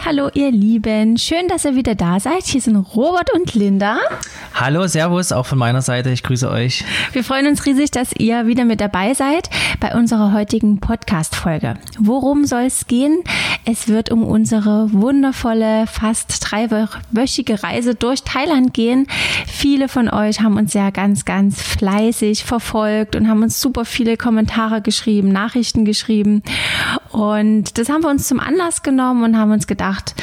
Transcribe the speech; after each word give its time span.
Hallo 0.00 0.30
ihr 0.32 0.50
Lieben, 0.50 1.18
schön, 1.18 1.48
dass 1.48 1.66
ihr 1.66 1.76
wieder 1.76 1.94
da 1.94 2.18
seid. 2.18 2.44
Hier 2.44 2.62
sind 2.62 2.76
Robert 2.76 3.30
und 3.34 3.54
Linda. 3.54 3.98
Hallo, 4.54 4.86
Servus, 4.86 5.32
auch 5.32 5.44
von 5.44 5.58
meiner 5.58 5.82
Seite. 5.82 6.10
Ich 6.10 6.22
grüße 6.22 6.50
euch. 6.50 6.84
Wir 7.12 7.22
freuen 7.22 7.46
uns 7.46 7.66
riesig, 7.66 7.90
dass 7.90 8.12
ihr 8.12 8.46
wieder 8.46 8.64
mit 8.64 8.80
dabei 8.80 9.12
seid 9.12 9.50
bei 9.80 9.94
unserer 9.94 10.32
heutigen 10.32 10.80
Podcast-Folge. 10.80 11.74
Worum 11.98 12.46
soll 12.46 12.62
es 12.62 12.86
gehen? 12.86 13.22
Es 13.64 13.86
wird 13.86 14.10
um 14.10 14.24
unsere 14.24 14.92
wundervolle, 14.92 15.86
fast 15.86 16.38
dreiwöchige 16.40 17.62
Reise 17.62 17.94
durch 17.94 18.24
Thailand 18.24 18.74
gehen. 18.74 19.06
Viele 19.46 19.88
von 19.88 20.08
euch 20.08 20.40
haben 20.40 20.56
uns 20.56 20.74
ja 20.74 20.90
ganz, 20.90 21.24
ganz 21.24 21.62
fleißig 21.62 22.42
verfolgt 22.42 23.14
und 23.14 23.28
haben 23.28 23.42
uns 23.42 23.60
super 23.60 23.84
viele 23.84 24.16
Kommentare 24.16 24.82
geschrieben, 24.82 25.28
Nachrichten 25.28 25.84
geschrieben. 25.84 26.42
Und 27.10 27.78
das 27.78 27.88
haben 27.88 28.02
wir 28.02 28.10
uns 28.10 28.26
zum 28.26 28.40
Anlass 28.40 28.82
genommen 28.82 29.22
und 29.22 29.38
haben 29.38 29.52
uns 29.52 29.68
gedacht, 29.68 30.14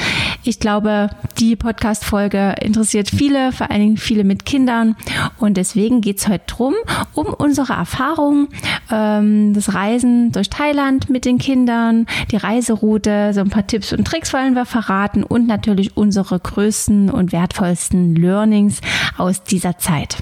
ich 0.44 0.60
glaube, 0.60 1.10
die 1.38 1.56
Podcast-Folge 1.56 2.56
interessiert 2.62 3.10
viele, 3.10 3.52
vor 3.52 3.70
allen 3.70 3.82
Dingen 3.82 3.98
viele 3.98 4.24
mit 4.24 4.46
Kindern. 4.46 4.96
Und 5.38 5.58
deswegen 5.58 6.02
geht 6.02 6.20
es 6.20 6.28
heute 6.28 6.46
drum 6.48 6.74
um 7.14 7.28
unsere 7.28 7.74
Erfahrungen, 7.74 8.48
ähm, 8.92 9.54
das 9.54 9.74
Reisen 9.74 10.32
durch 10.32 10.50
Thailand 10.50 11.10
mit 11.10 11.26
den 11.26 11.38
Kindern, 11.38 12.06
die 12.32 12.38
Reiseroute, 12.38 13.29
so 13.34 13.42
ein 13.42 13.50
paar 13.50 13.68
Tipps 13.68 13.94
und 13.94 14.06
Tricks 14.06 14.34
wollen 14.34 14.54
wir 14.54 14.66
verraten 14.66 15.24
und 15.24 15.48
natürlich 15.48 15.98
unsere 15.98 16.40
größten 16.40 17.10
und 17.10 17.32
wertvollsten 17.32 18.16
Learnings 18.16 18.82
aus 19.18 19.44
dieser 19.44 19.78
Zeit. 19.78 20.18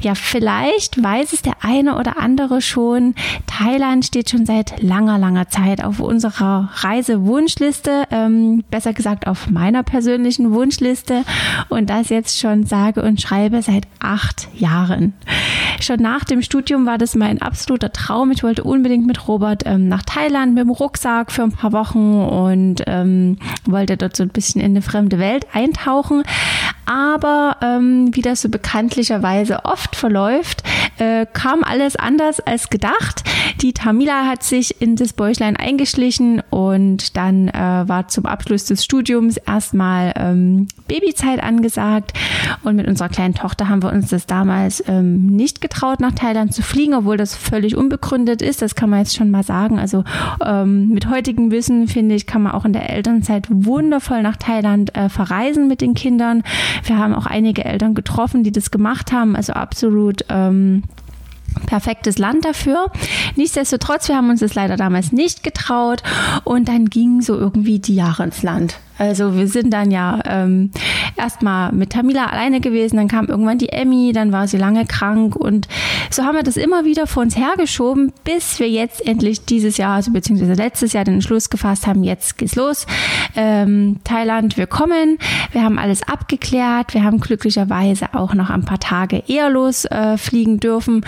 Ja, 0.00 0.14
vielleicht 0.14 1.02
weiß 1.02 1.32
es 1.32 1.42
der 1.42 1.54
eine 1.62 1.96
oder 1.96 2.18
andere 2.18 2.60
schon. 2.60 3.14
Thailand 3.46 4.04
steht 4.04 4.30
schon 4.30 4.46
seit 4.46 4.82
langer, 4.82 5.18
langer 5.18 5.48
Zeit 5.48 5.82
auf 5.82 6.00
unserer 6.00 6.70
Reisewunschliste, 6.74 8.04
ähm, 8.10 8.64
besser 8.70 8.92
gesagt 8.92 9.26
auf 9.26 9.50
meiner 9.50 9.82
persönlichen 9.82 10.52
Wunschliste 10.52 11.24
und 11.68 11.90
das 11.90 12.08
jetzt 12.08 12.38
schon 12.38 12.64
sage 12.64 13.02
und 13.02 13.20
schreibe 13.20 13.62
seit 13.62 13.86
acht 13.98 14.48
Jahren. 14.54 15.14
Schon 15.80 16.00
nach 16.00 16.24
dem 16.24 16.42
Studium 16.42 16.86
war 16.86 16.98
das 16.98 17.14
mein 17.14 17.42
absoluter 17.42 17.92
Traum. 17.92 18.30
Ich 18.30 18.42
wollte 18.42 18.64
unbedingt 18.64 19.06
mit 19.06 19.28
Robert 19.28 19.64
ähm, 19.66 19.88
nach 19.88 20.02
Thailand 20.02 20.54
mit 20.54 20.64
dem 20.64 20.70
Rucksack 20.70 21.30
für 21.30 21.42
ein 21.42 21.52
paar 21.52 21.72
Wochen 21.72 22.20
und 22.22 22.82
ähm, 22.86 23.38
wollte 23.64 23.96
dort 23.96 24.16
so 24.16 24.22
ein 24.22 24.28
bisschen 24.30 24.60
in 24.60 24.72
eine 24.72 24.82
fremde 24.82 25.18
Welt 25.18 25.46
eintauchen. 25.52 26.22
Aber 26.88 27.58
ähm, 27.60 28.16
wie 28.16 28.22
das 28.22 28.40
so 28.40 28.48
bekanntlicherweise 28.48 29.66
oft 29.66 29.94
verläuft, 29.94 30.62
äh, 30.96 31.26
kam 31.30 31.62
alles 31.62 31.96
anders 31.96 32.40
als 32.40 32.70
gedacht. 32.70 33.24
Die 33.60 33.74
Tamila 33.74 34.24
hat 34.26 34.42
sich 34.42 34.80
in 34.80 34.96
das 34.96 35.12
Bäuchlein 35.12 35.56
eingeschlichen 35.56 36.42
und 36.48 37.14
dann 37.18 37.48
äh, 37.48 37.52
war 37.86 38.08
zum 38.08 38.24
Abschluss 38.24 38.64
des 38.64 38.84
Studiums 38.84 39.36
erstmal 39.36 40.14
ähm, 40.16 40.68
Babyzeit 40.86 41.42
angesagt. 41.42 42.14
Und 42.62 42.76
mit 42.76 42.88
unserer 42.88 43.10
kleinen 43.10 43.34
Tochter 43.34 43.68
haben 43.68 43.82
wir 43.82 43.92
uns 43.92 44.08
das 44.08 44.24
damals 44.24 44.82
ähm, 44.88 45.26
nicht 45.26 45.60
getraut, 45.60 46.00
nach 46.00 46.12
Thailand 46.12 46.54
zu 46.54 46.62
fliegen, 46.62 46.94
obwohl 46.94 47.18
das 47.18 47.36
völlig 47.36 47.76
unbegründet 47.76 48.40
ist. 48.40 48.62
Das 48.62 48.74
kann 48.74 48.88
man 48.88 49.00
jetzt 49.00 49.14
schon 49.14 49.30
mal 49.30 49.42
sagen. 49.42 49.78
Also 49.78 50.04
ähm, 50.42 50.88
mit 50.88 51.10
heutigem 51.10 51.50
Wissen, 51.50 51.86
finde 51.86 52.14
ich, 52.14 52.26
kann 52.26 52.40
man 52.40 52.52
auch 52.52 52.64
in 52.64 52.72
der 52.72 52.88
Elternzeit 52.88 53.46
wundervoll 53.50 54.22
nach 54.22 54.36
Thailand 54.36 54.96
äh, 54.96 55.10
verreisen 55.10 55.68
mit 55.68 55.82
den 55.82 55.92
Kindern. 55.92 56.42
Wir 56.84 56.98
haben 56.98 57.14
auch 57.14 57.26
einige 57.26 57.64
Eltern 57.64 57.94
getroffen, 57.94 58.42
die 58.42 58.52
das 58.52 58.70
gemacht 58.70 59.12
haben. 59.12 59.36
Also 59.36 59.52
absolut 59.52 60.24
ähm, 60.28 60.84
perfektes 61.66 62.18
Land 62.18 62.44
dafür. 62.44 62.90
Nichtsdestotrotz, 63.36 64.08
wir 64.08 64.16
haben 64.16 64.30
uns 64.30 64.40
das 64.40 64.54
leider 64.54 64.76
damals 64.76 65.12
nicht 65.12 65.42
getraut 65.42 66.02
und 66.44 66.68
dann 66.68 66.86
gingen 66.86 67.22
so 67.22 67.36
irgendwie 67.36 67.78
die 67.78 67.94
Jahre 67.94 68.24
ins 68.24 68.42
Land. 68.42 68.78
Also 68.98 69.36
wir 69.36 69.48
sind 69.48 69.72
dann 69.72 69.90
ja 69.90 70.20
ähm, 70.26 70.70
erstmal 71.16 71.72
mit 71.72 71.90
Tamila 71.90 72.26
alleine 72.26 72.60
gewesen, 72.60 72.96
dann 72.96 73.08
kam 73.08 73.26
irgendwann 73.26 73.58
die 73.58 73.70
Emmy, 73.70 74.12
dann 74.12 74.32
war 74.32 74.48
sie 74.48 74.56
lange 74.56 74.84
krank 74.86 75.36
und 75.36 75.68
so 76.10 76.24
haben 76.24 76.36
wir 76.36 76.42
das 76.42 76.56
immer 76.56 76.84
wieder 76.84 77.06
vor 77.06 77.22
uns 77.22 77.36
hergeschoben, 77.36 78.12
bis 78.24 78.58
wir 78.58 78.68
jetzt 78.68 79.06
endlich 79.06 79.44
dieses 79.44 79.76
Jahr, 79.76 79.96
also 79.96 80.12
beziehungsweise 80.12 80.54
letztes 80.54 80.92
Jahr 80.92 81.04
den 81.04 81.14
Entschluss 81.14 81.50
gefasst 81.50 81.86
haben, 81.86 82.02
jetzt 82.02 82.38
geht's 82.38 82.56
los. 82.56 82.86
Ähm, 83.36 84.00
Thailand, 84.04 84.56
wir 84.56 84.66
kommen. 84.66 85.18
Wir 85.52 85.62
haben 85.62 85.78
alles 85.78 86.02
abgeklärt. 86.02 86.94
Wir 86.94 87.04
haben 87.04 87.20
glücklicherweise 87.20 88.14
auch 88.14 88.34
noch 88.34 88.50
ein 88.50 88.64
paar 88.64 88.80
Tage 88.80 89.22
eher 89.26 89.50
losfliegen 89.50 90.56
äh, 90.56 90.58
dürfen, 90.58 91.04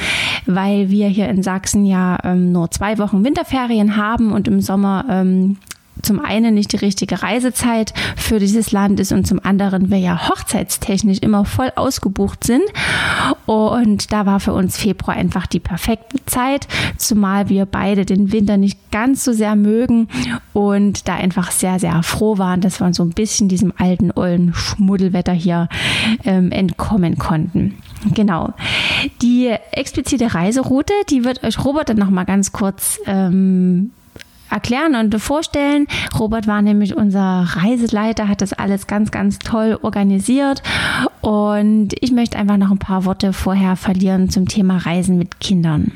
weil 0.47 0.91
wir 0.91 1.09
hier 1.09 1.29
in 1.29 1.43
Sachsen 1.43 1.85
ja 1.85 2.19
ähm, 2.25 2.53
nur 2.53 2.71
zwei 2.71 2.99
Wochen 2.99 3.25
Winterferien 3.25 3.97
haben 3.97 4.33
und 4.33 4.49
im 4.49 4.61
Sommer 4.61 5.05
ähm, 5.09 5.57
zum 6.03 6.21
einen 6.21 6.55
nicht 6.55 6.73
die 6.73 6.77
richtige 6.77 7.23
Reisezeit 7.23 7.93
für 8.17 8.39
dieses 8.39 8.73
Land 8.73 9.01
ist 9.01 9.13
und 9.13 9.27
zum 9.27 9.41
anderen 9.45 9.91
wir 9.91 9.99
ja 9.99 10.29
hochzeitstechnisch 10.29 11.19
immer 11.19 11.45
voll 11.45 11.73
ausgebucht 11.77 12.45
sind. 12.45 12.63
Und 13.47 14.13
da 14.13 14.27
war 14.27 14.41
für 14.41 14.53
uns 14.53 14.77
Februar 14.79 15.17
einfach 15.17 15.47
die 15.47 15.61
perfekte 15.61 16.25
Zeit, 16.27 16.69
zumal 16.97 17.49
wir 17.49 17.67
beide 17.67 18.05
den 18.05 18.33
Winter 18.33 18.57
nicht 18.57 18.91
ganz 18.91 19.25
so 19.25 19.33
sehr 19.33 19.57
mögen 19.57 20.09
und 20.53 21.09
da 21.09 21.15
einfach 21.15 21.51
sehr, 21.51 21.79
sehr 21.79 22.03
froh 22.03 22.39
waren, 22.39 22.61
dass 22.61 22.81
wir 22.81 22.93
so 22.95 23.03
ein 23.03 23.11
bisschen 23.11 23.49
diesem 23.49 23.73
alten, 23.77 24.11
ollen 24.13 24.53
Schmuddelwetter 24.55 25.33
hier 25.33 25.69
ähm, 26.25 26.53
entkommen 26.53 27.19
konnten. 27.19 27.77
Genau. 28.15 28.55
Die 29.23 29.55
explizite 29.73 30.35
Reiseroute, 30.35 30.95
die 31.11 31.25
wird 31.25 31.45
euch 31.45 31.63
Robert 31.65 31.89
dann 31.89 31.99
nochmal 31.99 32.25
ganz 32.25 32.53
kurz 32.53 32.99
ähm, 33.07 33.91
erklären 34.51 34.95
und 34.95 35.19
vorstellen. 35.21 35.87
Robert 36.19 36.47
war 36.47 36.63
nämlich 36.63 36.97
unser 36.97 37.47
Reiseleiter, 37.49 38.29
hat 38.29 38.43
das 38.43 38.53
alles 38.53 38.87
ganz, 38.87 39.11
ganz 39.11 39.39
toll 39.39 39.79
organisiert. 39.83 40.63
Und 41.21 41.91
ich 42.01 42.13
möchte 42.13 42.39
einfach 42.39 42.57
noch 42.57 42.71
ein 42.71 42.79
paar 42.79 43.05
Worte 43.05 43.33
vorher 43.33 43.77
verlieren 43.77 44.31
zum 44.31 44.47
Thema 44.47 44.79
Reisen 44.79 45.19
mit 45.19 45.41
Kindern. 45.41 45.93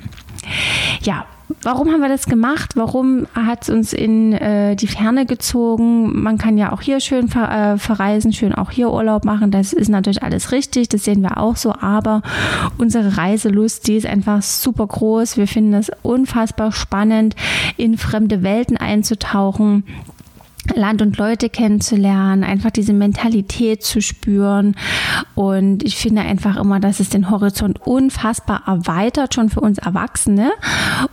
Ja, 1.03 1.27
Warum 1.63 1.91
haben 1.91 2.01
wir 2.01 2.09
das 2.09 2.27
gemacht? 2.27 2.73
Warum 2.75 3.27
hat 3.35 3.63
es 3.63 3.71
uns 3.71 3.93
in 3.93 4.33
äh, 4.33 4.77
die 4.77 4.87
Ferne 4.87 5.27
gezogen? 5.27 6.23
Man 6.23 6.39
kann 6.39 6.57
ja 6.57 6.73
auch 6.73 6.81
hier 6.81 7.01
schön 7.01 7.29
ver 7.29 7.75
äh, 7.75 7.79
verreisen, 7.79 8.33
schön 8.33 8.55
auch 8.55 8.71
hier 8.71 8.91
Urlaub 8.91 9.25
machen. 9.25 9.51
Das 9.51 9.73
ist 9.73 9.89
natürlich 9.89 10.23
alles 10.23 10.53
richtig, 10.53 10.89
das 10.89 11.05
sehen 11.05 11.23
wir 11.23 11.39
auch 11.39 11.57
so. 11.57 11.75
Aber 11.75 12.23
unsere 12.79 13.17
Reiselust, 13.19 13.87
die 13.89 13.97
ist 13.97 14.07
einfach 14.07 14.43
super 14.43 14.87
groß. 14.87 15.37
Wir 15.37 15.47
finden 15.47 15.75
es 15.75 15.91
unfassbar 16.03 16.73
spannend, 16.73 17.37
in 17.77 17.99
fremde 17.99 18.43
Welten 18.43 18.77
einzutauchen 18.77 19.85
Land 20.75 21.03
und 21.03 21.19
Leute 21.19 21.49
kennenzulernen, 21.49 22.43
einfach 22.43 22.71
diese 22.71 22.93
Mentalität 22.93 23.83
zu 23.83 24.01
spüren. 24.01 24.77
Und 25.35 25.83
ich 25.83 25.97
finde 25.97 26.23
einfach 26.23 26.57
immer, 26.57 26.81
dass 26.81 27.01
es 27.01 27.11
den 27.11 27.31
Horizont 27.31 27.87
unfassbar 27.87 28.63
erweitert, 28.67 29.35
schon 29.35 29.51
für 29.51 29.61
uns 29.61 29.79
Erwachsene. 29.79 30.53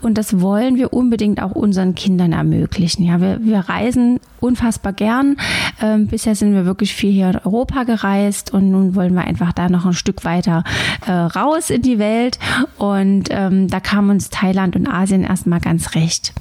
Und 0.01 0.18
das 0.18 0.42
wollen 0.42 0.75
wir 0.75 0.94
unbedingt 0.94 1.42
auch 1.42 1.51
unseren 1.51 1.95
Kindern 1.95 2.31
ermöglichen. 2.31 3.03
Ja, 3.03 3.19
wir, 3.19 3.44
wir 3.44 3.59
reisen 3.59 4.19
unfassbar 4.39 4.94
gern. 4.94 5.38
Ähm, 5.81 6.07
bisher 6.07 6.36
sind 6.36 6.54
wir 6.54 6.65
wirklich 6.65 6.94
viel 6.94 7.12
hier 7.12 7.30
in 7.30 7.38
Europa 7.38 7.83
gereist 7.83 8.54
und 8.54 8.71
nun 8.71 8.95
wollen 8.95 9.13
wir 9.13 9.21
einfach 9.21 9.54
da 9.54 9.69
noch 9.69 9.86
ein 9.86 9.94
Stück 9.94 10.25
weiter 10.25 10.63
äh, 11.06 11.12
raus 11.12 11.69
in 11.69 11.81
die 11.81 12.00
Welt. 12.00 12.39
Und 12.77 13.25
ähm, 13.30 13.68
da 13.68 13.80
kam 13.80 14.09
uns 14.09 14.30
Thailand 14.30 14.75
und 14.75 14.88
Asien 14.88 15.24
erstmal 15.24 15.59
ganz 15.59 15.95
recht. 15.95 16.33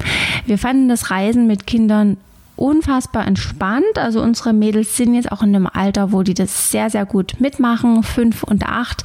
Wir 0.46 0.58
fanden 0.58 0.88
das 0.88 1.10
Reisen 1.10 1.46
mit 1.46 1.66
Kindern 1.66 2.16
unfassbar 2.60 3.26
entspannt. 3.26 3.96
Also 3.96 4.20
unsere 4.20 4.52
Mädels 4.52 4.96
sind 4.96 5.14
jetzt 5.14 5.32
auch 5.32 5.42
in 5.42 5.54
einem 5.54 5.66
Alter, 5.66 6.12
wo 6.12 6.22
die 6.22 6.34
das 6.34 6.70
sehr, 6.70 6.90
sehr 6.90 7.06
gut 7.06 7.34
mitmachen, 7.38 8.02
fünf 8.02 8.42
und 8.42 8.66
acht. 8.66 9.02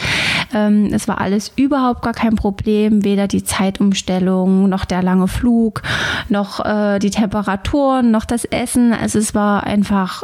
Ähm, 0.53 0.89
es 0.91 1.07
war 1.07 1.21
alles 1.21 1.51
überhaupt 1.55 2.01
gar 2.01 2.13
kein 2.13 2.35
Problem, 2.35 3.03
weder 3.03 3.27
die 3.27 3.43
Zeitumstellung, 3.43 4.67
noch 4.67 4.85
der 4.85 5.01
lange 5.01 5.27
Flug, 5.27 5.81
noch 6.27 6.63
äh, 6.65 6.99
die 6.99 7.11
Temperaturen, 7.11 8.11
noch 8.11 8.25
das 8.25 8.43
Essen. 8.45 8.93
Also 8.93 9.19
es 9.19 9.33
war 9.33 9.63
einfach 9.63 10.23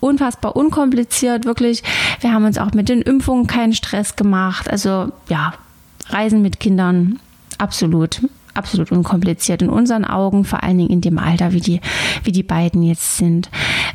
unfassbar 0.00 0.56
unkompliziert, 0.56 1.44
wirklich. 1.44 1.82
Wir 2.20 2.32
haben 2.32 2.44
uns 2.44 2.58
auch 2.58 2.72
mit 2.72 2.88
den 2.88 3.02
Impfungen 3.02 3.46
keinen 3.46 3.74
Stress 3.74 4.16
gemacht. 4.16 4.70
Also 4.70 5.12
ja, 5.28 5.52
Reisen 6.08 6.40
mit 6.40 6.60
Kindern, 6.60 7.20
absolut 7.58 8.20
absolut 8.54 8.92
unkompliziert 8.92 9.62
in 9.62 9.68
unseren 9.68 10.04
Augen, 10.04 10.44
vor 10.44 10.62
allen 10.62 10.78
Dingen 10.78 10.90
in 10.90 11.00
dem 11.00 11.18
Alter, 11.18 11.52
wie 11.52 11.60
die, 11.60 11.80
wie 12.22 12.32
die 12.32 12.42
beiden 12.42 12.82
jetzt 12.82 13.16
sind. 13.16 13.50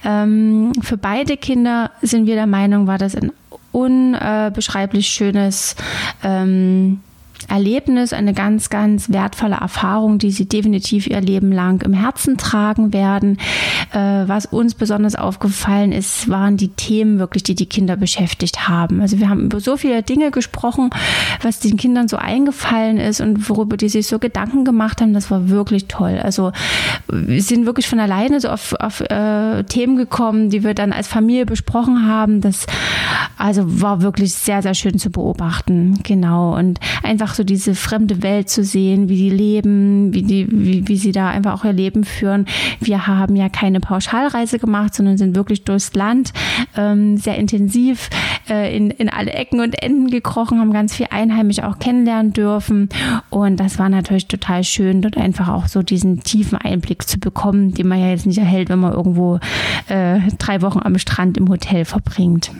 Ähm, 0.05 0.71
für 0.81 0.97
beide 0.97 1.37
Kinder 1.37 1.91
sind 2.01 2.25
wir 2.25 2.35
der 2.35 2.47
Meinung, 2.47 2.87
war 2.87 2.97
das 2.97 3.15
ein 3.15 3.31
unbeschreiblich 3.71 5.07
schönes 5.07 5.75
ähm, 6.23 7.01
Erlebnis, 7.49 8.13
eine 8.13 8.33
ganz, 8.33 8.69
ganz 8.69 9.09
wertvolle 9.09 9.55
Erfahrung, 9.55 10.19
die 10.19 10.31
sie 10.31 10.47
definitiv 10.47 11.07
ihr 11.07 11.21
Leben 11.21 11.51
lang 11.51 11.81
im 11.81 11.93
Herzen 11.93 12.37
tragen 12.37 12.93
werden. 12.93 13.37
Äh, 13.91 14.27
was 14.27 14.45
uns 14.45 14.75
besonders 14.75 15.15
aufgefallen 15.15 15.91
ist, 15.91 16.29
waren 16.29 16.57
die 16.57 16.69
Themen 16.69 17.19
wirklich, 17.19 17.43
die 17.43 17.55
die 17.55 17.65
Kinder 17.65 17.97
beschäftigt 17.97 18.67
haben. 18.67 19.01
Also 19.01 19.19
wir 19.19 19.29
haben 19.29 19.45
über 19.45 19.59
so 19.59 19.77
viele 19.77 20.03
Dinge 20.03 20.31
gesprochen, 20.31 20.89
was 21.41 21.59
den 21.59 21.77
Kindern 21.77 22.07
so 22.07 22.17
eingefallen 22.17 22.97
ist 22.97 23.21
und 23.21 23.49
worüber 23.49 23.77
die 23.77 23.89
sich 23.89 24.07
so 24.07 24.19
Gedanken 24.19 24.65
gemacht 24.65 25.01
haben. 25.01 25.13
Das 25.13 25.31
war 25.31 25.49
wirklich 25.49 25.87
toll. 25.87 26.19
Also 26.21 26.51
wir 27.07 27.41
sind 27.41 27.65
wirklich 27.65 27.87
von 27.87 27.99
alleine 27.99 28.39
so 28.39 28.49
auf, 28.49 28.73
auf 28.79 29.01
äh, 29.01 29.63
Themen 29.63 29.95
gekommen, 29.95 30.49
die 30.49 30.63
wir 30.63 30.73
dann 30.73 30.93
als 30.93 31.07
Familie 31.07 31.45
besprochen 31.45 32.07
haben. 32.07 32.41
Das 32.41 32.65
also 33.37 33.81
war 33.81 34.01
wirklich 34.01 34.33
sehr, 34.33 34.61
sehr 34.61 34.73
schön 34.73 34.99
zu 34.99 35.09
beobachten. 35.09 35.99
Genau. 36.03 36.55
Und 36.55 36.79
einfach 37.03 37.33
so 37.39 37.45
diese 37.45 37.73
fremde 37.73 38.21
Welt 38.21 38.49
zu 38.49 38.65
sehen, 38.65 39.07
wie 39.07 39.15
die 39.15 39.29
leben, 39.29 40.13
wie, 40.13 40.23
die, 40.23 40.45
wie, 40.51 40.85
wie 40.89 40.97
sie 40.97 41.13
da 41.13 41.29
einfach 41.29 41.53
auch 41.53 41.63
ihr 41.63 41.71
Leben 41.71 42.03
führen. 42.03 42.45
Wir 42.81 43.07
haben 43.07 43.37
ja 43.37 43.47
keine 43.47 43.79
Pauschalreise 43.79 44.59
gemacht, 44.59 44.93
sondern 44.93 45.17
sind 45.17 45.37
wirklich 45.37 45.63
durchs 45.63 45.93
Land 45.93 46.33
ähm, 46.75 47.15
sehr 47.15 47.37
intensiv 47.37 48.09
äh, 48.49 48.75
in, 48.75 48.91
in 48.91 49.07
alle 49.07 49.31
Ecken 49.31 49.61
und 49.61 49.81
Enden 49.81 50.09
gekrochen, 50.09 50.59
haben 50.59 50.73
ganz 50.73 50.93
viel 50.93 51.07
Einheimisch 51.11 51.59
auch 51.63 51.79
kennenlernen 51.79 52.33
dürfen. 52.33 52.89
Und 53.29 53.57
das 53.61 53.79
war 53.79 53.87
natürlich 53.87 54.27
total 54.27 54.65
schön, 54.65 55.01
dort 55.01 55.15
einfach 55.15 55.47
auch 55.47 55.67
so 55.67 55.81
diesen 55.81 56.19
tiefen 56.19 56.57
Einblick 56.57 57.07
zu 57.07 57.19
bekommen, 57.19 57.73
den 57.73 57.87
man 57.87 58.01
ja 58.01 58.09
jetzt 58.09 58.25
nicht 58.25 58.39
erhält, 58.39 58.67
wenn 58.67 58.79
man 58.79 58.91
irgendwo 58.91 59.39
äh, 59.87 60.19
drei 60.39 60.61
Wochen 60.61 60.79
am 60.83 60.97
Strand 60.97 61.37
im 61.37 61.47
Hotel 61.47 61.85
verbringt. 61.85 62.51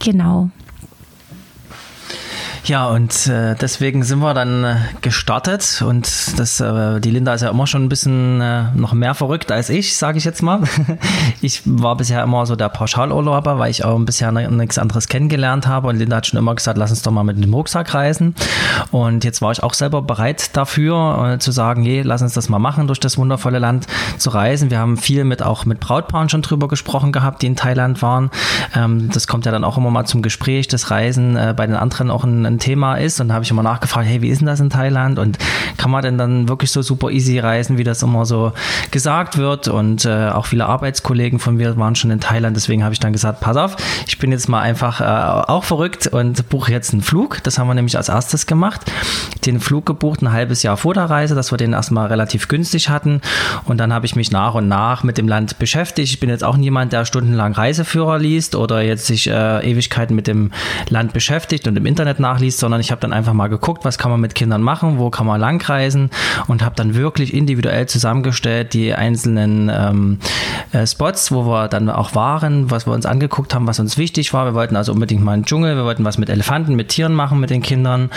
Genau. 0.00 0.50
Ja, 2.64 2.88
und 2.88 3.26
äh, 3.26 3.54
deswegen 3.56 4.04
sind 4.04 4.18
wir 4.20 4.34
dann 4.34 4.64
äh, 4.64 4.76
gestartet 5.00 5.82
und 5.86 6.38
das, 6.38 6.60
äh, 6.60 7.00
die 7.00 7.10
Linda 7.10 7.32
ist 7.32 7.40
ja 7.40 7.50
immer 7.50 7.66
schon 7.66 7.84
ein 7.84 7.88
bisschen 7.88 8.40
äh, 8.40 8.64
noch 8.74 8.92
mehr 8.92 9.14
verrückt 9.14 9.50
als 9.50 9.70
ich, 9.70 9.96
sage 9.96 10.18
ich 10.18 10.24
jetzt 10.24 10.42
mal. 10.42 10.60
ich 11.40 11.62
war 11.64 11.96
bisher 11.96 12.22
immer 12.22 12.44
so 12.44 12.56
der 12.56 12.68
Pauschalurlauber, 12.68 13.58
weil 13.58 13.70
ich 13.70 13.84
auch 13.84 13.98
bisher 14.00 14.30
nichts 14.30 14.78
anderes 14.78 15.08
kennengelernt 15.08 15.66
habe 15.66 15.88
und 15.88 15.96
Linda 15.96 16.16
hat 16.16 16.26
schon 16.26 16.38
immer 16.38 16.54
gesagt, 16.54 16.76
lass 16.76 16.90
uns 16.90 17.02
doch 17.02 17.10
mal 17.10 17.24
mit 17.24 17.42
dem 17.42 17.52
Rucksack 17.52 17.94
reisen. 17.94 18.34
Und 18.90 19.24
jetzt 19.24 19.40
war 19.40 19.52
ich 19.52 19.62
auch 19.62 19.74
selber 19.74 20.02
bereit 20.02 20.54
dafür, 20.56 21.34
äh, 21.34 21.38
zu 21.38 21.52
sagen, 21.52 21.82
je, 21.82 22.02
lass 22.02 22.20
uns 22.20 22.34
das 22.34 22.50
mal 22.50 22.58
machen, 22.58 22.86
durch 22.86 23.00
das 23.00 23.16
wundervolle 23.16 23.58
Land 23.58 23.86
zu 24.18 24.30
reisen. 24.30 24.70
Wir 24.70 24.78
haben 24.78 24.98
viel 24.98 25.24
mit 25.24 25.42
auch 25.42 25.64
mit 25.64 25.80
Brautpaaren 25.80 26.28
schon 26.28 26.42
drüber 26.42 26.68
gesprochen 26.68 27.10
gehabt, 27.10 27.40
die 27.40 27.46
in 27.46 27.56
Thailand 27.56 28.02
waren. 28.02 28.30
Ähm, 28.74 29.10
das 29.12 29.26
kommt 29.26 29.46
ja 29.46 29.52
dann 29.52 29.64
auch 29.64 29.78
immer 29.78 29.90
mal 29.90 30.04
zum 30.04 30.20
Gespräch, 30.20 30.68
das 30.68 30.90
Reisen 30.90 31.38
bei 31.56 31.66
den 31.66 31.76
anderen 31.76 32.10
auch 32.10 32.24
ein, 32.24 32.49
ein 32.50 32.58
Thema 32.58 32.96
ist. 32.96 33.20
Und 33.20 33.28
da 33.28 33.34
habe 33.34 33.44
ich 33.44 33.50
immer 33.50 33.62
nachgefragt, 33.62 34.06
hey, 34.06 34.22
wie 34.22 34.28
ist 34.28 34.40
denn 34.40 34.46
das 34.46 34.60
in 34.60 34.70
Thailand? 34.70 35.18
Und 35.18 35.38
kann 35.76 35.90
man 35.90 36.02
denn 36.02 36.18
dann 36.18 36.48
wirklich 36.48 36.70
so 36.70 36.82
super 36.82 37.10
easy 37.10 37.38
reisen, 37.38 37.78
wie 37.78 37.84
das 37.84 38.02
immer 38.02 38.26
so 38.26 38.52
gesagt 38.90 39.38
wird? 39.38 39.68
Und 39.68 40.04
äh, 40.04 40.28
auch 40.28 40.46
viele 40.46 40.66
Arbeitskollegen 40.66 41.38
von 41.38 41.56
mir 41.56 41.76
waren 41.76 41.94
schon 41.94 42.10
in 42.10 42.20
Thailand. 42.20 42.56
Deswegen 42.56 42.84
habe 42.84 42.92
ich 42.92 43.00
dann 43.00 43.12
gesagt, 43.12 43.40
pass 43.40 43.56
auf, 43.56 43.76
ich 44.06 44.18
bin 44.18 44.32
jetzt 44.32 44.48
mal 44.48 44.60
einfach 44.60 45.00
äh, 45.00 45.50
auch 45.50 45.64
verrückt 45.64 46.06
und 46.08 46.48
buche 46.48 46.72
jetzt 46.72 46.92
einen 46.92 47.02
Flug. 47.02 47.42
Das 47.42 47.58
haben 47.58 47.68
wir 47.68 47.74
nämlich 47.74 47.96
als 47.96 48.08
erstes 48.08 48.46
gemacht. 48.46 48.80
Den 49.46 49.60
Flug 49.60 49.86
gebucht 49.86 50.22
ein 50.22 50.32
halbes 50.32 50.62
Jahr 50.62 50.76
vor 50.76 50.94
der 50.94 51.04
Reise, 51.04 51.34
dass 51.34 51.52
wir 51.52 51.58
den 51.58 51.72
erstmal 51.72 52.08
relativ 52.08 52.48
günstig 52.48 52.88
hatten. 52.88 53.20
Und 53.64 53.78
dann 53.78 53.92
habe 53.92 54.06
ich 54.06 54.16
mich 54.16 54.30
nach 54.30 54.54
und 54.54 54.68
nach 54.68 55.02
mit 55.02 55.18
dem 55.18 55.28
Land 55.28 55.58
beschäftigt. 55.58 56.10
Ich 56.12 56.20
bin 56.20 56.30
jetzt 56.30 56.44
auch 56.44 56.56
niemand, 56.56 56.92
der 56.92 57.04
stundenlang 57.04 57.52
Reiseführer 57.52 58.18
liest 58.18 58.54
oder 58.54 58.82
jetzt 58.82 59.06
sich 59.06 59.28
äh, 59.28 59.70
Ewigkeiten 59.70 60.16
mit 60.16 60.26
dem 60.26 60.52
Land 60.88 61.12
beschäftigt 61.12 61.66
und 61.68 61.76
im 61.76 61.86
Internet 61.86 62.20
nach 62.20 62.39
nachliest, 62.40 62.58
sondern 62.58 62.80
ich 62.80 62.90
habe 62.90 63.00
dann 63.00 63.12
einfach 63.12 63.32
mal 63.32 63.48
geguckt, 63.48 63.84
was 63.84 63.98
kann 63.98 64.10
man 64.10 64.20
mit 64.20 64.34
Kindern 64.34 64.62
machen, 64.62 64.98
wo 64.98 65.10
kann 65.10 65.26
man 65.26 65.40
langreisen 65.40 66.10
und 66.48 66.64
habe 66.64 66.74
dann 66.74 66.94
wirklich 66.94 67.34
individuell 67.34 67.86
zusammengestellt 67.86 68.72
die 68.72 68.94
einzelnen 68.94 69.70
ähm, 69.72 70.18
äh, 70.72 70.86
Spots, 70.86 71.32
wo 71.32 71.44
wir 71.44 71.68
dann 71.68 71.90
auch 71.90 72.14
waren, 72.14 72.70
was 72.70 72.86
wir 72.86 72.92
uns 72.92 73.06
angeguckt 73.06 73.54
haben, 73.54 73.66
was 73.66 73.78
uns 73.78 73.98
wichtig 73.98 74.32
war. 74.32 74.46
Wir 74.46 74.54
wollten 74.54 74.76
also 74.76 74.92
unbedingt 74.92 75.22
mal 75.22 75.32
einen 75.32 75.44
Dschungel, 75.44 75.76
wir 75.76 75.84
wollten 75.84 76.04
was 76.04 76.18
mit 76.18 76.30
Elefanten, 76.30 76.74
mit 76.74 76.88
Tieren 76.88 77.14
machen 77.14 77.40
mit 77.40 77.50
den 77.50 77.62
Kindern 77.62 78.10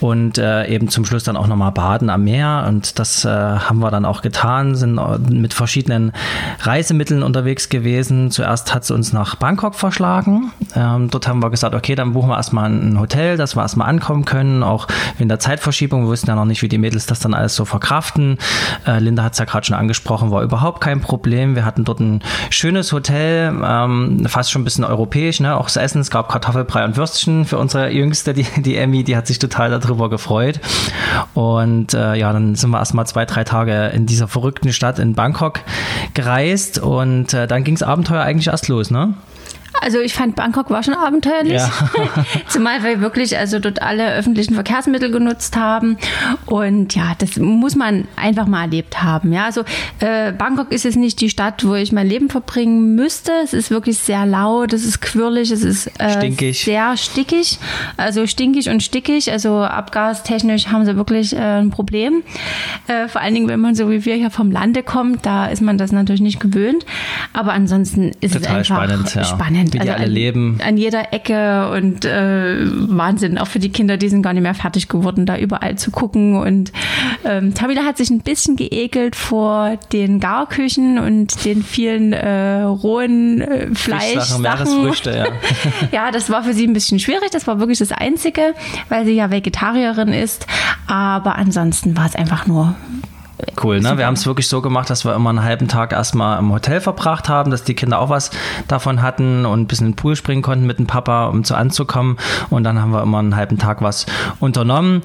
und 0.00 0.38
äh, 0.38 0.66
eben 0.68 0.88
zum 0.88 1.04
Schluss 1.04 1.24
dann 1.24 1.36
auch 1.36 1.46
nochmal 1.46 1.72
baden 1.72 2.10
am 2.10 2.24
Meer 2.24 2.64
und 2.68 2.98
das 2.98 3.24
äh, 3.24 3.28
haben 3.28 3.80
wir 3.80 3.90
dann 3.90 4.04
auch 4.04 4.22
getan, 4.22 4.74
sind 4.76 5.00
mit 5.30 5.52
verschiedenen 5.52 6.12
Reisemitteln 6.60 7.22
unterwegs 7.22 7.68
gewesen. 7.68 8.30
Zuerst 8.30 8.74
hat 8.74 8.84
sie 8.84 8.94
uns 8.94 9.12
nach 9.12 9.36
Bangkok 9.36 9.74
verschlagen. 9.74 10.52
Ähm, 10.76 11.10
dort 11.10 11.26
haben 11.26 11.42
wir 11.42 11.50
gesagt, 11.50 11.74
okay, 11.74 11.94
dann 11.94 12.12
buchen 12.12 12.28
wir 12.28 12.36
erstmal 12.36 12.70
ein 12.70 12.98
Hotel, 13.00 13.36
das 13.36 13.56
wir 13.56 13.63
erstmal 13.64 13.88
ankommen 13.88 14.24
können, 14.24 14.62
auch 14.62 14.86
in 15.18 15.28
der 15.28 15.38
Zeitverschiebung. 15.38 16.04
Wir 16.04 16.08
wussten 16.08 16.28
ja 16.28 16.34
noch 16.34 16.44
nicht, 16.44 16.62
wie 16.62 16.68
die 16.68 16.78
Mädels 16.78 17.06
das 17.06 17.20
dann 17.20 17.34
alles 17.34 17.54
so 17.54 17.64
verkraften. 17.64 18.38
Äh, 18.86 19.00
Linda 19.00 19.24
hat 19.24 19.32
es 19.32 19.38
ja 19.38 19.44
gerade 19.44 19.66
schon 19.66 19.76
angesprochen, 19.76 20.30
war 20.30 20.42
überhaupt 20.42 20.80
kein 20.80 21.00
Problem. 21.00 21.54
Wir 21.54 21.64
hatten 21.64 21.84
dort 21.84 22.00
ein 22.00 22.22
schönes 22.50 22.92
Hotel, 22.92 23.52
ähm, 23.64 24.26
fast 24.26 24.50
schon 24.50 24.62
ein 24.62 24.64
bisschen 24.64 24.84
europäisch, 24.84 25.40
ne? 25.40 25.56
auch 25.56 25.64
das 25.64 25.76
Essen. 25.76 26.00
Es 26.00 26.10
gab 26.10 26.30
Kartoffelbrei 26.30 26.84
und 26.84 26.96
Würstchen 26.96 27.44
für 27.44 27.58
unsere 27.58 27.90
Jüngste, 27.90 28.34
die, 28.34 28.46
die 28.56 28.76
Emmy, 28.76 29.04
die 29.04 29.16
hat 29.16 29.26
sich 29.26 29.38
total 29.38 29.70
darüber 29.70 30.10
gefreut. 30.10 30.60
Und 31.34 31.94
äh, 31.94 32.14
ja, 32.14 32.32
dann 32.32 32.54
sind 32.54 32.70
wir 32.70 32.78
erstmal 32.78 33.06
zwei, 33.06 33.24
drei 33.24 33.44
Tage 33.44 33.86
in 33.88 34.06
dieser 34.06 34.28
verrückten 34.28 34.72
Stadt 34.72 34.98
in 34.98 35.14
Bangkok 35.14 35.60
gereist 36.14 36.78
und 36.78 37.32
äh, 37.34 37.46
dann 37.46 37.64
ging 37.64 37.74
es 37.74 37.82
Abenteuer 37.82 38.22
eigentlich 38.22 38.48
erst 38.48 38.68
los, 38.68 38.90
ne? 38.90 39.14
Also 39.80 40.00
ich 40.00 40.14
fand 40.14 40.36
Bangkok 40.36 40.70
war 40.70 40.82
schon 40.82 40.94
abenteuerlich. 40.94 41.54
Ja. 41.54 41.70
Zumal 42.48 42.82
wir 42.82 43.00
wirklich 43.00 43.36
also 43.36 43.58
dort 43.58 43.82
alle 43.82 44.14
öffentlichen 44.14 44.54
Verkehrsmittel 44.54 45.10
genutzt 45.10 45.56
haben. 45.56 45.98
Und 46.46 46.94
ja, 46.94 47.12
das 47.18 47.36
muss 47.36 47.76
man 47.76 48.06
einfach 48.16 48.46
mal 48.46 48.62
erlebt 48.62 49.02
haben. 49.02 49.32
Ja, 49.32 49.44
also 49.44 49.64
äh, 50.00 50.32
Bangkok 50.32 50.72
ist 50.72 50.84
jetzt 50.84 50.96
nicht 50.96 51.20
die 51.20 51.28
Stadt, 51.28 51.66
wo 51.66 51.74
ich 51.74 51.92
mein 51.92 52.06
Leben 52.06 52.30
verbringen 52.30 52.94
müsste. 52.94 53.32
Es 53.42 53.52
ist 53.52 53.70
wirklich 53.70 53.98
sehr 53.98 54.26
laut, 54.26 54.72
es 54.72 54.84
ist 54.84 55.00
quirlig, 55.00 55.50
es 55.50 55.62
ist 55.62 55.88
äh, 55.98 56.10
stinkig. 56.10 56.64
sehr 56.64 56.96
stickig. 56.96 57.58
Also 57.96 58.26
stinkig 58.26 58.68
und 58.68 58.82
stickig. 58.82 59.30
Also 59.32 59.58
abgastechnisch 59.58 60.68
haben 60.68 60.84
sie 60.84 60.96
wirklich 60.96 61.34
äh, 61.34 61.60
ein 61.60 61.70
Problem. 61.70 62.22
Äh, 62.86 63.08
vor 63.08 63.20
allen 63.20 63.34
Dingen, 63.34 63.48
wenn 63.48 63.60
man 63.60 63.74
so 63.74 63.90
wie 63.90 64.04
wir 64.04 64.14
hier 64.14 64.30
vom 64.30 64.50
Lande 64.50 64.82
kommt, 64.82 65.26
da 65.26 65.46
ist 65.46 65.62
man 65.62 65.78
das 65.78 65.92
natürlich 65.92 66.22
nicht 66.22 66.40
gewöhnt. 66.40 66.86
Aber 67.32 67.52
ansonsten 67.52 68.12
ist 68.20 68.34
Total 68.34 68.60
es 68.60 68.70
einfach 68.70 68.86
spannend. 68.88 69.14
Ja. 69.14 69.24
spannend 69.24 69.63
wie 69.72 69.78
die 69.78 69.80
also 69.80 69.92
alle 69.92 70.04
an, 70.04 70.10
leben. 70.10 70.58
An 70.64 70.76
jeder 70.76 71.12
Ecke 71.12 71.70
und 71.70 72.04
äh, 72.04 72.56
Wahnsinn. 72.60 73.38
Auch 73.38 73.48
für 73.48 73.58
die 73.58 73.70
Kinder, 73.70 73.96
die 73.96 74.08
sind 74.08 74.22
gar 74.22 74.32
nicht 74.32 74.42
mehr 74.42 74.54
fertig 74.54 74.88
geworden, 74.88 75.26
da 75.26 75.38
überall 75.38 75.76
zu 75.76 75.90
gucken. 75.90 76.36
Und 76.36 76.72
ähm, 77.24 77.54
Tabila 77.54 77.84
hat 77.84 77.96
sich 77.96 78.10
ein 78.10 78.20
bisschen 78.20 78.56
geekelt 78.56 79.16
vor 79.16 79.78
den 79.92 80.20
Garküchen 80.20 80.98
und 80.98 81.44
den 81.44 81.62
vielen 81.62 82.12
äh, 82.12 82.62
rohen 82.62 83.40
äh, 83.40 83.74
Fleisch. 83.74 84.38
Meeresfrüchte, 84.38 85.10
ja. 85.10 85.26
ja, 85.92 86.10
das 86.10 86.30
war 86.30 86.42
für 86.42 86.52
sie 86.52 86.66
ein 86.66 86.72
bisschen 86.72 86.98
schwierig. 86.98 87.30
Das 87.30 87.46
war 87.46 87.58
wirklich 87.58 87.78
das 87.78 87.92
Einzige, 87.92 88.54
weil 88.88 89.04
sie 89.04 89.12
ja 89.12 89.30
Vegetarierin 89.30 90.12
ist. 90.12 90.46
Aber 90.86 91.36
ansonsten 91.36 91.96
war 91.96 92.06
es 92.06 92.14
einfach 92.14 92.46
nur 92.46 92.74
Cool, 93.62 93.80
ne? 93.80 93.98
Wir 93.98 94.06
haben 94.06 94.14
es 94.14 94.26
wirklich 94.26 94.48
so 94.48 94.60
gemacht, 94.60 94.90
dass 94.90 95.04
wir 95.04 95.14
immer 95.14 95.30
einen 95.30 95.42
halben 95.42 95.68
Tag 95.68 95.92
erstmal 95.92 96.38
im 96.38 96.52
Hotel 96.52 96.80
verbracht 96.80 97.28
haben, 97.28 97.50
dass 97.50 97.64
die 97.64 97.74
Kinder 97.74 97.98
auch 98.00 98.08
was 98.08 98.30
davon 98.68 99.02
hatten 99.02 99.46
und 99.46 99.60
ein 99.60 99.66
bisschen 99.66 99.86
in 99.86 99.92
den 99.92 99.96
Pool 99.96 100.16
springen 100.16 100.42
konnten 100.42 100.66
mit 100.66 100.78
dem 100.78 100.86
Papa, 100.86 101.26
um 101.26 101.44
zu 101.44 101.54
anzukommen. 101.54 102.16
Und 102.50 102.64
dann 102.64 102.80
haben 102.80 102.92
wir 102.92 103.02
immer 103.02 103.18
einen 103.18 103.36
halben 103.36 103.58
Tag 103.58 103.82
was 103.82 104.06
unternommen 104.40 105.02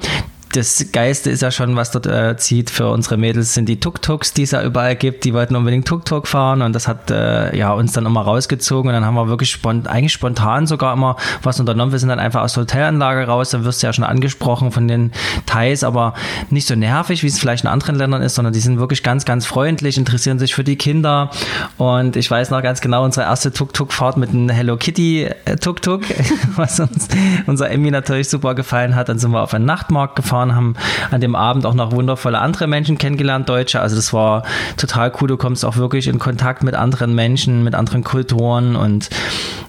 das 0.52 0.86
Geiste 0.90 1.30
ist 1.30 1.42
ja 1.42 1.52
schon, 1.52 1.76
was 1.76 1.92
dort 1.92 2.06
äh, 2.06 2.36
zieht 2.36 2.70
für 2.70 2.88
unsere 2.88 3.16
Mädels, 3.16 3.54
sind 3.54 3.68
die 3.68 3.78
Tuk-Tuks, 3.78 4.34
die 4.34 4.42
es 4.42 4.50
ja 4.50 4.62
überall 4.64 4.96
gibt. 4.96 5.24
Die 5.24 5.32
wollten 5.32 5.54
unbedingt 5.54 5.86
Tuk-Tuk 5.86 6.26
fahren 6.26 6.62
und 6.62 6.72
das 6.72 6.88
hat 6.88 7.10
äh, 7.10 7.56
ja, 7.56 7.72
uns 7.72 7.92
dann 7.92 8.04
immer 8.04 8.22
rausgezogen 8.22 8.88
und 8.88 8.94
dann 8.94 9.04
haben 9.04 9.14
wir 9.14 9.28
wirklich 9.28 9.50
spont 9.50 9.86
eigentlich 9.86 10.12
spontan 10.12 10.66
sogar 10.66 10.92
immer 10.94 11.16
was 11.44 11.60
unternommen. 11.60 11.92
Wir 11.92 12.00
sind 12.00 12.08
dann 12.08 12.18
einfach 12.18 12.42
aus 12.42 12.54
der 12.54 12.62
Hotelanlage 12.62 13.28
raus, 13.28 13.50
dann 13.50 13.64
wirst 13.64 13.82
du 13.82 13.86
ja 13.86 13.92
schon 13.92 14.04
angesprochen 14.04 14.72
von 14.72 14.88
den 14.88 15.12
Thais, 15.46 15.84
aber 15.84 16.14
nicht 16.50 16.66
so 16.66 16.74
nervig, 16.74 17.22
wie 17.22 17.28
es 17.28 17.38
vielleicht 17.38 17.62
in 17.62 17.70
anderen 17.70 17.94
Ländern 17.94 18.22
ist, 18.22 18.34
sondern 18.34 18.52
die 18.52 18.60
sind 18.60 18.80
wirklich 18.80 19.04
ganz, 19.04 19.24
ganz 19.24 19.46
freundlich, 19.46 19.98
interessieren 19.98 20.40
sich 20.40 20.54
für 20.54 20.64
die 20.64 20.76
Kinder 20.76 21.30
und 21.78 22.16
ich 22.16 22.28
weiß 22.28 22.50
noch 22.50 22.60
ganz 22.62 22.80
genau, 22.80 23.04
unsere 23.04 23.26
erste 23.26 23.52
Tuk-Tuk-Fahrt 23.52 24.16
mit 24.16 24.30
einem 24.30 24.48
Hello 24.48 24.76
Kitty 24.76 25.28
äh, 25.44 25.56
Tuk-Tuk, 25.56 26.02
was 26.56 26.80
uns 26.80 27.06
unser 27.46 27.70
Emmy 27.70 27.92
natürlich 27.92 28.28
super 28.28 28.56
gefallen 28.56 28.96
hat. 28.96 29.08
Dann 29.08 29.20
sind 29.20 29.30
wir 29.30 29.42
auf 29.42 29.54
einen 29.54 29.64
Nachtmarkt 29.64 30.16
gefahren 30.16 30.39
gefahren, 30.40 30.54
haben 30.54 30.74
an 31.10 31.20
dem 31.20 31.34
Abend 31.34 31.66
auch 31.66 31.74
noch 31.74 31.92
wundervolle 31.92 32.38
andere 32.38 32.66
Menschen 32.66 32.98
kennengelernt, 32.98 33.48
Deutsche. 33.48 33.80
Also 33.80 33.96
das 33.96 34.12
war 34.12 34.44
total 34.76 35.12
cool. 35.20 35.28
Du 35.28 35.36
kommst 35.36 35.64
auch 35.64 35.76
wirklich 35.76 36.06
in 36.06 36.18
Kontakt 36.18 36.62
mit 36.62 36.74
anderen 36.74 37.14
Menschen, 37.14 37.64
mit 37.64 37.74
anderen 37.74 38.04
Kulturen 38.04 38.76
und 38.76 39.10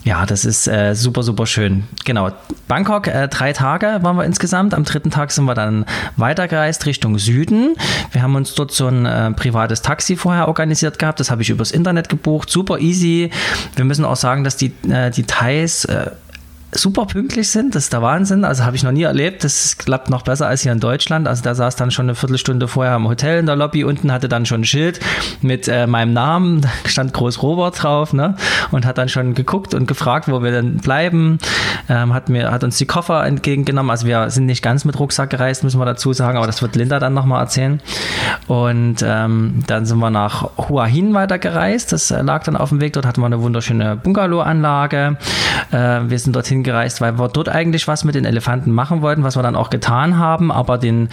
ja, 0.03 0.25
das 0.25 0.45
ist 0.45 0.67
äh, 0.67 0.95
super, 0.95 1.21
super 1.21 1.45
schön. 1.45 1.83
Genau. 2.05 2.31
Bangkok, 2.67 3.07
äh, 3.07 3.27
drei 3.27 3.53
Tage 3.53 3.99
waren 4.01 4.15
wir 4.15 4.25
insgesamt. 4.25 4.73
Am 4.73 4.83
dritten 4.83 5.11
Tag 5.11 5.31
sind 5.31 5.45
wir 5.45 5.53
dann 5.53 5.85
weitergereist 6.17 6.85
Richtung 6.87 7.19
Süden. 7.19 7.75
Wir 8.11 8.23
haben 8.23 8.35
uns 8.35 8.55
dort 8.55 8.71
so 8.71 8.87
ein 8.87 9.05
äh, 9.05 9.31
privates 9.31 9.83
Taxi 9.83 10.15
vorher 10.15 10.47
organisiert 10.47 10.97
gehabt. 10.97 11.19
Das 11.19 11.29
habe 11.29 11.43
ich 11.43 11.51
übers 11.51 11.71
Internet 11.71 12.09
gebucht. 12.09 12.49
Super 12.49 12.79
easy. 12.79 13.29
Wir 13.75 13.85
müssen 13.85 14.03
auch 14.03 14.15
sagen, 14.15 14.43
dass 14.43 14.57
die, 14.57 14.73
äh, 14.89 15.11
die 15.11 15.23
Thais 15.23 15.85
äh, 15.85 16.09
super 16.73 17.05
pünktlich 17.05 17.49
sind. 17.49 17.75
Das 17.75 17.83
ist 17.85 17.93
der 17.93 18.01
Wahnsinn. 18.01 18.45
Also 18.45 18.63
habe 18.63 18.75
ich 18.75 18.83
noch 18.83 18.91
nie 18.91 19.03
erlebt. 19.03 19.43
Das 19.43 19.77
klappt 19.77 20.09
noch 20.09 20.21
besser 20.21 20.47
als 20.47 20.61
hier 20.61 20.71
in 20.71 20.79
Deutschland. 20.79 21.27
Also 21.27 21.43
da 21.43 21.53
saß 21.55 21.75
dann 21.75 21.91
schon 21.91 22.05
eine 22.05 22.15
Viertelstunde 22.15 22.67
vorher 22.67 22.95
im 22.95 23.07
Hotel 23.07 23.39
in 23.39 23.45
der 23.45 23.55
Lobby. 23.55 23.83
Unten 23.83 24.11
hatte 24.11 24.29
dann 24.29 24.45
schon 24.45 24.61
ein 24.61 24.65
Schild 24.65 24.99
mit 25.41 25.67
äh, 25.67 25.87
meinem 25.87 26.13
Namen. 26.13 26.61
Da 26.83 26.89
stand 26.89 27.13
groß 27.13 27.43
Robert 27.43 27.83
drauf, 27.83 28.11
ne? 28.11 28.35
Und 28.71 28.85
hat 28.85 28.97
dann 28.97 29.07
schon 29.07 29.35
geguckt 29.35 29.73
und 29.73 29.87
gefragt, 29.87 30.27
wo 30.29 30.41
wir 30.41 30.51
denn 30.51 30.77
bleiben. 30.77 31.37
Ähm, 31.89 32.13
hat 32.13 32.27
mir, 32.27 32.51
hat 32.51 32.63
uns 32.63 32.77
die 32.77 32.85
Koffer 32.85 33.25
entgegengenommen. 33.25 33.89
Also 33.91 34.07
wir 34.07 34.29
sind 34.29 34.45
nicht 34.45 34.63
ganz 34.63 34.83
mit 34.83 34.99
Rucksack 34.99 35.29
gereist, 35.29 35.63
müssen 35.63 35.79
wir 35.79 35.85
dazu 35.85 36.13
sagen, 36.13 36.37
aber 36.37 36.47
das 36.47 36.61
wird 36.61 36.75
Linda 36.75 36.99
dann 36.99 37.13
nochmal 37.13 37.41
erzählen. 37.41 37.81
Und 38.47 38.97
ähm, 39.03 39.63
dann 39.67 39.85
sind 39.85 39.99
wir 39.99 40.09
nach 40.09 40.49
Hua 40.57 40.85
Hin 40.85 41.13
weitergereist. 41.13 41.91
Das 41.91 42.09
äh, 42.11 42.21
lag 42.21 42.43
dann 42.43 42.55
auf 42.55 42.69
dem 42.69 42.81
Weg. 42.81 42.93
Dort 42.93 43.05
hatten 43.05 43.21
wir 43.21 43.27
eine 43.27 43.41
wunderschöne 43.41 43.95
Bungalow-Anlage. 43.97 45.17
Äh, 45.71 45.75
wir 45.77 46.19
sind 46.19 46.35
dorthin 46.35 46.60
gereist, 46.63 47.01
weil 47.01 47.17
wir 47.19 47.27
dort 47.27 47.49
eigentlich 47.49 47.87
was 47.87 48.03
mit 48.03 48.15
den 48.15 48.25
Elefanten 48.25 48.71
machen 48.71 49.01
wollten, 49.01 49.23
was 49.23 49.35
wir 49.35 49.43
dann 49.43 49.55
auch 49.55 49.69
getan 49.69 50.17
haben. 50.17 50.51
Aber 50.51 50.77
den, 50.77 51.09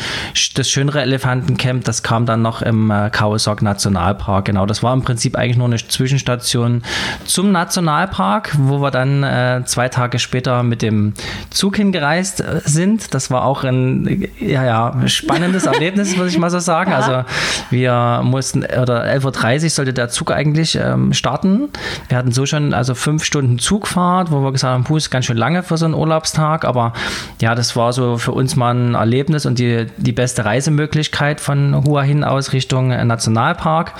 das 0.54 0.68
schönere 0.68 1.02
Elefantencamp, 1.02 1.84
das 1.84 2.02
kam 2.02 2.26
dann 2.26 2.42
noch 2.42 2.62
im 2.62 2.90
äh, 2.90 3.10
Khao-Sok 3.10 3.62
Nationalpark. 3.62 4.44
Genau, 4.46 4.66
das 4.66 4.82
war 4.82 4.92
im 4.94 5.02
Prinzip 5.02 5.36
eigentlich 5.36 5.56
nur 5.56 5.66
eine 5.66 5.76
Zwischenstation 5.76 6.82
zum 7.24 7.52
Nationalpark, 7.52 8.56
wo 8.58 8.80
wir 8.80 8.90
dann 8.90 9.22
äh, 9.22 9.62
zwei 9.64 9.88
Tage 9.88 10.18
später 10.18 10.62
mit 10.62 10.82
dem 10.82 11.14
Zug 11.50 11.76
hingereist 11.76 12.40
äh, 12.40 12.60
sind. 12.64 13.14
Das 13.14 13.30
war 13.30 13.44
auch 13.44 13.64
ein 13.64 14.28
ja, 14.40 14.64
ja, 14.64 15.08
spannendes 15.08 15.66
Erlebnis, 15.66 16.16
würde 16.16 16.30
ich 16.30 16.38
mal 16.38 16.50
so 16.50 16.58
sagen. 16.58 16.90
Ja. 16.90 16.98
Also 16.98 17.24
wir 17.70 18.20
mussten, 18.22 18.64
oder 18.64 19.04
11.30 19.04 19.64
Uhr 19.64 19.70
sollte 19.70 19.92
der 19.92 20.08
Zug 20.08 20.30
eigentlich 20.30 20.76
ähm, 20.76 21.12
starten. 21.12 21.68
Wir 22.08 22.18
hatten 22.18 22.32
so 22.32 22.46
schon 22.46 22.74
also 22.74 22.94
fünf 22.94 23.24
Stunden 23.24 23.58
Zugfahrt, 23.58 24.30
wo 24.30 24.42
wir 24.42 24.52
gesagt 24.52 24.74
haben, 24.74 24.84
puh, 24.84 24.96
ist 24.96 25.10
ganz 25.10 25.26
schön 25.26 25.36
lange 25.38 25.62
für 25.62 25.78
so 25.78 25.86
einen 25.86 25.94
Urlaubstag, 25.94 26.64
aber 26.64 26.92
ja, 27.40 27.54
das 27.54 27.76
war 27.76 27.92
so 27.92 28.18
für 28.18 28.32
uns 28.32 28.56
mal 28.56 28.74
ein 28.74 28.94
Erlebnis 28.94 29.46
und 29.46 29.58
die, 29.58 29.86
die 29.96 30.12
beste 30.12 30.44
Reisemöglichkeit 30.44 31.40
von 31.40 31.84
Hua 31.86 32.02
hin 32.02 32.24
aus 32.24 32.52
Richtung 32.52 32.88
Nationalpark. 32.88 33.94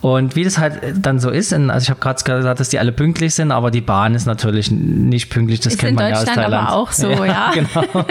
Und 0.00 0.36
wie 0.36 0.44
das 0.44 0.58
halt 0.58 0.80
dann 0.96 1.18
so 1.18 1.30
ist, 1.30 1.52
also 1.52 1.78
ich 1.78 1.90
habe 1.90 2.00
gerade 2.00 2.22
gesagt, 2.22 2.60
dass 2.60 2.68
die 2.68 2.78
alle 2.78 2.92
pünktlich 2.92 3.34
sind, 3.34 3.52
aber 3.52 3.70
die 3.70 3.80
Bahn 3.80 4.14
ist 4.14 4.26
natürlich 4.26 4.70
nicht 4.70 5.30
pünktlich, 5.30 5.60
das 5.60 5.74
ist 5.74 5.78
kennt 5.80 5.96
man 5.96 6.10
ja 6.10 6.16
aus 6.16 6.24
Thailand. 6.24 6.54
aber 6.54 6.72
auch 6.72 6.92
so, 6.92 7.10
ja. 7.24 7.24
ja. 7.26 7.50
genau. 7.52 8.04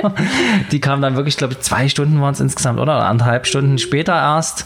Die 0.71 0.79
kam 0.79 1.01
dann 1.01 1.15
wirklich, 1.15 1.37
glaube 1.37 1.53
ich, 1.53 1.59
zwei 1.61 1.87
Stunden 1.87 2.21
waren 2.21 2.33
es 2.33 2.39
insgesamt, 2.39 2.79
oder? 2.79 3.05
Anderthalb 3.05 3.47
Stunden 3.47 3.77
später 3.77 4.13
erst. 4.13 4.65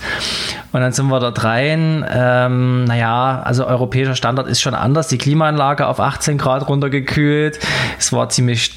Und 0.72 0.80
dann 0.80 0.94
sind 0.94 1.08
wir 1.08 1.20
dort 1.20 1.44
rein. 1.44 2.06
Ähm, 2.10 2.86
naja, 2.86 3.42
also 3.44 3.66
europäischer 3.66 4.16
Standard 4.16 4.48
ist 4.48 4.62
schon 4.62 4.74
anders. 4.74 5.08
Die 5.10 5.18
Klimaanlage 5.18 5.88
auf 5.88 6.00
18 6.00 6.38
Grad 6.38 6.68
runtergekühlt. 6.68 7.60
Es 7.98 8.14
war 8.14 8.30
ziemlich 8.30 8.72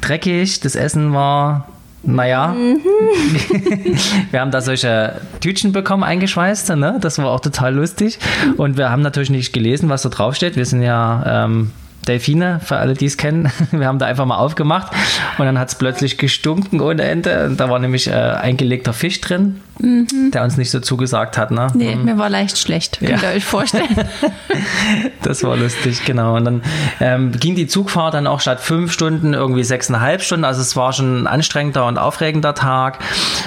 dreckig. 0.00 0.60
Das 0.60 0.76
Essen 0.76 1.12
war 1.12 1.68
naja, 2.02 2.48
mhm. 2.48 2.80
wir 4.30 4.40
haben 4.40 4.52
da 4.52 4.60
solche 4.60 5.20
Tütchen 5.40 5.72
bekommen, 5.72 6.04
eingeschweißt, 6.04 6.76
ne? 6.76 6.98
das 7.00 7.18
war 7.18 7.26
auch 7.26 7.40
total 7.40 7.74
lustig. 7.74 8.20
Und 8.56 8.76
wir 8.76 8.90
haben 8.90 9.02
natürlich 9.02 9.30
nicht 9.30 9.52
gelesen, 9.52 9.88
was 9.88 10.02
da 10.02 10.08
draufsteht. 10.08 10.54
Wir 10.54 10.66
sind 10.66 10.82
ja 10.82 11.44
ähm, 11.44 11.72
Delfine, 12.06 12.60
für 12.62 12.76
alle, 12.76 12.94
die 12.94 13.06
es 13.06 13.16
kennen. 13.16 13.50
Wir 13.72 13.86
haben 13.86 13.98
da 13.98 14.06
einfach 14.06 14.26
mal 14.26 14.36
aufgemacht 14.36 14.92
und 15.38 15.44
dann 15.44 15.58
hat 15.58 15.68
es 15.70 15.74
plötzlich 15.74 16.18
gestunken 16.18 16.80
ohne 16.80 17.02
Ende. 17.02 17.46
Und 17.46 17.58
da 17.58 17.68
war 17.68 17.80
nämlich 17.80 18.06
äh, 18.06 18.12
eingelegter 18.12 18.92
Fisch 18.92 19.20
drin 19.20 19.60
mhm. 19.78 20.30
der 20.32 20.42
uns 20.42 20.56
nicht 20.56 20.70
so 20.70 20.80
zugesagt 20.80 21.38
hat. 21.38 21.50
Ne? 21.50 21.68
Nee, 21.74 21.96
mhm. 21.96 22.04
mir 22.04 22.18
war 22.18 22.28
leicht 22.28 22.58
schlecht, 22.58 22.98
könnt 22.98 23.22
ihr 23.22 23.28
euch 23.28 23.44
vorstellen. 23.44 23.86
das 25.22 25.42
war 25.42 25.56
lustig, 25.56 26.04
genau. 26.04 26.36
Und 26.36 26.44
dann 26.44 26.62
ähm, 27.00 27.32
ging 27.32 27.54
die 27.54 27.66
Zugfahrt 27.66 28.14
dann 28.14 28.26
auch 28.26 28.40
statt 28.40 28.60
fünf 28.60 28.92
Stunden 28.92 29.34
irgendwie 29.34 29.64
sechseinhalb 29.64 30.22
Stunden. 30.22 30.44
Also 30.44 30.60
es 30.60 30.76
war 30.76 30.92
schon 30.92 31.22
ein 31.22 31.26
anstrengender 31.26 31.86
und 31.86 31.98
aufregender 31.98 32.54
Tag. 32.54 32.98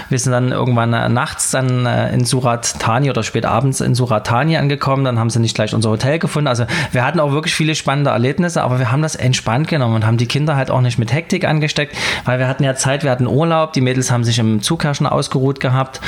Wir 0.09 0.19
sind 0.19 0.31
dann 0.31 0.51
irgendwann 0.51 0.93
äh, 0.93 1.09
nachts 1.09 1.51
dann 1.51 1.85
äh, 1.85 2.13
in 2.13 2.25
Surat 2.25 2.79
Thani 2.79 3.09
oder 3.09 3.23
spät 3.23 3.45
abends 3.45 3.81
in 3.81 3.95
Surat 3.95 4.27
Thani 4.27 4.57
angekommen. 4.57 5.03
Dann 5.03 5.19
haben 5.19 5.29
sie 5.29 5.39
nicht 5.39 5.55
gleich 5.55 5.73
unser 5.73 5.89
Hotel 5.89 6.19
gefunden. 6.19 6.47
Also 6.47 6.65
wir 6.91 7.05
hatten 7.05 7.19
auch 7.19 7.31
wirklich 7.31 7.55
viele 7.55 7.75
spannende 7.75 8.11
Erlebnisse, 8.11 8.63
aber 8.63 8.79
wir 8.79 8.91
haben 8.91 9.01
das 9.01 9.15
entspannt 9.15 9.67
genommen 9.67 9.95
und 9.95 10.05
haben 10.05 10.17
die 10.17 10.27
Kinder 10.27 10.55
halt 10.55 10.71
auch 10.71 10.81
nicht 10.81 10.99
mit 10.99 11.13
Hektik 11.13 11.45
angesteckt, 11.45 11.95
weil 12.25 12.39
wir 12.39 12.47
hatten 12.47 12.63
ja 12.63 12.75
Zeit, 12.75 13.03
wir 13.03 13.11
hatten 13.11 13.27
Urlaub. 13.27 13.73
Die 13.73 13.81
Mädels 13.81 14.11
haben 14.11 14.23
sich 14.23 14.39
im 14.39 14.61
Zug 14.61 14.83
ja 14.83 14.93
schon 14.93 15.07
ausgeruht 15.07 15.59
gehabt 15.59 15.99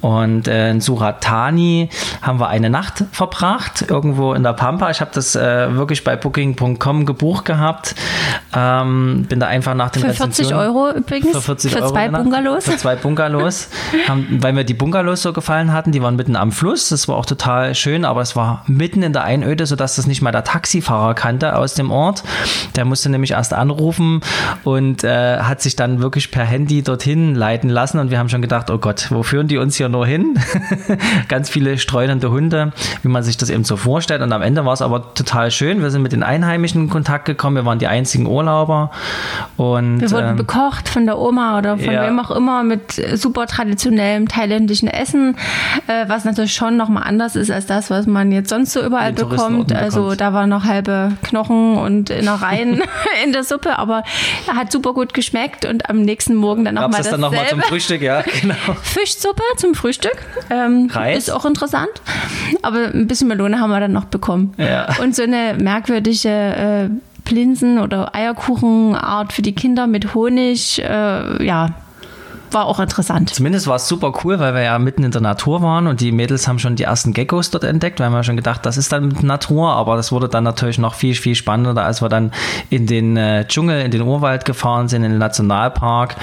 und 0.00 0.48
äh, 0.48 0.70
in 0.70 0.80
Suratani 0.80 1.88
haben 2.22 2.40
wir 2.40 2.48
eine 2.48 2.70
Nacht 2.70 3.04
verbracht, 3.12 3.84
irgendwo 3.88 4.34
in 4.34 4.42
der 4.42 4.52
Pampa. 4.52 4.90
Ich 4.90 5.00
habe 5.00 5.10
das 5.14 5.36
äh, 5.36 5.74
wirklich 5.74 6.04
bei 6.04 6.16
Booking.com 6.16 7.06
gebucht 7.06 7.44
gehabt. 7.44 7.94
Ähm, 8.54 9.26
bin 9.28 9.40
da 9.40 9.46
einfach 9.46 9.74
nach 9.74 9.90
dem 9.90 10.02
Für 10.02 10.14
40 10.14 10.54
Euro 10.54 10.90
übrigens? 10.90 11.32
Für 11.32 11.42
40 11.42 11.72
für 11.72 11.82
Euro. 11.82 11.92
Zwei 11.92 12.06
genau. 12.06 12.18
Bungalows? 12.18 12.64
Für 12.64 12.76
zwei 12.76 12.96
Bungalows. 12.96 13.68
haben, 14.08 14.42
weil 14.42 14.52
mir 14.52 14.64
die 14.64 14.74
Bungalows 14.74 15.22
so 15.22 15.32
gefallen 15.32 15.72
hatten. 15.72 15.92
Die 15.92 16.02
waren 16.02 16.16
mitten 16.16 16.36
am 16.36 16.52
Fluss. 16.52 16.88
Das 16.88 17.08
war 17.08 17.16
auch 17.16 17.26
total 17.26 17.74
schön, 17.74 18.04
aber 18.04 18.20
es 18.20 18.36
war 18.36 18.64
mitten 18.66 19.02
in 19.02 19.12
der 19.12 19.24
Einöde, 19.24 19.66
sodass 19.66 19.96
das 19.96 20.06
nicht 20.06 20.22
mal 20.22 20.32
der 20.32 20.44
Taxifahrer 20.44 21.14
kannte 21.14 21.56
aus 21.56 21.74
dem 21.74 21.90
Ort. 21.90 22.22
Der 22.76 22.84
musste 22.84 23.08
nämlich 23.08 23.32
erst 23.32 23.52
anrufen 23.52 24.20
und 24.64 25.04
äh, 25.04 25.38
hat 25.38 25.60
sich 25.60 25.76
dann 25.76 26.00
wirklich 26.00 26.30
per 26.30 26.44
Handy 26.44 26.82
dorthin 26.82 27.34
leiten 27.34 27.70
lassen. 27.70 27.98
Und 27.98 28.10
wir 28.10 28.18
haben 28.18 28.28
schon 28.28 28.42
gedacht, 28.42 28.70
oh 28.70 28.78
Gott, 28.78 29.08
wo 29.10 29.22
führen 29.22 29.48
die 29.48 29.53
uns 29.58 29.76
hier 29.76 29.88
nur 29.88 30.06
hin. 30.06 30.38
Ganz 31.28 31.50
viele 31.50 31.78
streunende 31.78 32.30
Hunde, 32.30 32.72
wie 33.02 33.08
man 33.08 33.22
sich 33.22 33.36
das 33.36 33.50
eben 33.50 33.64
so 33.64 33.76
vorstellt. 33.76 34.22
Und 34.22 34.32
am 34.32 34.42
Ende 34.42 34.64
war 34.64 34.72
es 34.72 34.82
aber 34.82 35.14
total 35.14 35.50
schön. 35.50 35.82
Wir 35.82 35.90
sind 35.90 36.02
mit 36.02 36.12
den 36.12 36.22
Einheimischen 36.22 36.82
in 36.82 36.90
Kontakt 36.90 37.24
gekommen. 37.24 37.56
Wir 37.56 37.64
waren 37.64 37.78
die 37.78 37.86
einzigen 37.86 38.26
Urlauber. 38.26 38.90
Und, 39.56 40.00
wir 40.00 40.10
wurden 40.10 40.30
ähm, 40.30 40.36
bekocht 40.36 40.88
von 40.88 41.06
der 41.06 41.18
Oma 41.18 41.58
oder 41.58 41.78
von 41.78 41.92
ja. 41.92 42.06
wem 42.06 42.18
auch 42.18 42.30
immer 42.30 42.62
mit 42.62 42.92
super 43.14 43.46
traditionellem 43.46 44.28
thailändischen 44.28 44.88
Essen, 44.88 45.36
äh, 45.86 46.08
was 46.08 46.24
natürlich 46.24 46.54
schon 46.54 46.76
nochmal 46.76 47.04
anders 47.04 47.36
ist 47.36 47.50
als 47.50 47.66
das, 47.66 47.90
was 47.90 48.06
man 48.06 48.32
jetzt 48.32 48.50
sonst 48.50 48.72
so 48.72 48.84
überall 48.84 49.12
bekommt. 49.12 49.72
Also 49.72 50.02
bekommt. 50.02 50.20
da 50.20 50.32
waren 50.32 50.50
noch 50.50 50.64
halbe 50.64 51.12
Knochen 51.22 51.76
und 51.76 52.10
Innereien 52.10 52.82
in 53.24 53.32
der 53.32 53.44
Suppe, 53.44 53.78
aber 53.78 54.02
hat 54.52 54.72
super 54.72 54.92
gut 54.92 55.14
geschmeckt 55.14 55.64
und 55.64 55.88
am 55.88 56.02
nächsten 56.02 56.34
Morgen 56.34 56.64
dann 56.64 56.74
nochmal 56.74 57.02
das 57.02 57.10
dann 57.10 57.20
nochmal 57.20 57.48
zum 57.48 57.60
Frühstück, 57.62 58.02
ja, 58.02 58.22
genau. 58.22 58.54
Fischsuppe 58.82 59.42
zum 59.56 59.74
Frühstück. 59.74 60.16
Ähm, 60.50 60.88
Reis. 60.92 61.18
Ist 61.18 61.30
auch 61.30 61.44
interessant. 61.44 61.90
Aber 62.62 62.78
ein 62.92 63.06
bisschen 63.06 63.28
Melone 63.28 63.60
haben 63.60 63.70
wir 63.70 63.80
dann 63.80 63.92
noch 63.92 64.06
bekommen. 64.06 64.54
Ja. 64.58 64.88
Und 65.02 65.14
so 65.14 65.22
eine 65.22 65.54
merkwürdige 65.54 66.28
äh, 66.28 66.88
Plinsen- 67.24 67.78
oder 67.78 68.14
Eierkuchenart 68.14 69.32
für 69.32 69.42
die 69.42 69.54
Kinder 69.54 69.86
mit 69.86 70.14
Honig. 70.14 70.80
Äh, 70.82 71.44
ja, 71.44 71.70
war 72.54 72.66
auch 72.66 72.80
interessant. 72.80 73.30
Zumindest 73.30 73.66
war 73.66 73.76
es 73.76 73.88
super 73.88 74.12
cool, 74.24 74.38
weil 74.38 74.54
wir 74.54 74.62
ja 74.62 74.78
mitten 74.78 75.02
in 75.02 75.10
der 75.10 75.20
Natur 75.20 75.60
waren 75.62 75.86
und 75.86 76.00
die 76.00 76.12
Mädels 76.12 76.48
haben 76.48 76.58
schon 76.58 76.76
die 76.76 76.84
ersten 76.84 77.12
Geckos 77.12 77.50
dort 77.50 77.64
entdeckt. 77.64 77.98
Wir 77.98 78.06
haben 78.06 78.14
ja 78.14 78.22
schon 78.22 78.36
gedacht, 78.36 78.64
das 78.64 78.76
ist 78.76 78.92
dann 78.92 79.08
Natur, 79.22 79.72
aber 79.72 79.96
das 79.96 80.12
wurde 80.12 80.28
dann 80.28 80.44
natürlich 80.44 80.78
noch 80.78 80.94
viel, 80.94 81.14
viel 81.14 81.34
spannender, 81.34 81.84
als 81.84 82.00
wir 82.00 82.08
dann 82.08 82.32
in 82.70 82.86
den 82.86 83.16
äh, 83.16 83.46
Dschungel, 83.46 83.82
in 83.82 83.90
den 83.90 84.02
Urwald 84.02 84.44
gefahren 84.44 84.88
sind, 84.88 85.02
in 85.02 85.10
den 85.10 85.18
Nationalpark. 85.18 86.16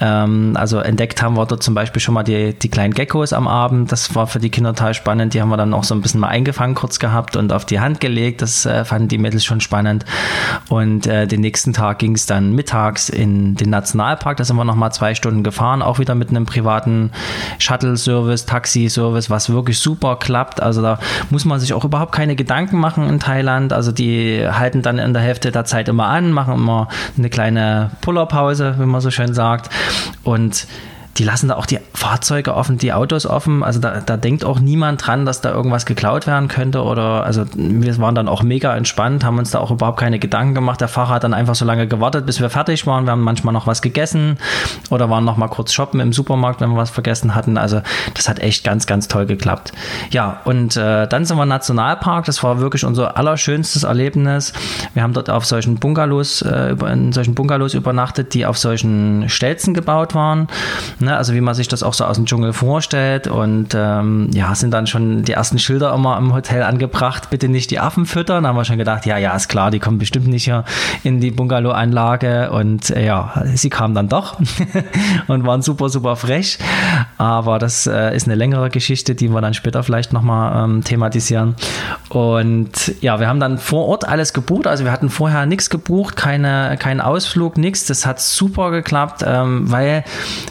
Ähm, 0.00 0.56
also 0.58 0.78
entdeckt 0.78 1.22
haben 1.22 1.36
wir 1.36 1.46
dort 1.46 1.62
zum 1.62 1.74
Beispiel 1.74 2.00
schon 2.00 2.14
mal 2.14 2.24
die, 2.24 2.54
die 2.54 2.68
kleinen 2.68 2.92
Geckos 2.92 3.32
am 3.32 3.46
Abend. 3.46 3.92
Das 3.92 4.14
war 4.14 4.26
für 4.26 4.40
die 4.40 4.50
Kinder 4.50 4.74
total 4.74 4.94
spannend. 4.94 5.34
Die 5.34 5.40
haben 5.40 5.48
wir 5.48 5.56
dann 5.56 5.72
auch 5.72 5.84
so 5.84 5.94
ein 5.94 6.00
bisschen 6.00 6.20
mal 6.20 6.28
eingefangen 6.28 6.74
kurz 6.74 6.98
gehabt 6.98 7.36
und 7.36 7.52
auf 7.52 7.64
die 7.64 7.80
Hand 7.80 8.00
gelegt. 8.00 8.42
Das 8.42 8.66
äh, 8.66 8.84
fanden 8.84 9.08
die 9.08 9.18
Mädels 9.18 9.44
schon 9.44 9.60
spannend. 9.60 10.04
Und 10.68 11.06
äh, 11.06 11.26
den 11.26 11.40
nächsten 11.40 11.72
Tag 11.72 12.00
ging 12.00 12.14
es 12.14 12.26
dann 12.26 12.52
mittags 12.52 13.08
in 13.08 13.54
den 13.54 13.70
Nationalpark. 13.70 14.36
Da 14.36 14.44
sind 14.44 14.56
wir 14.56 14.64
noch 14.64 14.74
mal 14.74 14.90
zwei 14.90 15.14
Stunden 15.14 15.42
gefahren 15.42 15.67
gefahren, 15.68 15.82
auch 15.82 15.98
wieder 15.98 16.14
mit 16.14 16.30
einem 16.30 16.46
privaten 16.46 17.10
Shuttle-Service, 17.58 18.46
Taxi-Service, 18.46 19.30
was 19.30 19.50
wirklich 19.50 19.78
super 19.78 20.16
klappt. 20.16 20.62
Also 20.62 20.82
da 20.82 20.98
muss 21.30 21.44
man 21.44 21.60
sich 21.60 21.74
auch 21.74 21.84
überhaupt 21.84 22.12
keine 22.12 22.36
Gedanken 22.36 22.78
machen 22.78 23.08
in 23.08 23.20
Thailand. 23.20 23.72
Also 23.72 23.92
die 23.92 24.46
halten 24.50 24.82
dann 24.82 24.98
in 24.98 25.12
der 25.12 25.22
Hälfte 25.22 25.50
der 25.50 25.64
Zeit 25.64 25.88
immer 25.88 26.06
an, 26.06 26.32
machen 26.32 26.54
immer 26.54 26.88
eine 27.16 27.28
kleine 27.28 27.90
Pullerpause, 28.00 28.76
wie 28.78 28.86
man 28.86 29.00
so 29.00 29.10
schön 29.10 29.34
sagt. 29.34 29.70
Und 30.24 30.66
die 31.18 31.24
lassen 31.24 31.48
da 31.48 31.56
auch 31.56 31.66
die 31.66 31.80
Fahrzeuge 31.94 32.54
offen, 32.54 32.78
die 32.78 32.92
Autos 32.92 33.26
offen. 33.26 33.64
Also 33.64 33.80
da, 33.80 34.00
da 34.00 34.16
denkt 34.16 34.44
auch 34.44 34.60
niemand 34.60 35.04
dran, 35.04 35.26
dass 35.26 35.40
da 35.40 35.50
irgendwas 35.50 35.84
geklaut 35.84 36.26
werden 36.26 36.48
könnte 36.48 36.82
oder 36.82 37.24
also 37.24 37.44
wir 37.54 37.98
waren 37.98 38.14
dann 38.14 38.28
auch 38.28 38.42
mega 38.42 38.76
entspannt, 38.76 39.24
haben 39.24 39.38
uns 39.38 39.50
da 39.50 39.58
auch 39.58 39.70
überhaupt 39.70 39.98
keine 39.98 40.18
Gedanken 40.18 40.54
gemacht. 40.54 40.80
Der 40.80 40.88
Fahrer 40.88 41.14
hat 41.14 41.24
dann 41.24 41.34
einfach 41.34 41.56
so 41.56 41.64
lange 41.64 41.88
gewartet, 41.88 42.26
bis 42.26 42.40
wir 42.40 42.50
fertig 42.50 42.86
waren. 42.86 43.04
Wir 43.04 43.12
haben 43.12 43.22
manchmal 43.22 43.52
noch 43.52 43.66
was 43.66 43.82
gegessen 43.82 44.38
oder 44.90 45.10
waren 45.10 45.24
noch 45.24 45.36
mal 45.36 45.48
kurz 45.48 45.72
shoppen 45.72 45.98
im 46.00 46.12
Supermarkt, 46.12 46.60
wenn 46.60 46.70
wir 46.70 46.76
was 46.76 46.90
vergessen 46.90 47.34
hatten. 47.34 47.58
Also 47.58 47.82
das 48.14 48.28
hat 48.28 48.38
echt 48.38 48.62
ganz, 48.62 48.86
ganz 48.86 49.08
toll 49.08 49.26
geklappt. 49.26 49.72
Ja, 50.10 50.40
und 50.44 50.76
äh, 50.76 51.08
dann 51.08 51.24
sind 51.24 51.36
wir 51.36 51.42
im 51.42 51.48
Nationalpark. 51.48 52.26
Das 52.26 52.44
war 52.44 52.60
wirklich 52.60 52.84
unser 52.84 53.16
allerschönstes 53.16 53.82
Erlebnis. 53.82 54.52
Wir 54.94 55.02
haben 55.02 55.14
dort 55.14 55.30
auf 55.30 55.44
solchen 55.44 55.76
Bungalows, 55.76 56.42
äh, 56.42 56.76
in 56.92 57.12
solchen 57.12 57.34
Bungalows 57.34 57.74
übernachtet, 57.74 58.34
die 58.34 58.46
auf 58.46 58.56
solchen 58.56 59.28
Stelzen 59.28 59.74
gebaut 59.74 60.14
waren. 60.14 60.46
Ne, 61.08 61.16
also 61.16 61.32
wie 61.32 61.40
man 61.40 61.54
sich 61.54 61.68
das 61.68 61.82
auch 61.82 61.94
so 61.94 62.04
aus 62.04 62.16
dem 62.16 62.26
Dschungel 62.26 62.52
vorstellt. 62.52 63.28
Und 63.28 63.68
ähm, 63.74 64.28
ja, 64.34 64.54
sind 64.54 64.72
dann 64.72 64.86
schon 64.86 65.22
die 65.22 65.32
ersten 65.32 65.58
Schilder 65.58 65.94
immer 65.94 66.18
im 66.18 66.34
Hotel 66.34 66.62
angebracht, 66.62 67.30
bitte 67.30 67.48
nicht 67.48 67.70
die 67.70 67.80
Affen 67.80 68.04
füttern. 68.04 68.42
Da 68.42 68.50
haben 68.50 68.56
wir 68.56 68.66
schon 68.66 68.76
gedacht, 68.76 69.06
ja, 69.06 69.16
ja, 69.16 69.34
ist 69.34 69.48
klar, 69.48 69.70
die 69.70 69.78
kommen 69.78 69.96
bestimmt 69.96 70.26
nicht 70.26 70.44
hier 70.44 70.64
in 71.04 71.18
die 71.18 71.30
Bungalow-Anlage. 71.30 72.50
Und 72.50 72.90
äh, 72.90 73.06
ja, 73.06 73.42
sie 73.54 73.70
kamen 73.70 73.94
dann 73.94 74.10
doch 74.10 74.38
und 75.28 75.46
waren 75.46 75.62
super, 75.62 75.88
super 75.88 76.14
frech. 76.16 76.58
Aber 77.16 77.58
das 77.58 77.86
äh, 77.86 78.14
ist 78.14 78.26
eine 78.26 78.34
längere 78.34 78.68
Geschichte, 78.68 79.14
die 79.14 79.30
wir 79.30 79.40
dann 79.40 79.54
später 79.54 79.82
vielleicht 79.82 80.12
nochmal 80.12 80.62
ähm, 80.62 80.84
thematisieren. 80.84 81.54
Und 82.10 82.94
ja, 83.00 83.18
wir 83.18 83.28
haben 83.28 83.40
dann 83.40 83.56
vor 83.56 83.86
Ort 83.86 84.06
alles 84.06 84.34
gebucht. 84.34 84.66
Also 84.66 84.84
wir 84.84 84.92
hatten 84.92 85.08
vorher 85.08 85.46
nichts 85.46 85.70
gebucht, 85.70 86.16
keine, 86.16 86.76
keinen 86.78 87.00
Ausflug, 87.00 87.56
nichts. 87.56 87.86
Das 87.86 88.04
hat 88.04 88.20
super 88.20 88.70
geklappt, 88.70 89.24
ähm, 89.26 89.70
weil 89.72 90.04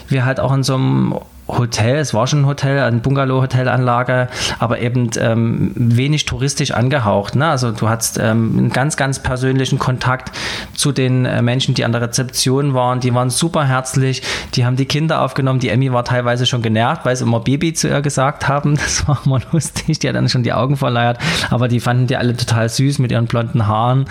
wir 0.08 0.24
halt 0.24 0.40
auch 0.40 0.47
in 0.52 0.62
so 0.62 0.74
einem 0.74 1.14
Hotel, 1.48 1.96
es 1.96 2.12
war 2.12 2.26
schon 2.26 2.42
ein 2.42 2.46
Hotel, 2.46 2.80
eine 2.80 2.98
Bungalow-Hotelanlage, 2.98 4.28
aber 4.58 4.80
eben 4.80 5.10
ähm, 5.18 5.72
wenig 5.74 6.26
touristisch 6.26 6.72
angehaucht. 6.72 7.36
Ne? 7.36 7.48
Also 7.48 7.72
du 7.72 7.88
hattest 7.88 8.18
ähm, 8.18 8.54
einen 8.58 8.70
ganz, 8.70 8.96
ganz 8.96 9.18
persönlichen 9.22 9.78
Kontakt 9.78 10.30
zu 10.74 10.92
den 10.92 11.24
äh, 11.24 11.40
Menschen, 11.40 11.74
die 11.74 11.84
an 11.84 11.92
der 11.92 12.02
Rezeption 12.02 12.74
waren. 12.74 13.00
Die 13.00 13.14
waren 13.14 13.30
super 13.30 13.64
herzlich, 13.64 14.22
die 14.54 14.66
haben 14.66 14.76
die 14.76 14.84
Kinder 14.84 15.22
aufgenommen. 15.22 15.58
Die 15.58 15.70
Emmy 15.70 15.90
war 15.92 16.04
teilweise 16.04 16.44
schon 16.44 16.60
genervt, 16.60 17.06
weil 17.06 17.16
sie 17.16 17.24
immer 17.24 17.40
Baby 17.40 17.72
zu 17.72 17.88
ihr 17.88 18.02
gesagt 18.02 18.46
haben. 18.46 18.76
Das 18.76 19.08
war 19.08 19.20
immer 19.24 19.40
lustig, 19.52 19.98
die 19.98 20.08
hat 20.08 20.16
dann 20.16 20.28
schon 20.28 20.42
die 20.42 20.52
Augen 20.52 20.76
verleiert, 20.76 21.18
aber 21.50 21.68
die 21.68 21.80
fanden 21.80 22.06
die 22.06 22.16
alle 22.16 22.36
total 22.36 22.68
süß 22.68 22.98
mit 22.98 23.10
ihren 23.10 23.26
blonden 23.26 23.66
Haaren 23.66 24.04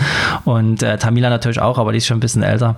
und 0.43 0.81
äh, 0.81 0.97
Tamila 0.97 1.29
natürlich 1.29 1.59
auch, 1.59 1.77
aber 1.77 1.91
die 1.91 1.99
ist 1.99 2.07
schon 2.07 2.17
ein 2.17 2.21
bisschen 2.21 2.43
älter 2.43 2.77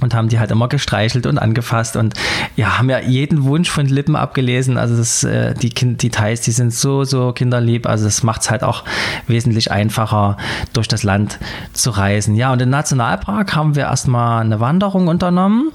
und 0.00 0.14
haben 0.14 0.28
die 0.28 0.38
halt 0.38 0.50
immer 0.50 0.68
gestreichelt 0.68 1.26
und 1.26 1.38
angefasst 1.38 1.96
und 1.96 2.14
ja, 2.56 2.78
haben 2.78 2.90
ja 2.90 2.98
jeden 2.98 3.44
Wunsch 3.44 3.70
von 3.70 3.86
Lippen 3.86 4.16
abgelesen. 4.16 4.76
Also 4.76 4.96
das, 4.96 5.22
äh, 5.24 5.54
die 5.54 5.70
kind 5.70 6.02
Details, 6.02 6.40
die 6.40 6.50
sind 6.50 6.74
so, 6.74 7.04
so 7.04 7.32
kinderlieb. 7.32 7.86
Also 7.86 8.04
das 8.04 8.22
macht 8.22 8.42
es 8.42 8.50
halt 8.50 8.64
auch 8.64 8.84
wesentlich 9.28 9.70
einfacher, 9.70 10.36
durch 10.72 10.88
das 10.88 11.04
Land 11.04 11.38
zu 11.72 11.90
reisen. 11.90 12.34
Ja, 12.34 12.52
und 12.52 12.60
im 12.60 12.70
Nationalpark 12.70 13.54
haben 13.54 13.76
wir 13.76 13.84
erstmal 13.84 14.42
eine 14.42 14.60
Wanderung 14.60 15.06
unternommen, 15.06 15.70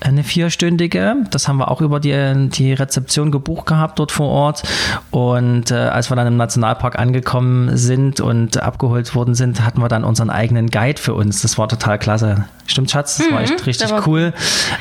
eine 0.00 0.24
vierstündige. 0.24 1.16
Das 1.30 1.46
haben 1.46 1.58
wir 1.58 1.70
auch 1.70 1.80
über 1.80 2.00
die, 2.00 2.48
die 2.50 2.72
Rezeption 2.72 3.30
gebucht 3.30 3.66
gehabt 3.66 3.98
dort 3.98 4.12
vor 4.12 4.28
Ort. 4.28 4.62
Und 5.10 5.70
äh, 5.70 5.74
als 5.74 6.10
wir 6.10 6.16
dann 6.16 6.26
im 6.26 6.36
Nationalpark 6.36 6.98
angekommen 6.98 7.76
sind 7.76 8.20
und 8.20 8.60
abgeholt 8.60 9.14
worden 9.14 9.34
sind, 9.34 9.64
hatten 9.64 9.80
wir 9.80 9.88
dann 9.88 10.04
unseren 10.04 10.30
eigenen 10.30 10.68
Guide 10.68 11.00
für 11.00 11.14
uns. 11.14 11.42
Das 11.42 11.58
war 11.58 11.68
total 11.68 11.98
klasse. 11.98 12.44
Stimmt, 12.66 12.90
Schatz? 12.90 13.18
Das 13.18 13.28
mhm, 13.28 13.34
war 13.34 13.42
echt 13.42 13.51
richtig 13.66 13.90
cool. 14.06 14.32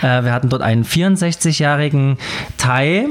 Äh, 0.02 0.24
wir 0.24 0.34
hatten 0.34 0.50
dort 0.50 0.62
einen 0.62 0.86
64-jährigen 0.86 2.18
Thai, 2.58 3.08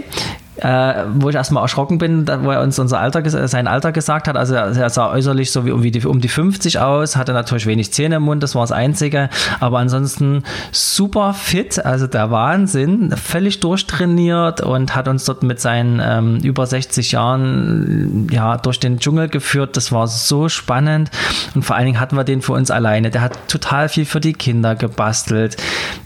äh, 0.62 1.04
wo 1.14 1.28
ich 1.28 1.34
erstmal 1.34 1.62
erschrocken 1.62 1.98
bin, 1.98 2.24
da, 2.24 2.44
wo 2.44 2.50
er 2.50 2.60
uns 2.60 2.78
unser 2.78 3.00
Alter, 3.00 3.48
sein 3.48 3.66
Alter 3.66 3.92
gesagt 3.92 4.28
hat. 4.28 4.36
Also 4.36 4.54
er, 4.54 4.90
sah 4.90 5.10
äußerlich 5.10 5.50
so 5.52 5.64
wie 5.64 5.70
um, 5.70 5.82
die, 5.82 6.06
um 6.06 6.20
die 6.20 6.28
50 6.28 6.78
aus, 6.78 7.16
hatte 7.16 7.32
natürlich 7.32 7.66
wenig 7.66 7.92
Zähne 7.92 8.16
im 8.16 8.22
Mund, 8.22 8.42
das 8.42 8.54
war 8.54 8.62
das 8.62 8.72
Einzige. 8.72 9.30
Aber 9.60 9.78
ansonsten 9.78 10.42
super 10.72 11.34
fit, 11.34 11.84
also 11.84 12.06
der 12.06 12.30
Wahnsinn, 12.30 13.14
völlig 13.16 13.60
durchtrainiert 13.60 14.60
und 14.60 14.94
hat 14.94 15.08
uns 15.08 15.24
dort 15.24 15.42
mit 15.42 15.60
seinen 15.60 16.00
ähm, 16.02 16.36
über 16.42 16.66
60 16.66 17.12
Jahren 17.12 18.28
ja, 18.30 18.56
durch 18.58 18.80
den 18.80 18.98
Dschungel 18.98 19.28
geführt. 19.28 19.76
Das 19.76 19.92
war 19.92 20.06
so 20.06 20.48
spannend 20.48 21.10
und 21.54 21.64
vor 21.64 21.76
allen 21.76 21.86
Dingen 21.86 22.00
hatten 22.00 22.16
wir 22.16 22.24
den 22.24 22.42
für 22.42 22.52
uns 22.52 22.70
alleine. 22.70 23.10
Der 23.10 23.22
hat 23.22 23.48
total 23.48 23.88
viel 23.88 24.04
für 24.04 24.20
die 24.20 24.34
Kinder 24.34 24.74
gebastelt. 24.74 25.56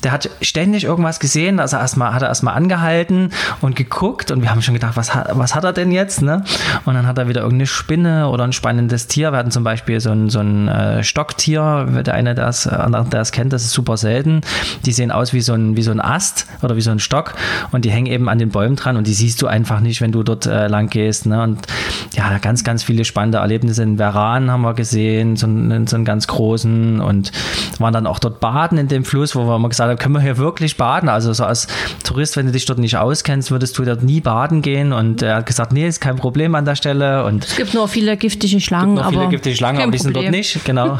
Der 0.04 0.12
hat 0.12 0.30
ständig 0.42 0.84
irgendwas 0.84 1.18
gesehen, 1.18 1.58
also 1.58 1.76
erstmal 1.76 2.14
hat 2.14 2.22
er 2.22 2.28
erstmal 2.28 2.54
angehalten 2.54 3.30
und 3.60 3.74
geguckt 3.74 4.30
und 4.30 4.43
wir 4.44 4.50
haben 4.50 4.60
schon 4.60 4.74
gedacht, 4.74 4.94
was 4.96 5.14
hat, 5.14 5.30
was 5.32 5.54
hat 5.54 5.64
er 5.64 5.72
denn 5.72 5.90
jetzt? 5.90 6.20
Ne? 6.20 6.44
Und 6.84 6.92
dann 6.92 7.06
hat 7.06 7.16
er 7.16 7.28
wieder 7.28 7.40
irgendeine 7.40 7.66
Spinne 7.66 8.28
oder 8.28 8.44
ein 8.44 8.52
spannendes 8.52 9.06
Tier. 9.06 9.32
Wir 9.32 9.38
hatten 9.38 9.50
zum 9.50 9.64
Beispiel 9.64 10.00
so 10.00 10.10
ein, 10.10 10.28
so 10.28 10.40
ein 10.40 10.68
äh, 10.68 11.02
Stocktier, 11.02 11.86
der 12.04 12.12
eine, 12.12 12.34
der 12.34 12.48
es, 12.48 12.64
der 12.64 13.20
es 13.20 13.32
kennt, 13.32 13.54
das 13.54 13.64
ist 13.64 13.72
super 13.72 13.96
selten. 13.96 14.42
Die 14.84 14.92
sehen 14.92 15.10
aus 15.10 15.32
wie 15.32 15.40
so, 15.40 15.54
ein, 15.54 15.78
wie 15.78 15.82
so 15.82 15.90
ein 15.90 16.00
Ast 16.00 16.46
oder 16.62 16.76
wie 16.76 16.82
so 16.82 16.90
ein 16.90 16.98
Stock 16.98 17.34
und 17.72 17.86
die 17.86 17.90
hängen 17.90 18.06
eben 18.06 18.28
an 18.28 18.38
den 18.38 18.50
Bäumen 18.50 18.76
dran 18.76 18.98
und 18.98 19.06
die 19.06 19.14
siehst 19.14 19.40
du 19.40 19.46
einfach 19.46 19.80
nicht, 19.80 20.02
wenn 20.02 20.12
du 20.12 20.22
dort 20.22 20.44
äh, 20.44 20.68
lang 20.68 20.90
gehst. 20.90 21.24
Ne? 21.24 21.42
Und 21.42 21.66
ja, 22.12 22.36
ganz, 22.36 22.64
ganz 22.64 22.82
viele 22.82 23.06
spannende 23.06 23.38
Erlebnisse. 23.38 23.82
In 23.82 23.96
Veran 23.96 24.50
haben 24.50 24.60
wir 24.60 24.74
gesehen, 24.74 25.36
so 25.36 25.46
einen, 25.46 25.86
so 25.86 25.96
einen 25.96 26.04
ganz 26.04 26.26
großen 26.26 27.00
und 27.00 27.32
waren 27.78 27.94
dann 27.94 28.06
auch 28.06 28.18
dort 28.18 28.40
baden 28.40 28.76
in 28.76 28.88
dem 28.88 29.06
Fluss, 29.06 29.34
wo 29.34 29.46
wir 29.46 29.56
immer 29.56 29.70
gesagt 29.70 29.88
haben, 29.90 29.98
können 29.98 30.14
wir 30.14 30.20
hier 30.20 30.36
wirklich 30.36 30.76
baden? 30.76 31.08
Also 31.08 31.32
so 31.32 31.44
als 31.44 31.66
Tourist, 32.02 32.36
wenn 32.36 32.44
du 32.44 32.52
dich 32.52 32.66
dort 32.66 32.78
nicht 32.78 32.98
auskennst, 32.98 33.50
würdest 33.50 33.78
du 33.78 33.84
dort 33.84 34.02
nie 34.02 34.20
baden 34.24 34.62
gehen 34.62 34.92
und 34.92 35.22
er 35.22 35.36
hat 35.36 35.46
gesagt, 35.46 35.72
nee, 35.72 35.86
ist 35.86 36.00
kein 36.00 36.16
Problem 36.16 36.56
an 36.56 36.64
der 36.64 36.74
Stelle. 36.74 37.24
Und 37.24 37.44
es 37.44 37.54
gibt 37.54 37.74
nur 37.74 37.86
viele 37.86 38.16
giftige 38.16 38.60
Schlangen. 38.60 38.96
Es 38.96 39.04
gibt 39.04 39.12
nur 39.12 39.22
viele 39.22 39.30
giftige 39.30 39.54
Schlangen, 39.54 39.82
aber 39.82 39.92
die 39.92 39.98
sind 39.98 40.16
dort 40.16 40.30
nicht, 40.30 40.64
genau. 40.64 40.98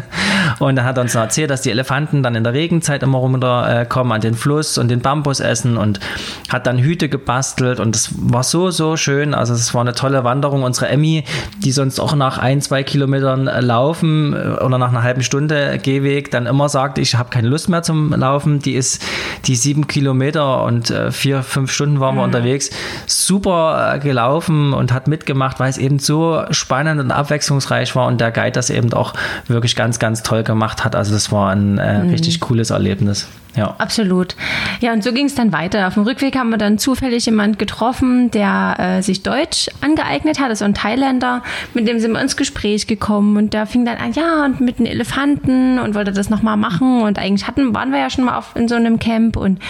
und 0.58 0.78
er 0.78 0.84
hat 0.84 0.96
uns 0.96 1.12
noch 1.12 1.20
erzählt, 1.20 1.50
dass 1.50 1.60
die 1.60 1.70
Elefanten 1.70 2.22
dann 2.22 2.34
in 2.34 2.44
der 2.44 2.54
Regenzeit 2.54 3.02
immer 3.02 3.18
runterkommen 3.18 4.12
an 4.12 4.20
den 4.22 4.34
Fluss 4.34 4.78
und 4.78 4.88
den 4.88 5.00
Bambus 5.00 5.40
essen 5.40 5.76
und 5.76 6.00
hat 6.48 6.66
dann 6.66 6.78
Hüte 6.78 7.10
gebastelt 7.10 7.80
und 7.80 7.94
es 7.94 8.14
war 8.16 8.44
so, 8.44 8.70
so 8.70 8.96
schön. 8.96 9.34
Also 9.34 9.52
es 9.52 9.74
war 9.74 9.82
eine 9.82 9.92
tolle 9.92 10.24
Wanderung. 10.24 10.62
Unsere 10.62 10.88
Emmy, 10.88 11.24
die 11.58 11.72
sonst 11.72 12.00
auch 12.00 12.14
nach 12.14 12.38
ein, 12.38 12.60
zwei 12.62 12.82
Kilometern 12.82 13.44
laufen 13.44 14.32
äh, 14.32 14.64
oder 14.64 14.78
nach 14.78 14.90
einer 14.90 15.02
halben 15.02 15.22
Stunde 15.22 15.78
Gehweg 15.82 16.30
dann 16.30 16.46
immer 16.46 16.68
sagt, 16.68 16.98
ich 16.98 17.16
habe 17.16 17.30
keine 17.30 17.48
Lust 17.48 17.68
mehr 17.68 17.82
zum 17.82 18.10
Laufen, 18.12 18.60
die 18.60 18.74
ist 18.74 19.02
die 19.46 19.56
sieben 19.56 19.86
Kilometer 19.88 20.62
und 20.64 20.90
äh, 20.90 21.10
vier, 21.10 21.42
fünf 21.42 21.72
Stunden 21.72 22.00
waren 22.00 22.14
wir 22.14 22.22
mhm. 22.22 22.34
unterwegs 22.34 22.59
unterwegs, 22.60 22.70
super 23.06 23.94
äh, 23.94 23.98
gelaufen 23.98 24.72
und 24.72 24.92
hat 24.92 25.08
mitgemacht, 25.08 25.60
weil 25.60 25.70
es 25.70 25.78
eben 25.78 25.98
so 25.98 26.44
spannend 26.50 27.00
und 27.00 27.10
abwechslungsreich 27.10 27.94
war 27.96 28.06
und 28.06 28.20
der 28.20 28.30
Guide 28.30 28.52
das 28.52 28.70
eben 28.70 28.92
auch 28.92 29.14
wirklich 29.46 29.76
ganz, 29.76 29.98
ganz 29.98 30.22
toll 30.22 30.42
gemacht 30.42 30.84
hat. 30.84 30.94
Also 30.94 31.12
das 31.12 31.32
war 31.32 31.50
ein 31.50 31.78
äh, 31.78 32.02
mhm. 32.02 32.10
richtig 32.10 32.40
cooles 32.40 32.70
Erlebnis. 32.70 33.28
Ja. 33.56 33.74
Absolut. 33.78 34.36
Ja, 34.80 34.92
und 34.92 35.02
so 35.02 35.12
ging 35.12 35.26
es 35.26 35.34
dann 35.34 35.52
weiter. 35.52 35.86
Auf 35.86 35.94
dem 35.94 36.04
Rückweg 36.04 36.36
haben 36.36 36.50
wir 36.50 36.58
dann 36.58 36.78
zufällig 36.78 37.26
jemanden 37.26 37.58
getroffen, 37.58 38.30
der 38.30 38.76
äh, 38.78 39.02
sich 39.02 39.22
Deutsch 39.22 39.68
angeeignet 39.80 40.40
hat, 40.40 40.50
ist 40.50 40.62
ein 40.62 40.74
Thailänder, 40.74 41.42
mit 41.74 41.88
dem 41.88 41.98
sind 41.98 42.12
wir 42.12 42.20
ins 42.20 42.36
Gespräch 42.36 42.86
gekommen 42.86 43.36
und 43.36 43.52
der 43.54 43.66
fing 43.66 43.84
dann 43.84 43.96
an, 43.98 44.12
ja, 44.12 44.44
und 44.44 44.60
mit 44.60 44.78
den 44.78 44.86
Elefanten 44.86 45.78
und 45.78 45.94
wollte 45.94 46.12
das 46.12 46.30
nochmal 46.30 46.56
machen 46.56 47.02
und 47.02 47.18
eigentlich 47.18 47.46
hatten, 47.46 47.74
waren 47.74 47.92
wir 47.92 47.98
ja 47.98 48.10
schon 48.10 48.24
mal 48.24 48.36
auf, 48.36 48.54
in 48.54 48.68
so 48.68 48.74
einem 48.74 48.98
Camp 48.98 49.36
und 49.36 49.60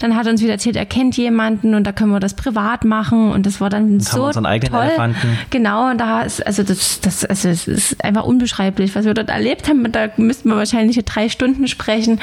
dann 0.00 0.16
hat 0.16 0.26
er 0.26 0.32
uns 0.32 0.42
wieder 0.42 0.52
erzählt, 0.52 0.76
er 0.76 0.86
kennt 0.86 1.16
jemanden 1.16 1.74
und 1.74 1.86
da 1.86 1.92
können 1.92 2.10
wir 2.10 2.20
das 2.20 2.34
privat 2.34 2.84
machen 2.84 3.32
und 3.32 3.46
das 3.46 3.60
war 3.60 3.70
dann 3.70 3.94
und 3.94 4.04
so 4.04 4.28
haben 4.28 4.46
eigenen 4.46 4.72
toll. 4.72 4.84
Elefanten. 4.84 5.38
Genau, 5.50 5.90
und 5.90 5.98
da 5.98 6.22
ist, 6.22 6.44
also 6.46 6.62
das, 6.62 7.00
das, 7.00 7.24
also 7.24 7.48
es 7.48 7.68
ist 7.68 8.04
einfach 8.04 8.24
unbeschreiblich, 8.24 8.94
was 8.94 9.04
wir 9.04 9.14
dort 9.14 9.30
erlebt 9.30 9.68
haben. 9.68 9.90
Da 9.92 10.08
müssten 10.16 10.48
wir 10.48 10.56
wahrscheinlich 10.56 11.02
drei 11.04 11.28
Stunden 11.28 11.68
sprechen, 11.68 12.20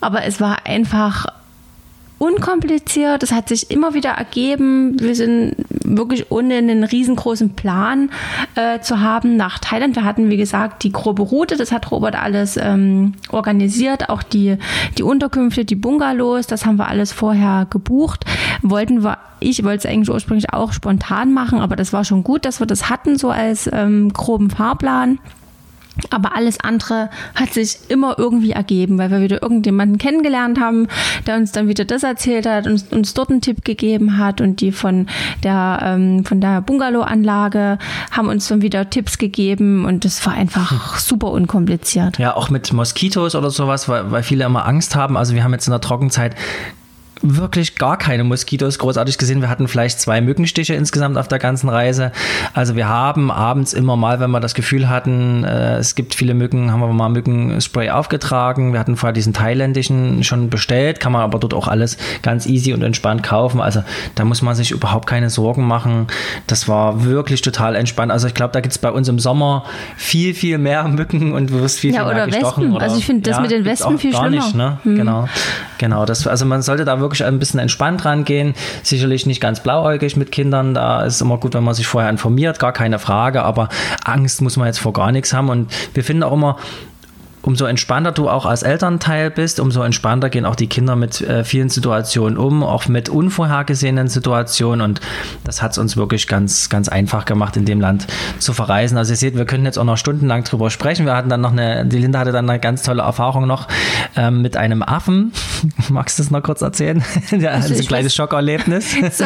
aber 0.00 0.24
es 0.24 0.35
es 0.36 0.40
war 0.40 0.66
einfach 0.66 1.26
unkompliziert. 2.18 3.22
Es 3.22 3.32
hat 3.32 3.48
sich 3.48 3.70
immer 3.70 3.94
wieder 3.94 4.10
ergeben. 4.10 5.00
Wir 5.00 5.14
sind 5.14 5.54
wirklich 5.68 6.30
ohne 6.30 6.56
einen 6.56 6.84
riesengroßen 6.84 7.54
Plan 7.54 8.10
äh, 8.54 8.80
zu 8.80 9.00
haben 9.00 9.36
nach 9.36 9.58
Thailand. 9.58 9.96
Wir 9.96 10.04
hatten, 10.04 10.28
wie 10.28 10.36
gesagt, 10.36 10.82
die 10.82 10.92
grobe 10.92 11.22
Route. 11.22 11.56
Das 11.56 11.72
hat 11.72 11.90
Robert 11.90 12.14
alles 12.20 12.58
ähm, 12.58 13.14
organisiert. 13.30 14.10
Auch 14.10 14.22
die, 14.22 14.56
die 14.98 15.02
Unterkünfte, 15.02 15.64
die 15.64 15.74
Bungalows, 15.74 16.46
das 16.46 16.66
haben 16.66 16.78
wir 16.78 16.88
alles 16.88 17.12
vorher 17.12 17.66
gebucht. 17.68 18.24
Wollten 18.62 19.04
wir, 19.04 19.18
ich 19.40 19.64
wollte 19.64 19.88
es 19.88 19.92
eigentlich 19.92 20.10
ursprünglich 20.10 20.52
auch 20.52 20.72
spontan 20.72 21.32
machen, 21.32 21.60
aber 21.60 21.76
das 21.76 21.94
war 21.94 22.04
schon 22.04 22.24
gut, 22.24 22.44
dass 22.44 22.60
wir 22.60 22.66
das 22.66 22.90
hatten, 22.90 23.16
so 23.16 23.30
als 23.30 23.70
ähm, 23.72 24.12
groben 24.12 24.50
Fahrplan. 24.50 25.18
Aber 26.10 26.34
alles 26.34 26.60
andere 26.60 27.10
hat 27.34 27.52
sich 27.52 27.78
immer 27.88 28.18
irgendwie 28.18 28.52
ergeben, 28.52 28.98
weil 28.98 29.10
wir 29.10 29.20
wieder 29.20 29.42
irgendjemanden 29.42 29.98
kennengelernt 29.98 30.60
haben, 30.60 30.88
der 31.26 31.36
uns 31.36 31.52
dann 31.52 31.68
wieder 31.68 31.84
das 31.84 32.02
erzählt 32.02 32.46
hat 32.46 32.66
und 32.66 32.92
uns 32.92 33.14
dort 33.14 33.30
einen 33.30 33.40
Tipp 33.40 33.64
gegeben 33.64 34.18
hat 34.18 34.40
und 34.40 34.60
die 34.60 34.72
von 34.72 35.06
der, 35.42 35.80
ähm, 35.82 36.24
von 36.24 36.40
der 36.40 36.60
Bungalow-Anlage 36.60 37.78
haben 38.10 38.28
uns 38.28 38.48
dann 38.48 38.62
wieder 38.62 38.90
Tipps 38.90 39.18
gegeben 39.18 39.84
und 39.84 40.04
das 40.04 40.24
war 40.26 40.34
einfach 40.34 40.98
super 40.98 41.30
unkompliziert. 41.30 42.18
Ja, 42.18 42.36
auch 42.36 42.50
mit 42.50 42.72
Moskitos 42.72 43.34
oder 43.34 43.50
sowas, 43.50 43.88
weil, 43.88 44.10
weil 44.10 44.22
viele 44.22 44.44
immer 44.44 44.66
Angst 44.66 44.94
haben. 44.94 45.16
Also 45.16 45.34
wir 45.34 45.44
haben 45.44 45.52
jetzt 45.52 45.66
in 45.66 45.72
der 45.72 45.80
Trockenzeit 45.80 46.34
wirklich 47.22 47.76
gar 47.76 47.96
keine 47.96 48.24
Moskitos 48.24 48.78
großartig 48.78 49.18
gesehen. 49.18 49.40
Wir 49.40 49.48
hatten 49.48 49.68
vielleicht 49.68 50.00
zwei 50.00 50.20
Mückenstiche 50.20 50.74
insgesamt 50.74 51.16
auf 51.16 51.28
der 51.28 51.38
ganzen 51.38 51.68
Reise. 51.68 52.12
Also 52.52 52.76
wir 52.76 52.88
haben 52.88 53.30
abends 53.30 53.72
immer 53.72 53.96
mal, 53.96 54.20
wenn 54.20 54.30
wir 54.30 54.40
das 54.40 54.54
Gefühl 54.54 54.88
hatten, 54.88 55.44
äh, 55.44 55.76
es 55.76 55.94
gibt 55.94 56.14
viele 56.14 56.34
Mücken, 56.34 56.72
haben 56.72 56.80
wir 56.80 56.88
mal 56.88 57.08
Mückenspray 57.08 57.90
aufgetragen. 57.90 58.72
Wir 58.72 58.80
hatten 58.80 58.96
vorher 58.96 59.14
diesen 59.14 59.32
thailändischen 59.32 60.24
schon 60.24 60.50
bestellt, 60.50 61.00
kann 61.00 61.12
man 61.12 61.22
aber 61.22 61.38
dort 61.38 61.54
auch 61.54 61.68
alles 61.68 61.96
ganz 62.22 62.46
easy 62.46 62.74
und 62.74 62.82
entspannt 62.82 63.22
kaufen. 63.22 63.60
Also 63.60 63.82
da 64.14 64.24
muss 64.24 64.42
man 64.42 64.54
sich 64.54 64.70
überhaupt 64.70 65.08
keine 65.08 65.30
Sorgen 65.30 65.66
machen. 65.66 66.08
Das 66.46 66.68
war 66.68 67.04
wirklich 67.04 67.40
total 67.40 67.76
entspannt. 67.76 68.12
Also 68.12 68.26
ich 68.26 68.34
glaube, 68.34 68.52
da 68.52 68.60
gibt 68.60 68.72
es 68.72 68.78
bei 68.78 68.90
uns 68.90 69.08
im 69.08 69.18
Sommer 69.18 69.64
viel, 69.96 70.34
viel 70.34 70.58
mehr 70.58 70.84
Mücken 70.84 71.32
und 71.32 71.50
du 71.50 71.60
wirst 71.60 71.80
viel, 71.80 71.94
ja, 71.94 72.00
viel 72.00 72.14
mehr 72.14 72.24
oder 72.24 72.26
gestochen. 72.26 72.64
Wespen. 72.64 72.76
Oder, 72.76 72.84
also 72.84 72.96
ich 72.98 73.06
finde 73.06 73.22
das 73.22 73.36
ja, 73.36 73.42
mit 73.42 73.50
den 73.50 73.64
Wespen 73.64 73.98
viel 73.98 74.14
schlimmer. 74.14 74.30
Nicht, 74.30 74.54
ne? 74.54 74.78
hm. 74.82 74.96
Genau, 74.96 75.28
genau. 75.78 76.04
Das, 76.04 76.26
also 76.26 76.44
man 76.44 76.60
sollte 76.62 76.84
da 76.84 77.00
wirklich 77.00 77.05
ein 77.14 77.38
bisschen 77.38 77.60
entspannt 77.60 78.04
rangehen. 78.04 78.54
Sicherlich 78.82 79.26
nicht 79.26 79.40
ganz 79.40 79.60
blauäugig 79.60 80.16
mit 80.16 80.32
Kindern. 80.32 80.74
Da 80.74 81.04
ist 81.04 81.20
immer 81.20 81.38
gut, 81.38 81.54
wenn 81.54 81.64
man 81.64 81.74
sich 81.74 81.86
vorher 81.86 82.10
informiert, 82.10 82.58
gar 82.58 82.72
keine 82.72 82.98
Frage. 82.98 83.42
Aber 83.42 83.68
Angst 84.04 84.42
muss 84.42 84.56
man 84.56 84.66
jetzt 84.66 84.78
vor 84.78 84.92
gar 84.92 85.12
nichts 85.12 85.32
haben. 85.32 85.48
Und 85.48 85.72
wir 85.94 86.04
finden 86.04 86.22
auch 86.22 86.32
immer, 86.32 86.56
umso 87.46 87.64
entspannter 87.64 88.10
du 88.10 88.28
auch 88.28 88.44
als 88.44 88.64
Elternteil 88.64 89.30
bist, 89.30 89.60
umso 89.60 89.82
entspannter 89.82 90.30
gehen 90.30 90.44
auch 90.44 90.56
die 90.56 90.66
Kinder 90.66 90.96
mit 90.96 91.20
äh, 91.20 91.44
vielen 91.44 91.68
Situationen 91.68 92.36
um, 92.36 92.64
auch 92.64 92.88
mit 92.88 93.08
unvorhergesehenen 93.08 94.08
Situationen. 94.08 94.80
Und 94.80 95.00
das 95.44 95.62
hat 95.62 95.70
es 95.70 95.78
uns 95.78 95.96
wirklich 95.96 96.26
ganz, 96.26 96.68
ganz 96.68 96.88
einfach 96.88 97.24
gemacht, 97.24 97.56
in 97.56 97.64
dem 97.64 97.80
Land 97.80 98.08
zu 98.40 98.52
verreisen. 98.52 98.98
Also 98.98 99.12
ihr 99.12 99.16
seht, 99.16 99.36
wir 99.36 99.44
können 99.44 99.64
jetzt 99.64 99.78
auch 99.78 99.84
noch 99.84 99.96
stundenlang 99.96 100.42
drüber 100.42 100.70
sprechen. 100.70 101.06
Wir 101.06 101.14
hatten 101.14 101.28
dann 101.28 101.40
noch 101.40 101.52
eine, 101.52 101.86
die 101.86 101.98
Linda 101.98 102.18
hatte 102.18 102.32
dann 102.32 102.50
eine 102.50 102.58
ganz 102.58 102.82
tolle 102.82 103.02
Erfahrung 103.02 103.46
noch 103.46 103.68
ähm, 104.16 104.42
mit 104.42 104.56
einem 104.56 104.82
Affen. 104.82 105.32
Magst 105.88 106.18
du 106.18 106.24
das 106.24 106.32
noch 106.32 106.42
kurz 106.42 106.62
erzählen? 106.62 107.04
ja, 107.30 107.50
also 107.50 107.74
ein 107.74 107.80
kleines 107.86 108.14
Schockerlebnis. 108.14 108.94
So, 109.16 109.24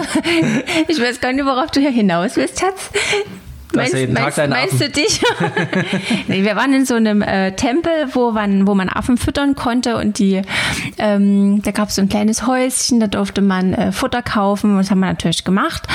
ich 0.89 1.01
weiß 1.01 1.21
gar 1.21 1.33
nicht, 1.33 1.45
worauf 1.45 1.71
du 1.71 1.81
hier 1.81 1.91
hinaus 1.91 2.37
willst, 2.37 2.61
Schatz. 2.61 2.91
Meinst, 3.73 3.95
meinst, 3.95 4.39
meinst 4.49 4.81
du 4.81 4.89
dich? 4.89 5.23
nee, 6.29 6.43
wir 6.43 6.57
waren 6.57 6.73
in 6.73 6.85
so 6.85 6.95
einem 6.95 7.23
äh, 7.23 7.53
Tempel, 7.53 7.93
wo 8.13 8.33
man, 8.33 8.67
wo 8.67 8.75
man 8.75 8.89
Affen 8.89 9.17
füttern 9.17 9.55
konnte 9.55 9.97
und 9.97 10.19
die, 10.19 10.43
ähm, 10.99 11.63
da 11.63 11.71
gab 11.71 11.89
es 11.89 11.97
so 11.97 12.03
ein 12.03 12.09
kleines 12.09 12.47
Häuschen, 12.47 13.01
da 13.01 13.07
durfte 13.07 13.43
man 13.43 13.75
äh, 13.75 13.93
Futter 13.93 14.23
kaufen 14.23 14.73
und 14.73 14.79
das 14.79 14.91
haben 14.91 15.01
wir 15.01 15.07
natürlich 15.07 15.45
gemacht. 15.45 15.87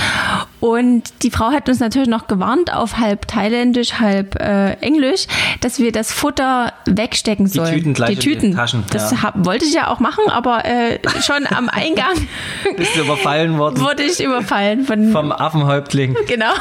Und 0.59 1.23
die 1.23 1.31
Frau 1.31 1.51
hat 1.51 1.69
uns 1.69 1.79
natürlich 1.79 2.07
noch 2.07 2.27
gewarnt 2.27 2.73
auf 2.73 2.97
halb 2.97 3.27
thailändisch, 3.27 3.99
halb 3.99 4.39
äh, 4.41 4.73
englisch, 4.81 5.27
dass 5.61 5.79
wir 5.79 5.91
das 5.91 6.11
Futter 6.11 6.73
wegstecken 6.85 7.47
sollen. 7.47 7.71
Die 7.71 7.77
Tüten 7.77 7.93
gleich 7.93 8.09
die 8.11 8.19
Tüten. 8.19 8.51
Die 8.51 8.55
Taschen. 8.55 8.83
Das 8.89 9.11
ja. 9.11 9.23
hab, 9.23 9.45
wollte 9.45 9.65
ich 9.65 9.73
ja 9.73 9.89
auch 9.89 9.99
machen, 9.99 10.23
aber 10.29 10.65
äh, 10.65 10.99
schon 11.21 11.45
am 11.47 11.69
Eingang 11.69 12.15
bist 12.77 12.95
du 12.95 13.01
überfallen 13.01 13.57
worden. 13.57 13.79
Wurde 13.79 14.03
ich 14.03 14.23
überfallen 14.23 14.85
von 14.85 15.11
vom 15.11 15.31
Affenhäuptling. 15.31 16.15
Genau. 16.27 16.51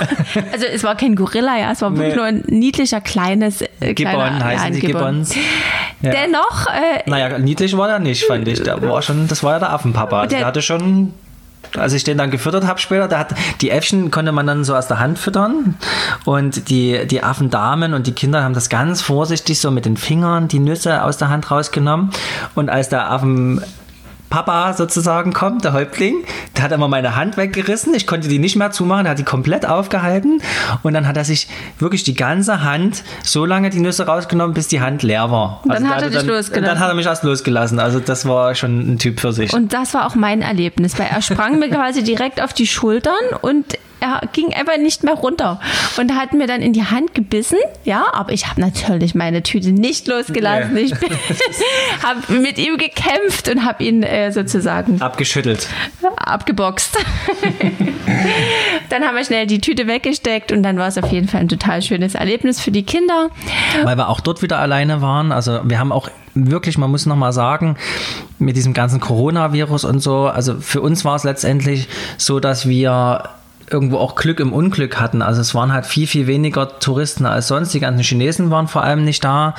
Also 0.52 0.66
es 0.66 0.82
war 0.84 0.96
kein 0.96 1.03
Gorilla, 1.12 1.58
ja, 1.58 1.72
es 1.72 1.82
war 1.82 1.90
nee. 1.90 1.98
wirklich 1.98 2.16
nur 2.16 2.24
ein 2.24 2.44
niedlicher 2.48 3.00
kleines 3.00 3.62
äh, 3.62 3.94
Gibbon 3.94 4.14
kleiner, 4.14 4.44
heißen 4.44 4.66
ja, 4.66 4.80
die 4.80 4.86
Gibbons. 4.86 5.34
Ja. 6.00 6.10
Dennoch. 6.10 6.66
Äh, 6.66 7.08
naja, 7.08 7.38
niedlich 7.38 7.76
war 7.76 7.88
er 7.88 7.98
nicht, 7.98 8.24
fand 8.24 8.46
ich. 8.48 8.62
Der 8.62 8.82
war 8.82 9.00
schon, 9.02 9.28
das 9.28 9.42
war 9.42 9.54
ja 9.54 9.58
der 9.58 9.72
Affenpapa. 9.72 10.20
Also 10.20 10.30
der, 10.30 10.38
der 10.40 10.46
hatte 10.46 10.62
schon 10.62 11.14
als 11.76 11.92
ich 11.92 12.04
den 12.04 12.18
dann 12.18 12.30
gefüttert 12.30 12.66
habe 12.66 12.78
später, 12.78 13.08
da 13.08 13.18
hat 13.18 13.34
die 13.60 13.70
Äffchen 13.70 14.10
konnte 14.10 14.32
man 14.32 14.46
dann 14.46 14.64
so 14.64 14.76
aus 14.76 14.86
der 14.86 15.00
Hand 15.00 15.18
füttern 15.18 15.76
und 16.24 16.68
die, 16.68 17.06
die 17.06 17.22
Affendamen 17.22 17.94
und 17.94 18.06
die 18.06 18.12
Kinder 18.12 18.42
haben 18.42 18.54
das 18.54 18.68
ganz 18.68 19.02
vorsichtig 19.02 19.58
so 19.58 19.70
mit 19.70 19.84
den 19.84 19.96
Fingern 19.96 20.48
die 20.48 20.58
Nüsse 20.58 21.02
aus 21.02 21.16
der 21.16 21.30
Hand 21.30 21.50
rausgenommen 21.50 22.10
und 22.54 22.70
als 22.70 22.88
der 22.88 23.10
Affen 23.10 23.62
Papa 24.30 24.72
sozusagen 24.72 25.32
kommt, 25.32 25.64
der 25.64 25.72
Häuptling, 25.72 26.24
der 26.56 26.64
hat 26.64 26.72
immer 26.72 26.88
meine 26.88 27.14
Hand 27.16 27.36
weggerissen. 27.36 27.94
Ich 27.94 28.06
konnte 28.06 28.28
die 28.28 28.38
nicht 28.38 28.56
mehr 28.56 28.70
zumachen, 28.70 29.06
er 29.06 29.12
hat 29.12 29.18
die 29.18 29.24
komplett 29.24 29.66
aufgehalten 29.66 30.42
und 30.82 30.94
dann 30.94 31.06
hat 31.06 31.16
er 31.16 31.24
sich 31.24 31.48
wirklich 31.78 32.02
die 32.02 32.14
ganze 32.14 32.64
Hand 32.64 33.04
so 33.22 33.44
lange 33.44 33.70
die 33.70 33.80
Nüsse 33.80 34.06
rausgenommen, 34.06 34.54
bis 34.54 34.68
die 34.68 34.80
Hand 34.80 35.02
leer 35.02 35.30
war. 35.30 35.60
Und 35.62 35.72
dann 35.72 35.84
also 35.84 35.94
hat 35.94 36.02
er 36.02 36.10
dich 36.10 36.18
dann, 36.18 36.26
losgelassen. 36.28 36.64
Dann 36.64 36.80
hat 36.80 36.88
er 36.88 36.94
mich 36.94 37.06
erst 37.06 37.22
losgelassen. 37.22 37.78
Also 37.78 38.00
das 38.00 38.26
war 38.26 38.54
schon 38.54 38.94
ein 38.94 38.98
Typ 38.98 39.20
für 39.20 39.32
sich. 39.32 39.52
Und 39.52 39.72
das 39.72 39.94
war 39.94 40.06
auch 40.06 40.14
mein 40.14 40.42
Erlebnis, 40.42 40.98
weil 40.98 41.06
er 41.06 41.22
sprang 41.22 41.58
mir 41.58 41.68
quasi 41.70 42.02
direkt 42.02 42.42
auf 42.42 42.52
die 42.52 42.66
Schultern 42.66 43.14
und 43.40 43.78
er 44.04 44.20
ging 44.32 44.52
einfach 44.52 44.76
nicht 44.76 45.02
mehr 45.02 45.14
runter 45.14 45.60
und 45.98 46.14
hat 46.14 46.32
mir 46.32 46.46
dann 46.46 46.60
in 46.60 46.72
die 46.72 46.84
Hand 46.84 47.14
gebissen. 47.14 47.58
Ja, 47.84 48.06
aber 48.12 48.32
ich 48.32 48.46
habe 48.48 48.60
natürlich 48.60 49.14
meine 49.14 49.42
Tüte 49.42 49.72
nicht 49.72 50.06
losgelassen. 50.06 50.74
Nee. 50.74 50.80
Ich 50.80 50.92
habe 52.02 52.32
mit 52.34 52.58
ihm 52.58 52.76
gekämpft 52.76 53.48
und 53.48 53.64
habe 53.64 53.82
ihn 53.82 54.02
äh, 54.02 54.30
sozusagen 54.32 55.00
abgeschüttelt, 55.00 55.68
abgeboxt. 56.16 56.96
dann 58.90 59.02
haben 59.04 59.16
wir 59.16 59.24
schnell 59.24 59.46
die 59.46 59.60
Tüte 59.60 59.86
weggesteckt 59.86 60.52
und 60.52 60.62
dann 60.62 60.76
war 60.76 60.88
es 60.88 60.98
auf 60.98 61.10
jeden 61.10 61.28
Fall 61.28 61.40
ein 61.40 61.48
total 61.48 61.82
schönes 61.82 62.14
Erlebnis 62.14 62.60
für 62.60 62.70
die 62.70 62.82
Kinder. 62.82 63.30
Weil 63.82 63.96
wir 63.96 64.08
auch 64.08 64.20
dort 64.20 64.42
wieder 64.42 64.58
alleine 64.58 65.00
waren. 65.00 65.32
Also 65.32 65.60
wir 65.64 65.78
haben 65.78 65.92
auch 65.92 66.10
wirklich, 66.34 66.78
man 66.78 66.90
muss 66.90 67.06
nochmal 67.06 67.32
sagen, 67.32 67.76
mit 68.38 68.56
diesem 68.56 68.74
ganzen 68.74 69.00
Coronavirus 69.00 69.84
und 69.84 70.00
so, 70.00 70.26
also 70.26 70.60
für 70.60 70.80
uns 70.80 71.04
war 71.04 71.16
es 71.16 71.24
letztendlich 71.24 71.88
so, 72.18 72.40
dass 72.40 72.68
wir 72.68 73.30
irgendwo 73.70 73.98
auch 73.98 74.14
Glück 74.14 74.40
im 74.40 74.52
Unglück 74.52 75.00
hatten. 75.00 75.22
Also 75.22 75.40
es 75.40 75.54
waren 75.54 75.72
halt 75.72 75.86
viel, 75.86 76.06
viel 76.06 76.26
weniger 76.26 76.78
Touristen 76.78 77.26
als 77.26 77.48
sonst. 77.48 77.72
Die 77.72 77.80
ganzen 77.80 78.02
Chinesen 78.02 78.50
waren 78.50 78.68
vor 78.68 78.82
allem 78.82 79.04
nicht 79.04 79.24
da. 79.24 79.54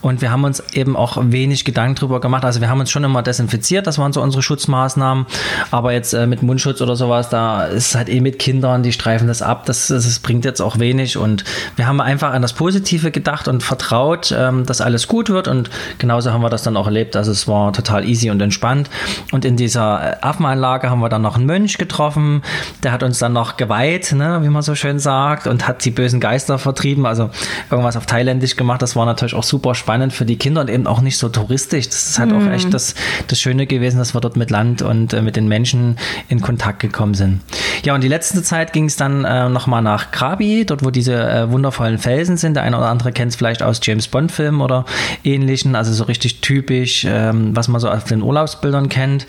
Und 0.00 0.20
wir 0.20 0.30
haben 0.30 0.44
uns 0.44 0.62
eben 0.72 0.96
auch 0.96 1.18
wenig 1.20 1.64
Gedanken 1.64 1.96
drüber 1.96 2.20
gemacht. 2.20 2.44
Also 2.44 2.60
wir 2.60 2.68
haben 2.68 2.80
uns 2.80 2.90
schon 2.90 3.04
immer 3.04 3.22
desinfiziert, 3.22 3.86
das 3.86 3.98
waren 3.98 4.12
so 4.12 4.22
unsere 4.22 4.42
Schutzmaßnahmen. 4.42 5.26
Aber 5.70 5.92
jetzt 5.92 6.12
äh, 6.12 6.26
mit 6.26 6.42
Mundschutz 6.42 6.80
oder 6.80 6.96
sowas, 6.96 7.28
da 7.28 7.64
ist 7.64 7.94
halt 7.94 8.08
eh 8.08 8.20
mit 8.20 8.38
Kindern, 8.38 8.82
die 8.82 8.92
streifen 8.92 9.28
das 9.28 9.42
ab. 9.42 9.66
Das, 9.66 9.88
das 9.88 10.18
bringt 10.18 10.44
jetzt 10.44 10.60
auch 10.60 10.78
wenig. 10.78 11.16
Und 11.16 11.44
wir 11.76 11.86
haben 11.86 12.00
einfach 12.00 12.32
an 12.32 12.42
das 12.42 12.52
Positive 12.52 13.10
gedacht 13.10 13.48
und 13.48 13.62
vertraut, 13.62 14.34
ähm, 14.36 14.66
dass 14.66 14.80
alles 14.80 15.08
gut 15.08 15.30
wird. 15.30 15.48
Und 15.48 15.70
genauso 15.98 16.32
haben 16.32 16.42
wir 16.42 16.50
das 16.50 16.62
dann 16.62 16.76
auch 16.76 16.86
erlebt. 16.86 17.16
Also 17.16 17.30
es 17.30 17.46
war 17.46 17.72
total 17.72 18.08
easy 18.08 18.30
und 18.30 18.40
entspannt. 18.40 18.90
Und 19.32 19.44
in 19.44 19.56
dieser 19.56 20.12
äh, 20.12 20.16
Affenanlage 20.22 20.90
haben 20.90 21.00
wir 21.00 21.08
dann 21.08 21.22
noch 21.22 21.36
einen 21.36 21.46
Mönch 21.46 21.78
getroffen. 21.78 22.42
Der 22.82 22.92
hat 22.92 23.02
uns 23.02 23.18
dann 23.18 23.32
noch 23.32 23.43
noch 23.44 23.58
geweiht, 23.58 24.12
ne, 24.12 24.40
wie 24.42 24.48
man 24.48 24.62
so 24.62 24.74
schön 24.74 24.98
sagt, 24.98 25.46
und 25.46 25.68
hat 25.68 25.84
die 25.84 25.90
bösen 25.90 26.18
Geister 26.18 26.58
vertrieben, 26.58 27.04
also 27.04 27.28
irgendwas 27.70 27.94
auf 27.94 28.06
Thailändisch 28.06 28.56
gemacht. 28.56 28.80
Das 28.80 28.96
war 28.96 29.04
natürlich 29.04 29.34
auch 29.34 29.42
super 29.42 29.74
spannend 29.74 30.14
für 30.14 30.24
die 30.24 30.36
Kinder 30.36 30.62
und 30.62 30.70
eben 30.70 30.86
auch 30.86 31.02
nicht 31.02 31.18
so 31.18 31.28
touristisch. 31.28 31.88
Das 31.88 32.08
ist 32.08 32.18
halt 32.18 32.30
mhm. 32.30 32.48
auch 32.48 32.50
echt 32.50 32.72
das, 32.72 32.94
das 33.26 33.38
Schöne 33.38 33.66
gewesen, 33.66 33.98
dass 33.98 34.14
wir 34.14 34.22
dort 34.22 34.36
mit 34.36 34.50
Land 34.50 34.80
und 34.80 35.12
äh, 35.12 35.20
mit 35.20 35.36
den 35.36 35.46
Menschen 35.46 35.98
in 36.28 36.40
Kontakt 36.40 36.80
gekommen 36.80 37.12
sind. 37.12 37.42
Ja, 37.84 37.94
und 37.94 38.02
die 38.02 38.08
letzte 38.08 38.42
Zeit 38.42 38.72
ging 38.72 38.86
es 38.86 38.96
dann 38.96 39.26
äh, 39.26 39.50
nochmal 39.50 39.82
nach 39.82 40.10
Krabi, 40.10 40.64
dort 40.64 40.82
wo 40.82 40.90
diese 40.90 41.14
äh, 41.14 41.50
wundervollen 41.50 41.98
Felsen 41.98 42.38
sind. 42.38 42.54
Der 42.54 42.62
eine 42.62 42.78
oder 42.78 42.88
andere 42.88 43.12
kennt 43.12 43.32
es 43.32 43.36
vielleicht 43.36 43.62
aus 43.62 43.80
James 43.82 44.08
Bond-Filmen 44.08 44.62
oder 44.62 44.86
ähnlichen, 45.22 45.74
also 45.74 45.92
so 45.92 46.04
richtig 46.04 46.40
typisch, 46.40 47.04
ähm, 47.06 47.54
was 47.54 47.68
man 47.68 47.78
so 47.78 47.90
auf 47.90 48.04
den 48.04 48.22
Urlaubsbildern 48.22 48.88
kennt. 48.88 49.26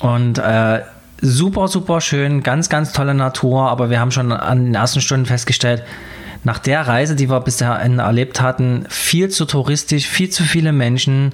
Und 0.00 0.36
äh, 0.38 0.80
super, 1.20 1.68
super 1.68 2.00
schön, 2.00 2.42
ganz, 2.42 2.68
ganz 2.68 2.92
tolle 2.92 3.14
Natur, 3.14 3.68
aber 3.68 3.90
wir 3.90 4.00
haben 4.00 4.10
schon 4.10 4.32
an 4.32 4.66
den 4.66 4.74
ersten 4.74 5.00
Stunden 5.00 5.26
festgestellt, 5.26 5.82
nach 6.44 6.58
der 6.58 6.86
Reise, 6.86 7.16
die 7.16 7.28
wir 7.28 7.40
bisher 7.40 7.72
erlebt 7.72 8.40
hatten, 8.40 8.84
viel 8.88 9.28
zu 9.28 9.44
touristisch, 9.44 10.06
viel 10.06 10.30
zu 10.30 10.44
viele 10.44 10.72
Menschen, 10.72 11.32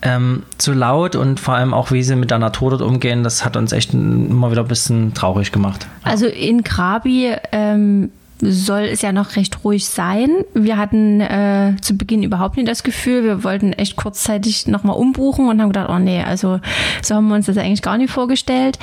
ähm, 0.00 0.44
zu 0.58 0.72
laut 0.72 1.16
und 1.16 1.40
vor 1.40 1.54
allem 1.54 1.74
auch, 1.74 1.90
wie 1.90 2.02
sie 2.02 2.16
mit 2.16 2.30
der 2.30 2.38
Natur 2.38 2.70
dort 2.70 2.82
umgehen, 2.82 3.24
das 3.24 3.44
hat 3.44 3.56
uns 3.56 3.72
echt 3.72 3.92
immer 3.94 4.50
wieder 4.50 4.62
ein 4.62 4.68
bisschen 4.68 5.12
traurig 5.12 5.52
gemacht. 5.52 5.86
Also 6.04 6.26
in 6.26 6.62
Krabi 6.62 7.34
ähm, 7.52 8.10
soll 8.40 8.82
es 8.82 9.02
ja 9.02 9.12
noch 9.12 9.36
recht 9.36 9.64
ruhig 9.64 9.86
sein. 9.86 10.30
Wir 10.54 10.76
hatten 10.76 11.20
äh, 11.20 11.74
zu 11.80 11.96
Beginn 11.96 12.22
überhaupt 12.22 12.56
nicht 12.56 12.68
das 12.68 12.82
Gefühl, 12.82 13.24
wir 13.24 13.44
wollten 13.44 13.72
echt 13.72 13.96
kurzzeitig 13.96 14.66
nochmal 14.66 14.96
umbuchen 14.96 15.48
und 15.48 15.60
haben 15.60 15.68
gedacht, 15.68 15.88
oh 15.90 15.98
nee, 15.98 16.22
also 16.22 16.60
so 17.02 17.14
haben 17.14 17.28
wir 17.28 17.34
uns 17.34 17.46
das 17.46 17.58
eigentlich 17.58 17.82
gar 17.82 17.98
nicht 17.98 18.12
vorgestellt. 18.12 18.78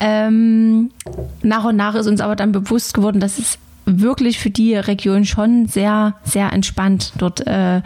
Ähm, 0.00 0.90
nach 1.42 1.64
und 1.64 1.76
nach 1.76 1.94
ist 1.94 2.06
uns 2.06 2.20
aber 2.20 2.36
dann 2.36 2.52
bewusst 2.52 2.94
geworden, 2.94 3.20
dass 3.20 3.38
es 3.38 3.58
wirklich 3.84 4.38
für 4.38 4.50
die 4.50 4.74
Region 4.74 5.24
schon 5.24 5.66
sehr, 5.66 6.14
sehr 6.24 6.52
entspannt 6.52 7.12
dort 7.18 7.46
äh, 7.46 7.82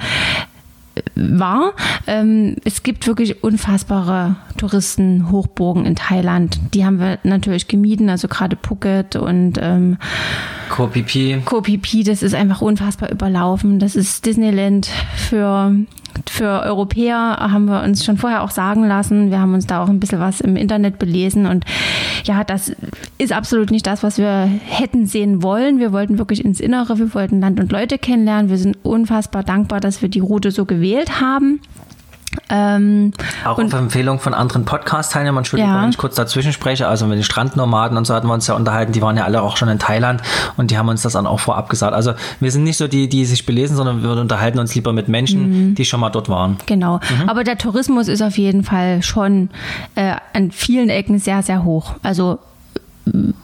war. 1.14 1.72
Ähm, 2.06 2.56
es 2.64 2.82
gibt 2.82 3.06
wirklich 3.06 3.42
unfassbare 3.42 4.37
Touristenhochburgen 4.56 5.85
in 5.85 5.96
Thailand. 5.96 6.59
Die 6.74 6.85
haben 6.85 6.98
wir 6.98 7.18
natürlich 7.22 7.68
gemieden, 7.68 8.09
also 8.09 8.28
gerade 8.28 8.56
Phuket 8.61 9.16
und 9.16 9.54
ähm, 9.61 9.98
Koh 10.68 10.88
Phi 10.88 11.04
Phi. 11.04 11.42
Koh 11.44 11.62
Phi 11.62 11.78
Phi, 11.78 12.02
das 12.02 12.22
ist 12.22 12.35
einfach 12.35 12.61
unfassbar 12.61 13.11
überlaufen. 13.11 13.78
Das 13.78 13.96
ist 13.96 14.26
Disneyland 14.26 14.88
für 15.16 15.74
für 16.26 16.62
Europäer 16.62 17.37
haben 17.40 17.66
wir 17.66 17.83
uns 17.83 18.05
schon 18.05 18.16
vorher 18.16 18.42
auch 18.42 18.50
sagen 18.50 18.87
lassen. 18.87 19.31
Wir 19.31 19.40
haben 19.40 19.55
uns 19.55 19.66
da 19.66 19.83
auch 19.83 19.88
ein 19.88 20.00
bisschen 20.00 20.20
was 20.20 20.40
im 20.40 20.57
Internet 20.57 20.98
belesen 20.98 21.46
und 21.46 21.64
ja, 22.24 22.44
das 22.44 22.72
ist 23.18 23.33
absolut 23.33 23.70
nicht 23.70 23.87
das, 23.87 24.02
was 24.02 24.18
wir 24.18 24.50
hätten 24.64 25.07
sehen 25.07 25.42
wollen. 25.42 25.79
Wir 25.79 25.92
wollten 25.92 26.18
wirklich 26.18 26.44
ins 26.44 26.61
Innere, 26.61 26.98
wir 26.98 27.14
wollten 27.14 27.40
Land 27.40 27.61
und 27.61 27.72
Leute 27.72 27.98
kennenlernen. 27.98 28.50
Wir 28.50 28.59
sind 28.59 28.79
unfassbar 28.83 29.42
dankbar, 29.42 29.81
dass 29.81 30.02
wir 30.02 30.09
die 30.09 30.20
Route 30.20 30.50
so 30.50 30.64
gewählt 30.64 31.20
haben. 31.20 31.61
Ähm, 32.49 33.12
auch 33.44 33.59
auf 33.59 33.72
Empfehlung 33.72 34.18
von 34.18 34.35
anderen 34.35 34.64
Podcast-Teilnehmern, 34.64 35.38
Entschuldigung, 35.38 35.72
ja. 35.72 35.83
wenn 35.83 35.90
ich 35.90 35.99
kurz 35.99 36.14
dazwischen 36.14 36.53
spreche, 36.53 36.88
also 36.88 37.07
mit 37.07 37.18
den 37.18 37.25
Strandnomaden 37.25 37.96
und 37.96 38.07
so 38.07 38.14
hatten 38.14 38.27
wir 38.27 38.35
uns 38.35 38.46
ja 38.46 38.55
unterhalten, 38.55 38.92
die 38.92 39.03
waren 39.03 39.16
ja 39.16 39.25
alle 39.25 39.42
auch 39.42 39.57
schon 39.57 39.68
in 39.68 39.79
Thailand 39.79 40.22
und 40.57 40.70
die 40.70 40.79
haben 40.79 40.88
uns 40.88 41.03
das 41.03 41.14
dann 41.14 41.27
auch 41.27 41.40
vorab 41.40 41.68
gesagt. 41.68 41.94
Also 41.94 42.14
wir 42.40 42.51
sind 42.51 42.64
nicht 42.64 42.77
so 42.77 42.88
die, 42.88 43.09
die 43.09 43.25
sich 43.25 43.46
belesen, 43.46 43.77
sondern 43.77 44.03
wir 44.03 44.11
unterhalten 44.11 44.59
uns 44.59 44.75
lieber 44.75 44.92
mit 44.92 45.09
Menschen, 45.09 45.70
mhm. 45.70 45.75
die 45.75 45.85
schon 45.85 46.01
mal 46.01 46.11
dort 46.11 46.29
waren. 46.29 46.59
Genau, 46.66 46.96
mhm. 46.96 47.29
aber 47.29 47.44
der 47.44 47.59
Tourismus 47.59 48.09
ist 48.09 48.22
auf 48.22 48.38
jeden 48.38 48.62
Fall 48.62 49.03
schon 49.03 49.51
äh, 49.94 50.14
an 50.33 50.51
vielen 50.51 50.88
Ecken 50.88 51.18
sehr, 51.18 51.42
sehr 51.42 51.64
hoch. 51.64 51.94
Also 52.03 52.38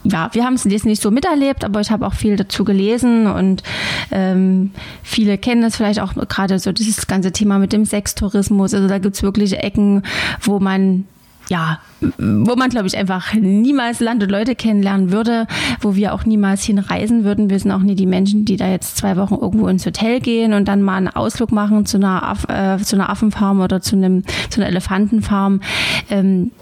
ja, 0.04 0.30
wir 0.32 0.44
haben 0.44 0.54
es 0.54 0.64
jetzt 0.64 0.86
nicht 0.86 1.02
so 1.02 1.10
miterlebt, 1.10 1.64
aber 1.64 1.80
ich 1.80 1.90
habe 1.90 2.06
auch 2.06 2.14
viel 2.14 2.36
dazu 2.36 2.64
gelesen 2.64 3.26
und 3.26 3.62
ähm, 4.10 4.72
viele 5.02 5.38
kennen 5.38 5.62
das 5.62 5.76
vielleicht 5.76 6.00
auch 6.00 6.14
gerade 6.28 6.58
so 6.58 6.72
dieses 6.72 7.06
ganze 7.06 7.32
Thema 7.32 7.58
mit 7.58 7.72
dem 7.72 7.84
Sextourismus. 7.84 8.74
Also 8.74 8.88
da 8.88 8.98
gibt 8.98 9.16
es 9.16 9.22
wirklich 9.22 9.58
Ecken, 9.58 10.02
wo 10.40 10.58
man 10.58 11.04
ja, 11.48 11.80
wo 12.00 12.56
man, 12.56 12.70
glaube 12.70 12.86
ich, 12.86 12.96
einfach 12.96 13.34
niemals 13.34 14.00
Land 14.00 14.22
und 14.22 14.30
Leute 14.30 14.54
kennenlernen 14.54 15.12
würde, 15.12 15.46
wo 15.80 15.94
wir 15.94 16.14
auch 16.14 16.24
niemals 16.24 16.64
hinreisen 16.64 17.24
würden. 17.24 17.50
Wir 17.50 17.58
sind 17.58 17.72
auch 17.72 17.80
nie 17.80 17.94
die 17.94 18.06
Menschen, 18.06 18.44
die 18.44 18.56
da 18.56 18.68
jetzt 18.68 18.96
zwei 18.96 19.16
Wochen 19.16 19.34
irgendwo 19.34 19.66
ins 19.68 19.84
Hotel 19.84 20.20
gehen 20.20 20.54
und 20.54 20.66
dann 20.66 20.82
mal 20.82 20.96
einen 20.96 21.08
Ausflug 21.08 21.52
machen 21.52 21.84
zu 21.84 21.98
einer, 21.98 22.22
Aff, 22.22 22.46
äh, 22.48 22.78
zu 22.78 22.96
einer 22.96 23.10
Affenfarm 23.10 23.60
oder 23.60 23.82
zu, 23.82 23.96
einem, 23.96 24.22
zu 24.50 24.60
einer 24.60 24.68
Elefantenfarm. 24.68 25.60
Ähm, 26.08 26.52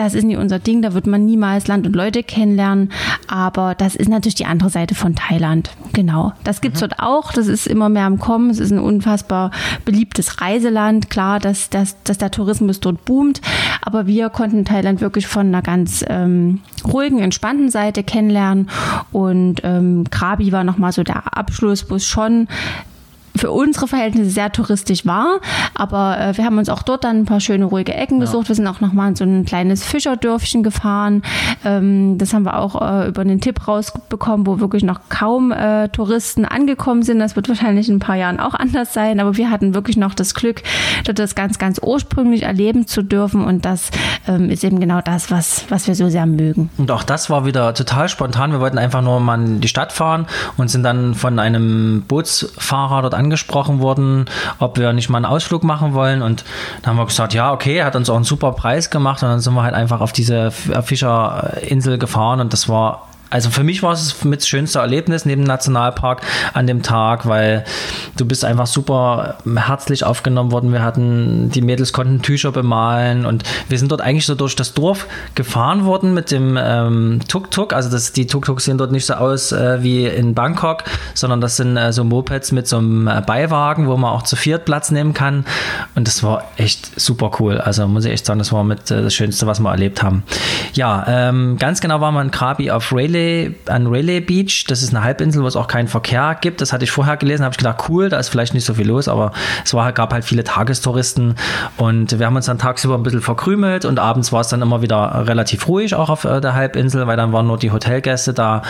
das 0.00 0.14
ist 0.14 0.24
nicht 0.24 0.38
unser 0.38 0.58
Ding, 0.58 0.82
da 0.82 0.94
wird 0.94 1.06
man 1.06 1.26
niemals 1.26 1.66
Land 1.66 1.86
und 1.86 1.94
Leute 1.94 2.22
kennenlernen. 2.22 2.90
Aber 3.28 3.74
das 3.74 3.94
ist 3.94 4.08
natürlich 4.08 4.34
die 4.34 4.46
andere 4.46 4.70
Seite 4.70 4.94
von 4.94 5.14
Thailand. 5.14 5.70
Genau. 5.92 6.32
Das 6.42 6.60
gibt 6.60 6.76
es 6.76 6.82
mhm. 6.82 6.88
dort 6.88 7.00
auch. 7.00 7.32
Das 7.32 7.46
ist 7.46 7.66
immer 7.66 7.88
mehr 7.88 8.06
am 8.06 8.18
Kommen. 8.18 8.50
Es 8.50 8.58
ist 8.58 8.70
ein 8.70 8.78
unfassbar 8.78 9.50
beliebtes 9.84 10.40
Reiseland. 10.40 11.10
Klar, 11.10 11.38
dass, 11.38 11.70
dass, 11.70 12.02
dass 12.02 12.18
der 12.18 12.30
Tourismus 12.30 12.80
dort 12.80 13.04
boomt. 13.04 13.40
Aber 13.82 14.06
wir 14.06 14.30
konnten 14.30 14.64
Thailand 14.64 15.00
wirklich 15.00 15.26
von 15.26 15.48
einer 15.48 15.62
ganz 15.62 16.04
ähm, 16.08 16.60
ruhigen, 16.84 17.18
entspannten 17.18 17.68
Seite 17.70 18.02
kennenlernen. 18.02 18.70
Und 19.12 19.60
ähm, 19.64 20.04
Krabi 20.10 20.50
war 20.52 20.64
nochmal 20.64 20.92
so 20.92 21.02
der 21.02 21.36
Abschluss, 21.36 21.90
wo 21.90 21.96
es 21.96 22.06
schon 22.06 22.48
für 23.36 23.50
unsere 23.50 23.88
Verhältnisse 23.88 24.30
sehr 24.30 24.52
touristisch 24.52 25.06
war. 25.06 25.40
Aber 25.74 26.18
äh, 26.18 26.36
wir 26.36 26.44
haben 26.44 26.58
uns 26.58 26.68
auch 26.68 26.82
dort 26.82 27.04
dann 27.04 27.20
ein 27.20 27.24
paar 27.24 27.40
schöne, 27.40 27.64
ruhige 27.64 27.94
Ecken 27.94 28.18
ja. 28.18 28.26
gesucht. 28.26 28.48
Wir 28.48 28.54
sind 28.54 28.66
auch 28.66 28.80
nochmal 28.80 29.10
in 29.10 29.16
so 29.16 29.24
ein 29.24 29.44
kleines 29.44 29.84
Fischerdörfchen 29.84 30.62
gefahren. 30.62 31.22
Ähm, 31.64 32.18
das 32.18 32.34
haben 32.34 32.44
wir 32.44 32.58
auch 32.58 32.80
äh, 32.80 33.08
über 33.08 33.22
einen 33.22 33.40
Tipp 33.40 33.66
rausbekommen, 33.66 34.46
wo 34.46 34.60
wirklich 34.60 34.82
noch 34.82 35.00
kaum 35.08 35.52
äh, 35.52 35.88
Touristen 35.88 36.44
angekommen 36.44 37.02
sind. 37.02 37.18
Das 37.18 37.36
wird 37.36 37.48
wahrscheinlich 37.48 37.88
in 37.88 37.96
ein 37.96 38.00
paar 38.00 38.16
Jahren 38.16 38.40
auch 38.40 38.54
anders 38.58 38.92
sein. 38.92 39.20
Aber 39.20 39.36
wir 39.36 39.50
hatten 39.50 39.74
wirklich 39.74 39.96
noch 39.96 40.14
das 40.14 40.34
Glück, 40.34 40.62
dort 41.04 41.18
das 41.18 41.34
ganz, 41.34 41.58
ganz 41.58 41.80
ursprünglich 41.82 42.42
erleben 42.42 42.86
zu 42.86 43.02
dürfen. 43.02 43.44
Und 43.44 43.64
das 43.64 43.90
ähm, 44.26 44.50
ist 44.50 44.64
eben 44.64 44.80
genau 44.80 45.00
das, 45.00 45.30
was, 45.30 45.64
was 45.68 45.86
wir 45.86 45.94
so 45.94 46.08
sehr 46.08 46.26
mögen. 46.26 46.70
Und 46.78 46.90
auch 46.90 47.02
das 47.02 47.30
war 47.30 47.46
wieder 47.46 47.74
total 47.74 48.08
spontan. 48.08 48.52
Wir 48.52 48.60
wollten 48.60 48.78
einfach 48.78 49.02
nur 49.02 49.20
mal 49.20 49.40
in 49.40 49.60
die 49.60 49.68
Stadt 49.68 49.92
fahren 49.92 50.26
und 50.56 50.68
sind 50.68 50.82
dann 50.82 51.14
von 51.14 51.38
einem 51.38 52.02
Bootsfahrer 52.06 53.02
dort 53.02 53.14
angesprochen 53.20 53.80
worden, 53.80 54.24
ob 54.58 54.78
wir 54.78 54.92
nicht 54.92 55.08
mal 55.08 55.18
einen 55.18 55.26
Ausflug 55.26 55.62
machen 55.62 55.94
wollen. 55.94 56.22
Und 56.22 56.44
dann 56.82 56.92
haben 56.92 56.96
wir 56.98 57.06
gesagt, 57.06 57.34
ja, 57.34 57.52
okay, 57.52 57.84
hat 57.84 57.94
uns 57.94 58.10
auch 58.10 58.16
einen 58.16 58.24
super 58.24 58.52
Preis 58.52 58.90
gemacht. 58.90 59.22
Und 59.22 59.28
dann 59.28 59.40
sind 59.40 59.54
wir 59.54 59.62
halt 59.62 59.74
einfach 59.74 60.00
auf 60.00 60.12
diese 60.12 60.50
Fischerinsel 60.50 61.98
gefahren 61.98 62.40
und 62.40 62.52
das 62.52 62.68
war 62.68 63.09
also 63.30 63.48
für 63.50 63.62
mich 63.62 63.82
war 63.82 63.92
es 63.92 64.24
mit 64.24 64.40
das 64.40 64.48
schönste 64.48 64.80
Erlebnis 64.80 65.24
neben 65.24 65.42
dem 65.42 65.46
Nationalpark 65.46 66.22
an 66.52 66.66
dem 66.66 66.82
Tag, 66.82 67.26
weil 67.26 67.64
du 68.16 68.26
bist 68.26 68.44
einfach 68.44 68.66
super 68.66 69.38
herzlich 69.56 70.04
aufgenommen 70.04 70.50
worden. 70.50 70.72
Wir 70.72 70.82
hatten, 70.82 71.48
die 71.50 71.62
Mädels 71.62 71.92
konnten 71.92 72.22
Tücher 72.22 72.50
bemalen 72.50 73.26
und 73.26 73.44
wir 73.68 73.78
sind 73.78 73.92
dort 73.92 74.00
eigentlich 74.00 74.26
so 74.26 74.34
durch 74.34 74.56
das 74.56 74.74
Dorf 74.74 75.06
gefahren 75.36 75.84
worden 75.84 76.12
mit 76.12 76.32
dem 76.32 76.58
ähm, 76.60 77.20
Tuk-Tuk. 77.28 77.72
Also 77.72 77.88
das, 77.88 78.12
die 78.12 78.26
Tuk-Tuks 78.26 78.64
sehen 78.64 78.78
dort 78.78 78.90
nicht 78.90 79.06
so 79.06 79.14
aus 79.14 79.52
äh, 79.52 79.80
wie 79.82 80.06
in 80.06 80.34
Bangkok, 80.34 80.82
sondern 81.14 81.40
das 81.40 81.56
sind 81.56 81.76
äh, 81.76 81.92
so 81.92 82.02
Mopeds 82.02 82.50
mit 82.50 82.66
so 82.66 82.78
einem 82.78 83.06
äh, 83.06 83.22
Beiwagen, 83.24 83.86
wo 83.86 83.96
man 83.96 84.10
auch 84.10 84.22
zu 84.22 84.34
viert 84.34 84.64
Platz 84.64 84.90
nehmen 84.90 85.14
kann. 85.14 85.44
Und 85.94 86.08
das 86.08 86.24
war 86.24 86.44
echt 86.56 87.00
super 87.00 87.30
cool. 87.38 87.58
Also 87.58 87.86
muss 87.86 88.04
ich 88.04 88.12
echt 88.12 88.26
sagen, 88.26 88.40
das 88.40 88.52
war 88.52 88.64
mit 88.64 88.90
äh, 88.90 89.02
das 89.02 89.14
Schönste, 89.14 89.46
was 89.46 89.60
wir 89.60 89.70
erlebt 89.70 90.02
haben. 90.02 90.24
Ja, 90.72 91.04
ähm, 91.06 91.58
ganz 91.58 91.80
genau 91.80 92.00
war 92.00 92.10
man 92.10 92.26
in 92.26 92.30
Krabi 92.32 92.72
auf 92.72 92.92
Rayleigh 92.92 93.19
Rayleigh, 93.20 93.54
an 93.66 93.86
Rayleigh 93.86 94.20
Beach. 94.20 94.64
Das 94.68 94.82
ist 94.82 94.94
eine 94.94 95.04
Halbinsel, 95.04 95.42
wo 95.42 95.46
es 95.46 95.56
auch 95.56 95.68
keinen 95.68 95.88
Verkehr 95.88 96.36
gibt. 96.40 96.60
Das 96.60 96.72
hatte 96.72 96.84
ich 96.84 96.90
vorher 96.90 97.16
gelesen, 97.16 97.44
habe 97.44 97.52
ich 97.52 97.58
gedacht, 97.58 97.84
cool, 97.88 98.08
da 98.08 98.18
ist 98.18 98.28
vielleicht 98.28 98.54
nicht 98.54 98.64
so 98.64 98.74
viel 98.74 98.86
los, 98.86 99.08
aber 99.08 99.32
es 99.64 99.74
war, 99.74 99.92
gab 99.92 100.12
halt 100.12 100.24
viele 100.24 100.44
Tagestouristen 100.44 101.34
und 101.76 102.18
wir 102.18 102.26
haben 102.26 102.36
uns 102.36 102.46
dann 102.46 102.58
tagsüber 102.58 102.94
ein 102.94 103.02
bisschen 103.02 103.20
verkrümelt 103.20 103.84
und 103.84 103.98
abends 103.98 104.32
war 104.32 104.40
es 104.40 104.48
dann 104.48 104.62
immer 104.62 104.82
wieder 104.82 105.26
relativ 105.26 105.68
ruhig 105.68 105.94
auch 105.94 106.10
auf 106.10 106.24
äh, 106.24 106.40
der 106.40 106.54
Halbinsel, 106.54 107.06
weil 107.06 107.16
dann 107.16 107.32
waren 107.32 107.46
nur 107.46 107.58
die 107.58 107.70
Hotelgäste 107.70 108.32
da 108.32 108.62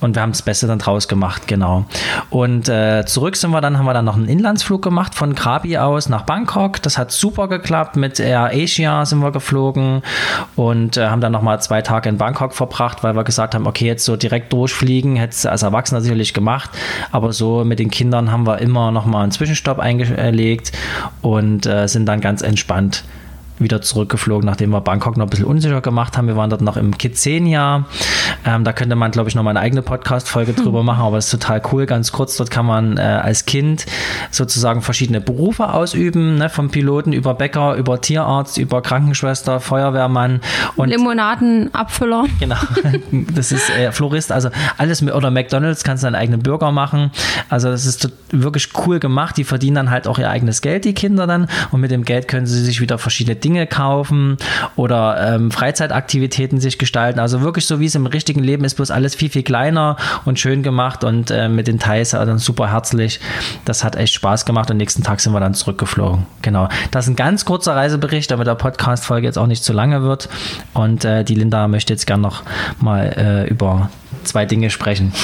und 0.00 0.14
wir 0.14 0.22
haben 0.22 0.32
das 0.32 0.42
Beste 0.42 0.66
dann 0.66 0.78
draus 0.78 1.08
gemacht, 1.08 1.46
genau. 1.46 1.84
Und 2.30 2.68
äh, 2.68 3.04
zurück 3.06 3.36
sind 3.36 3.50
wir 3.50 3.60
dann, 3.60 3.78
haben 3.78 3.86
wir 3.86 3.94
dann 3.94 4.04
noch 4.04 4.16
einen 4.16 4.28
Inlandsflug 4.28 4.82
gemacht 4.82 5.14
von 5.14 5.34
Krabi 5.34 5.78
aus 5.78 6.08
nach 6.08 6.22
Bangkok. 6.22 6.82
Das 6.82 6.98
hat 6.98 7.12
super 7.12 7.48
geklappt. 7.48 7.96
Mit 7.96 8.20
Air 8.20 8.50
Asia 8.52 9.04
sind 9.04 9.20
wir 9.20 9.32
geflogen 9.32 10.02
und 10.56 10.96
äh, 10.96 11.08
haben 11.08 11.20
dann 11.20 11.32
nochmal 11.32 11.60
zwei 11.60 11.82
Tage 11.82 12.08
in 12.08 12.18
Bangkok 12.18 12.54
verbracht, 12.54 13.02
weil 13.02 13.14
wir 13.14 13.24
gesagt 13.24 13.54
haben, 13.54 13.66
okay, 13.66 13.86
jetzt 13.98 14.04
so 14.04 14.16
direkt 14.16 14.52
durchfliegen, 14.52 15.16
hätte 15.16 15.32
es 15.32 15.44
als 15.44 15.62
Erwachsener 15.62 16.00
sicherlich 16.00 16.32
gemacht, 16.32 16.70
aber 17.10 17.32
so 17.32 17.64
mit 17.64 17.80
den 17.80 17.90
Kindern 17.90 18.30
haben 18.30 18.46
wir 18.46 18.58
immer 18.58 18.92
noch 18.92 19.06
mal 19.06 19.22
einen 19.22 19.32
Zwischenstopp 19.32 19.80
eingelegt 19.80 20.72
und 21.20 21.66
äh, 21.66 21.88
sind 21.88 22.06
dann 22.06 22.20
ganz 22.20 22.42
entspannt 22.42 23.04
wieder 23.58 23.82
zurückgeflogen, 23.82 24.46
nachdem 24.46 24.70
wir 24.70 24.80
Bangkok 24.80 25.16
noch 25.16 25.26
ein 25.26 25.30
bisschen 25.30 25.46
unsicher 25.46 25.80
gemacht 25.80 26.16
haben. 26.16 26.28
Wir 26.28 26.36
waren 26.36 26.48
dort 26.48 26.62
noch 26.62 26.76
im 26.76 26.96
Kidzenia. 26.96 27.86
Ähm, 28.48 28.64
da 28.64 28.72
könnte 28.72 28.96
man, 28.96 29.10
glaube 29.10 29.28
ich, 29.28 29.34
noch 29.34 29.42
mal 29.42 29.50
eine 29.50 29.60
eigene 29.60 29.82
Podcast-Folge 29.82 30.54
drüber 30.54 30.82
machen, 30.82 31.02
aber 31.02 31.18
es 31.18 31.26
ist 31.26 31.40
total 31.40 31.60
cool. 31.70 31.84
Ganz 31.84 32.12
kurz, 32.12 32.38
dort 32.38 32.50
kann 32.50 32.64
man 32.64 32.96
äh, 32.96 33.00
als 33.00 33.44
Kind 33.44 33.84
sozusagen 34.30 34.80
verschiedene 34.80 35.20
Berufe 35.20 35.74
ausüben, 35.74 36.36
ne? 36.36 36.48
vom 36.48 36.70
Piloten 36.70 37.12
über 37.12 37.34
Bäcker, 37.34 37.74
über 37.74 38.00
Tierarzt, 38.00 38.56
über 38.56 38.80
Krankenschwester, 38.80 39.60
Feuerwehrmann 39.60 40.40
und 40.76 40.88
Limonadenabfüller. 40.88 42.24
Genau, 42.40 42.56
das 43.34 43.52
ist 43.52 43.68
äh, 43.68 43.92
Florist, 43.92 44.32
also 44.32 44.48
alles 44.78 45.02
mit, 45.02 45.14
oder 45.14 45.30
McDonalds 45.30 45.84
kannst 45.84 46.04
du 46.04 46.06
deinen 46.06 46.14
eigenen 46.14 46.42
Burger 46.42 46.72
machen. 46.72 47.10
Also 47.50 47.68
das 47.68 47.84
ist 47.84 48.10
wirklich 48.30 48.70
cool 48.86 48.98
gemacht. 48.98 49.36
Die 49.36 49.44
verdienen 49.44 49.74
dann 49.74 49.90
halt 49.90 50.08
auch 50.08 50.18
ihr 50.18 50.30
eigenes 50.30 50.62
Geld, 50.62 50.86
die 50.86 50.94
Kinder 50.94 51.26
dann, 51.26 51.48
und 51.70 51.82
mit 51.82 51.90
dem 51.90 52.04
Geld 52.04 52.28
können 52.28 52.46
sie 52.46 52.64
sich 52.64 52.80
wieder 52.80 52.96
verschiedene 52.96 53.36
Dinge 53.36 53.58
Dinge 53.58 53.66
kaufen 53.66 54.36
oder 54.76 55.34
ähm, 55.34 55.50
Freizeitaktivitäten 55.50 56.60
sich 56.60 56.78
gestalten. 56.78 57.18
Also 57.18 57.40
wirklich 57.40 57.66
so, 57.66 57.80
wie 57.80 57.86
es 57.86 57.94
im 57.94 58.06
richtigen 58.06 58.37
Leben 58.42 58.64
ist, 58.64 58.74
bloß 58.74 58.90
alles 58.90 59.14
viel, 59.14 59.30
viel 59.30 59.42
kleiner 59.42 59.96
und 60.24 60.38
schön 60.38 60.62
gemacht 60.62 61.04
und 61.04 61.30
äh, 61.30 61.48
mit 61.48 61.68
den 61.68 61.78
Thais 61.78 62.10
dann 62.10 62.38
super 62.38 62.70
herzlich. 62.72 63.20
Das 63.64 63.84
hat 63.84 63.96
echt 63.96 64.14
Spaß 64.14 64.44
gemacht 64.44 64.70
und 64.70 64.76
nächsten 64.76 65.02
Tag 65.02 65.20
sind 65.20 65.32
wir 65.32 65.40
dann 65.40 65.54
zurückgeflogen. 65.54 66.26
Genau. 66.42 66.68
Das 66.90 67.06
ist 67.06 67.10
ein 67.10 67.16
ganz 67.16 67.44
kurzer 67.44 67.76
Reisebericht, 67.76 68.30
damit 68.30 68.46
der 68.46 68.54
Podcast-Folge 68.54 69.26
jetzt 69.26 69.38
auch 69.38 69.46
nicht 69.46 69.64
zu 69.64 69.72
lange 69.72 70.02
wird. 70.02 70.28
Und 70.74 71.04
äh, 71.04 71.24
die 71.24 71.34
Linda 71.34 71.68
möchte 71.68 71.92
jetzt 71.92 72.06
gerne 72.06 72.22
noch 72.22 72.42
mal 72.80 73.12
äh, 73.16 73.48
über 73.48 73.90
zwei 74.24 74.44
Dinge 74.44 74.70
sprechen. 74.70 75.12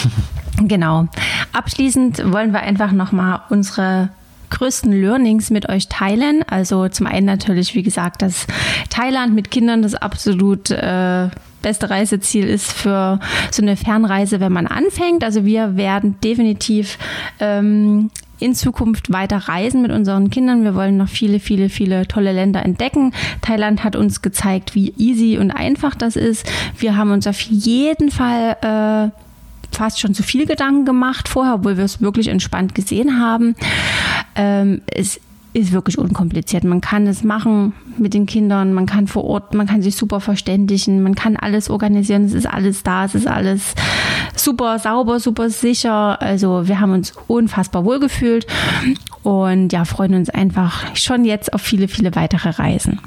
Genau. 0.63 1.09
Abschließend 1.53 2.33
wollen 2.33 2.53
wir 2.53 2.61
einfach 2.61 2.93
noch 2.93 3.11
mal 3.11 3.43
unsere 3.51 4.11
größten 4.51 4.93
Learnings 4.93 5.51
mit 5.51 5.69
euch 5.69 5.89
teilen. 5.89 6.45
Also 6.49 6.89
zum 6.89 7.07
einen 7.07 7.27
natürlich, 7.27 7.75
wie 7.75 7.83
gesagt, 7.83 8.23
dass 8.23 8.47
Thailand 8.89 9.35
mit 9.35 9.51
Kindern 9.51 9.83
das 9.83 9.95
absolut 9.95 10.71
äh, 10.71 11.29
beste 11.65 11.91
Reiseziel 11.91 12.45
ist 12.45 12.73
für 12.73 13.19
so 13.51 13.63
eine 13.63 13.77
Fernreise, 13.77 14.39
wenn 14.39 14.53
man 14.53 14.67
anfängt. 14.67 15.25
Also 15.25 15.45
wir 15.45 15.77
werden 15.77 16.21
definitiv 16.23 16.99
ähm, 17.41 18.11
in 18.39 18.55
Zukunft 18.55 19.11
weiter 19.11 19.39
reisen 19.39 19.81
mit 19.81 19.91
unseren 19.91 20.29
Kindern. 20.29 20.63
Wir 20.63 20.75
wollen 20.75 20.99
noch 20.99 21.09
viele, 21.09 21.41
viele, 21.41 21.71
viele 21.71 22.07
tolle 22.07 22.33
Länder 22.33 22.63
entdecken. 22.63 23.15
Thailand 23.41 23.83
hat 23.83 23.97
uns 23.97 24.21
gezeigt, 24.21 24.75
wie 24.75 24.93
easy 24.99 25.39
und 25.39 25.51
einfach 25.51 25.95
das 25.95 26.17
ist. 26.17 26.47
Wir 26.77 26.97
haben 26.97 27.11
uns 27.11 27.27
auf 27.27 27.41
jeden 27.41 28.11
Fall 28.11 28.57
äh, 28.61 29.75
fast 29.75 30.01
schon 30.01 30.15
zu 30.15 30.23
viel 30.23 30.47
Gedanken 30.47 30.85
gemacht 30.85 31.29
vorher, 31.29 31.55
obwohl 31.55 31.79
wir 31.79 31.85
es 31.85 32.03
wirklich 32.03 32.29
entspannt 32.29 32.75
gesehen 32.75 33.19
haben. 33.19 33.57
Ähm, 34.37 34.83
es 34.87 35.19
ist 35.55 35.73
wirklich 35.73 35.99
unkompliziert. 35.99 36.65
Man 36.65 36.81
kann 36.81 37.07
es 37.07 37.23
machen 37.23 37.73
mit 37.97 38.13
den 38.13 38.27
Kindern, 38.27 38.75
man 38.75 38.87
kann 38.87 39.07
vor 39.07 39.25
Ort, 39.25 39.55
man 39.55 39.67
kann 39.67 39.83
sich 39.83 39.97
super 39.97 40.21
verständigen, 40.21 41.03
man 41.03 41.15
kann 41.15 41.37
alles 41.37 41.71
organisieren, 41.71 42.25
es 42.25 42.35
ist 42.35 42.47
alles 42.47 42.83
da, 42.83 43.05
es 43.05 43.15
ist 43.15 43.29
alles 43.29 43.75
super 44.35 44.81
sauber, 44.81 45.21
super 45.21 45.49
sicher. 45.51 46.21
Also 46.21 46.67
wir 46.67 46.81
haben 46.81 46.93
uns 46.93 47.13
unfassbar 47.29 47.85
wohl 47.85 48.01
gefühlt 48.01 48.47
und 49.23 49.73
ja, 49.73 49.85
freuen 49.85 50.15
uns 50.15 50.29
einfach 50.29 50.97
schon 50.97 51.25
jetzt 51.25 51.53
auf 51.55 51.63
viele, 51.63 51.87
viele 51.87 52.17
weitere 52.17 52.51
Reisen. 52.51 52.99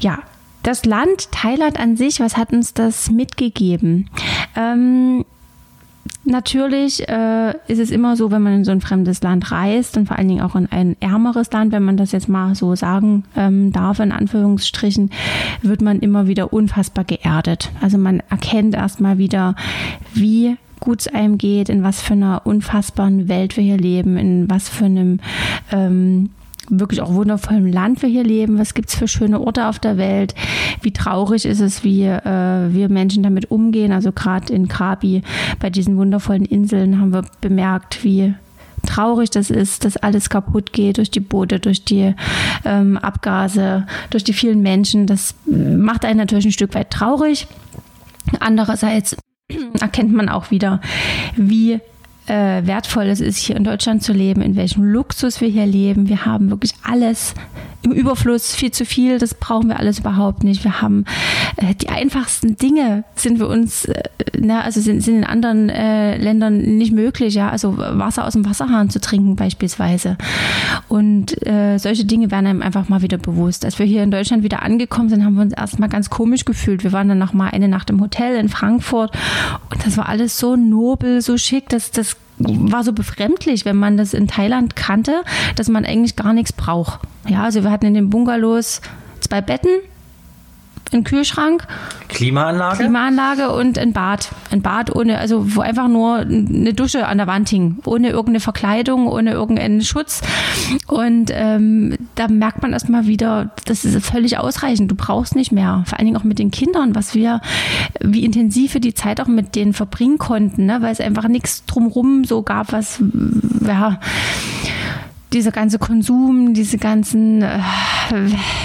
Ja, 0.00 0.18
das 0.62 0.84
Land 0.84 1.32
Thailand 1.32 1.80
an 1.80 1.96
sich, 1.96 2.20
was 2.20 2.36
hat 2.36 2.52
uns 2.52 2.74
das 2.74 3.10
mitgegeben? 3.10 4.10
Ähm, 4.54 5.24
Natürlich 6.24 7.08
äh, 7.08 7.54
ist 7.66 7.78
es 7.78 7.90
immer 7.90 8.14
so, 8.14 8.30
wenn 8.30 8.42
man 8.42 8.52
in 8.52 8.64
so 8.64 8.72
ein 8.72 8.82
fremdes 8.82 9.22
Land 9.22 9.50
reist 9.52 9.96
und 9.96 10.06
vor 10.06 10.18
allen 10.18 10.28
Dingen 10.28 10.42
auch 10.42 10.54
in 10.54 10.70
ein 10.70 10.96
ärmeres 11.00 11.50
Land, 11.50 11.72
wenn 11.72 11.82
man 11.82 11.96
das 11.96 12.12
jetzt 12.12 12.28
mal 12.28 12.54
so 12.54 12.74
sagen 12.74 13.24
ähm, 13.36 13.72
darf, 13.72 14.00
in 14.00 14.12
Anführungsstrichen, 14.12 15.10
wird 15.62 15.80
man 15.80 16.00
immer 16.00 16.26
wieder 16.26 16.52
unfassbar 16.52 17.04
geerdet. 17.04 17.70
Also 17.80 17.96
man 17.96 18.22
erkennt 18.28 18.74
erstmal 18.74 19.16
wieder, 19.16 19.54
wie 20.12 20.56
gut 20.78 21.00
es 21.00 21.08
einem 21.08 21.38
geht, 21.38 21.70
in 21.70 21.82
was 21.82 22.02
für 22.02 22.14
einer 22.14 22.42
unfassbaren 22.44 23.28
Welt 23.28 23.56
wir 23.56 23.64
hier 23.64 23.78
leben, 23.78 24.18
in 24.18 24.50
was 24.50 24.68
für 24.68 24.86
einem 24.86 25.20
ähm, 25.72 26.30
wirklich 26.70 27.02
auch 27.02 27.12
wundervollen 27.12 27.70
Land 27.70 28.02
wir 28.02 28.08
hier 28.08 28.24
leben, 28.24 28.58
was 28.58 28.74
gibt 28.74 28.88
es 28.88 28.94
für 28.94 29.08
schöne 29.08 29.40
Orte 29.40 29.66
auf 29.66 29.78
der 29.78 29.96
Welt, 29.96 30.34
wie 30.82 30.92
traurig 30.92 31.44
ist 31.44 31.60
es, 31.60 31.84
wie 31.84 32.04
äh, 32.04 32.72
wir 32.72 32.88
Menschen 32.88 33.22
damit 33.22 33.50
umgehen. 33.50 33.92
Also 33.92 34.12
gerade 34.12 34.52
in 34.52 34.68
Krabi 34.68 35.22
bei 35.58 35.70
diesen 35.70 35.96
wundervollen 35.96 36.44
Inseln 36.44 37.00
haben 37.00 37.12
wir 37.12 37.24
bemerkt, 37.40 38.04
wie 38.04 38.34
traurig 38.86 39.30
das 39.30 39.50
ist, 39.50 39.84
dass 39.84 39.96
alles 39.96 40.30
kaputt 40.30 40.72
geht 40.72 40.98
durch 40.98 41.10
die 41.10 41.20
Boote, 41.20 41.60
durch 41.60 41.84
die 41.84 42.14
ähm, 42.64 42.96
Abgase, 42.98 43.86
durch 44.10 44.24
die 44.24 44.32
vielen 44.32 44.62
Menschen. 44.62 45.06
Das 45.06 45.34
macht 45.46 46.04
einen 46.04 46.18
natürlich 46.18 46.46
ein 46.46 46.52
Stück 46.52 46.74
weit 46.74 46.90
traurig. 46.90 47.46
Andererseits 48.38 49.16
erkennt 49.80 50.12
man 50.12 50.28
auch 50.28 50.50
wieder, 50.50 50.80
wie 51.36 51.80
äh, 52.30 52.64
wertvoll 52.64 53.08
es 53.08 53.20
ist, 53.20 53.38
hier 53.38 53.56
in 53.56 53.64
Deutschland 53.64 54.02
zu 54.04 54.12
leben, 54.12 54.40
in 54.40 54.54
welchem 54.54 54.84
Luxus 54.84 55.40
wir 55.40 55.48
hier 55.48 55.66
leben. 55.66 56.08
Wir 56.08 56.24
haben 56.24 56.48
wirklich 56.50 56.72
alles 56.84 57.34
im 57.82 57.92
Überfluss, 57.92 58.54
viel 58.54 58.70
zu 58.70 58.84
viel, 58.84 59.18
das 59.18 59.34
brauchen 59.34 59.68
wir 59.68 59.78
alles 59.78 60.00
überhaupt 60.00 60.44
nicht. 60.44 60.64
Wir 60.64 60.82
haben 60.82 61.04
äh, 61.56 61.74
die 61.74 61.88
einfachsten 61.88 62.56
Dinge 62.56 63.04
sind 63.14 63.38
für 63.38 63.48
uns, 63.48 63.86
äh, 63.86 64.02
na, 64.38 64.60
also 64.60 64.80
sind, 64.80 65.02
sind 65.02 65.16
in 65.16 65.24
anderen 65.24 65.68
äh, 65.70 66.16
Ländern 66.16 66.58
nicht 66.58 66.92
möglich, 66.92 67.34
ja, 67.34 67.48
also 67.48 67.76
Wasser 67.78 68.26
aus 68.26 68.34
dem 68.34 68.44
Wasserhahn 68.44 68.90
zu 68.90 69.00
trinken 69.00 69.36
beispielsweise. 69.36 70.18
Und 70.88 71.46
äh, 71.46 71.78
solche 71.78 72.04
Dinge 72.04 72.30
werden 72.30 72.46
einem 72.46 72.62
einfach 72.62 72.88
mal 72.88 73.02
wieder 73.02 73.18
bewusst. 73.18 73.64
Als 73.64 73.78
wir 73.78 73.86
hier 73.86 74.02
in 74.02 74.10
Deutschland 74.10 74.42
wieder 74.42 74.62
angekommen 74.62 75.08
sind, 75.08 75.24
haben 75.24 75.34
wir 75.34 75.42
uns 75.42 75.54
erstmal 75.54 75.88
ganz 75.88 76.10
komisch 76.10 76.44
gefühlt. 76.44 76.84
Wir 76.84 76.92
waren 76.92 77.08
dann 77.08 77.18
noch 77.18 77.32
mal 77.32 77.48
eine 77.48 77.68
Nacht 77.68 77.90
im 77.90 78.00
Hotel 78.00 78.36
in 78.36 78.48
Frankfurt 78.48 79.12
und 79.70 79.86
das 79.86 79.96
war 79.96 80.08
alles 80.08 80.38
so 80.38 80.56
nobel, 80.56 81.22
so 81.22 81.36
schick, 81.38 81.68
dass 81.68 81.90
das 81.90 82.16
war 82.40 82.84
so 82.84 82.92
befremdlich, 82.92 83.64
wenn 83.64 83.76
man 83.76 83.96
das 83.96 84.14
in 84.14 84.26
Thailand 84.26 84.76
kannte, 84.76 85.22
dass 85.56 85.68
man 85.68 85.84
eigentlich 85.84 86.16
gar 86.16 86.32
nichts 86.32 86.52
braucht. 86.52 87.00
Ja, 87.28 87.44
also 87.44 87.62
wir 87.62 87.70
hatten 87.70 87.86
in 87.86 87.94
den 87.94 88.10
Bungalows 88.10 88.80
zwei 89.20 89.40
Betten, 89.40 89.70
einen 90.92 91.04
Kühlschrank, 91.04 91.66
Klimaanlage, 92.08 92.78
Klimaanlage 92.78 93.50
und 93.50 93.78
ein 93.78 93.92
Bad. 93.92 94.30
Ein 94.50 94.62
Bad 94.62 94.94
ohne, 94.94 95.18
also 95.18 95.54
wo 95.56 95.60
einfach 95.60 95.88
nur 95.88 96.18
eine 96.18 96.74
Dusche 96.74 97.06
an 97.06 97.18
der 97.18 97.26
Wand 97.26 97.48
hing, 97.48 97.78
ohne 97.84 98.08
irgendeine 98.10 98.40
Verkleidung, 98.40 99.06
ohne 99.06 99.32
irgendeinen 99.32 99.82
Schutz. 99.82 100.22
Und 100.86 101.30
ähm, 101.32 101.96
da 102.16 102.28
merkt 102.28 102.62
man 102.62 102.72
erstmal 102.72 103.06
wieder, 103.06 103.50
das 103.64 103.84
ist 103.84 104.04
völlig 104.04 104.38
ausreichend. 104.38 104.90
Du 104.90 104.94
brauchst 104.94 105.36
nicht 105.36 105.52
mehr. 105.52 105.84
Vor 105.86 105.98
allen 105.98 106.06
Dingen 106.06 106.16
auch 106.16 106.24
mit 106.24 106.38
den 106.38 106.50
Kindern, 106.50 106.94
was 106.94 107.14
wir, 107.14 107.40
wie 108.00 108.24
intensiv 108.24 108.74
wir 108.74 108.80
die 108.80 108.94
Zeit 108.94 109.20
auch 109.20 109.28
mit 109.28 109.54
denen 109.54 109.72
verbringen 109.72 110.18
konnten, 110.18 110.66
ne? 110.66 110.82
weil 110.82 110.92
es 110.92 111.00
einfach 111.00 111.28
nichts 111.28 111.64
drumrum 111.66 112.24
so 112.24 112.42
gab, 112.42 112.72
was 112.72 113.02
ja 113.66 113.98
dieser 115.32 115.52
ganze 115.52 115.78
Konsum, 115.78 116.54
diese 116.54 116.78
ganzen 116.78 117.42
äh, 117.42 117.60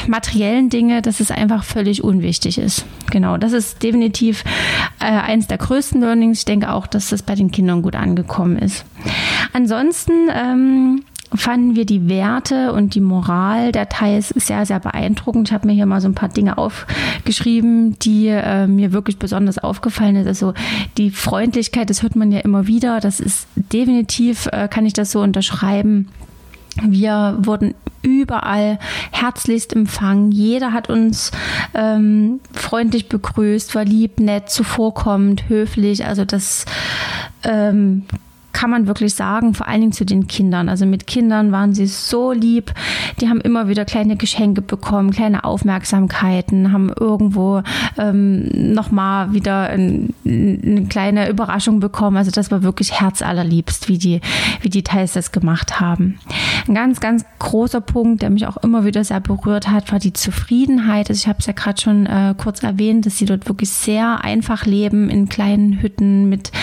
materiellen 0.08 0.69
Dinge, 0.69 1.01
dass 1.01 1.19
es 1.19 1.32
einfach 1.32 1.63
völlig 1.63 2.04
unwichtig 2.04 2.58
ist. 2.58 2.86
Genau, 3.12 3.38
das 3.38 3.54
ist 3.54 3.84
definitiv 3.84 4.43
äh, 4.99 5.06
eines 5.06 5.47
der 5.47 5.58
größten 5.58 6.01
Learnings. 6.01 6.39
Ich 6.39 6.45
denke 6.45 6.71
auch, 6.71 6.88
dass 6.88 7.10
das 7.10 7.21
bei 7.21 7.36
den 7.36 7.51
Kindern 7.51 7.82
gut 7.82 7.95
angekommen 7.95 8.58
ist. 8.58 8.86
Ansonsten 9.54 10.13
ähm, 10.34 11.04
fanden 11.34 11.75
wir 11.75 11.86
die 11.86 12.10
Werte 12.10 12.73
und 12.73 12.95
die 12.95 13.01
Moral 13.01 13.71
der 13.71 13.89
Thais 13.89 14.30
sehr, 14.30 14.65
sehr 14.65 14.80
beeindruckend. 14.80 15.49
Ich 15.49 15.54
habe 15.54 15.67
mir 15.67 15.73
hier 15.73 15.86
mal 15.86 16.01
so 16.01 16.08
ein 16.08 16.15
paar 16.15 16.30
Dinge 16.30 16.58
aufgeschrieben, 16.58 17.97
die 17.99 18.28
äh, 18.28 18.67
mir 18.67 18.91
wirklich 18.91 19.17
besonders 19.17 19.58
aufgefallen 19.58 20.15
ist. 20.15 20.28
Also 20.28 20.54
die 20.97 21.12
Freundlichkeit, 21.12 21.89
das 21.89 22.04
hört 22.04 22.15
man 22.15 22.32
ja 22.32 22.39
immer 22.39 22.67
wieder. 22.67 22.99
Das 22.99 23.19
ist 23.19 23.47
definitiv, 23.56 24.47
äh, 24.47 24.67
kann 24.67 24.86
ich 24.86 24.93
das 24.93 25.12
so 25.12 25.21
unterschreiben 25.21 26.10
wir 26.81 27.38
wurden 27.39 27.73
überall 28.01 28.79
herzlichst 29.11 29.73
empfangen. 29.73 30.31
Jeder 30.31 30.73
hat 30.73 30.89
uns 30.89 31.31
ähm, 31.73 32.39
freundlich 32.53 33.09
begrüßt, 33.09 33.73
war 33.75 33.85
lieb, 33.85 34.19
nett, 34.19 34.49
zuvorkommend, 34.49 35.49
höflich. 35.49 36.05
Also 36.05 36.25
das 36.25 36.65
ähm, 37.43 38.03
kann 38.55 38.69
man 38.69 38.87
wirklich 38.87 39.13
sagen, 39.13 39.53
vor 39.53 39.67
allen 39.67 39.81
Dingen 39.81 39.91
zu 39.91 40.05
den 40.05 40.27
Kindern. 40.27 40.69
Also 40.69 40.85
mit 40.85 41.07
Kindern 41.07 41.51
waren 41.51 41.73
sie 41.73 41.87
so 41.87 42.31
lieb. 42.31 42.73
Die 43.19 43.27
haben 43.27 43.41
immer 43.41 43.67
wieder 43.67 43.83
kleine 43.83 44.15
Geschenke 44.15 44.61
bekommen, 44.61 45.11
kleine 45.11 45.43
Aufmerksamkeiten, 45.43 46.71
haben 46.71 46.89
irgendwo 46.97 47.63
ähm, 47.97 48.73
nochmal 48.73 49.33
wieder 49.33 49.69
ein, 49.69 50.13
eine 50.25 50.85
kleine 50.87 51.29
Überraschung 51.29 51.81
bekommen. 51.81 52.15
Also 52.15 52.31
das 52.31 52.49
war 52.49 52.63
wirklich 52.63 52.93
herzallerliebst, 52.93 53.89
wie 53.89 53.97
die, 53.97 54.21
wie 54.61 54.69
die 54.69 54.83
Teils 54.83 55.11
das 55.11 55.33
gemacht 55.33 55.81
haben. 55.81 56.17
Ein 56.65 56.75
ganz, 56.75 57.01
ganz 57.01 57.25
großer 57.39 57.81
Punkt, 57.81 58.21
der 58.21 58.29
mich 58.29 58.47
auch 58.47 58.55
immer 58.57 58.85
wieder 58.85 59.03
sehr 59.03 59.19
berührt 59.19 59.67
hat, 59.67 59.91
war 59.91 59.99
die 59.99 60.13
Zufriedenheit. 60.13 61.09
Also 61.09 61.19
ich 61.19 61.27
habe 61.27 61.39
es 61.39 61.45
ja 61.45 61.53
gerade 61.53 61.81
schon 61.81 62.05
äh, 62.05 62.33
kurz 62.37 62.63
erwähnt, 62.63 63.05
dass 63.05 63.17
sie 63.17 63.25
dort 63.25 63.49
wirklich 63.49 63.69
sehr 63.69 64.23
einfach 64.23 64.65
leben 64.65 65.09
in 65.09 65.27
kleinen 65.27 65.81
Hütten 65.81 66.29
mit 66.29 66.53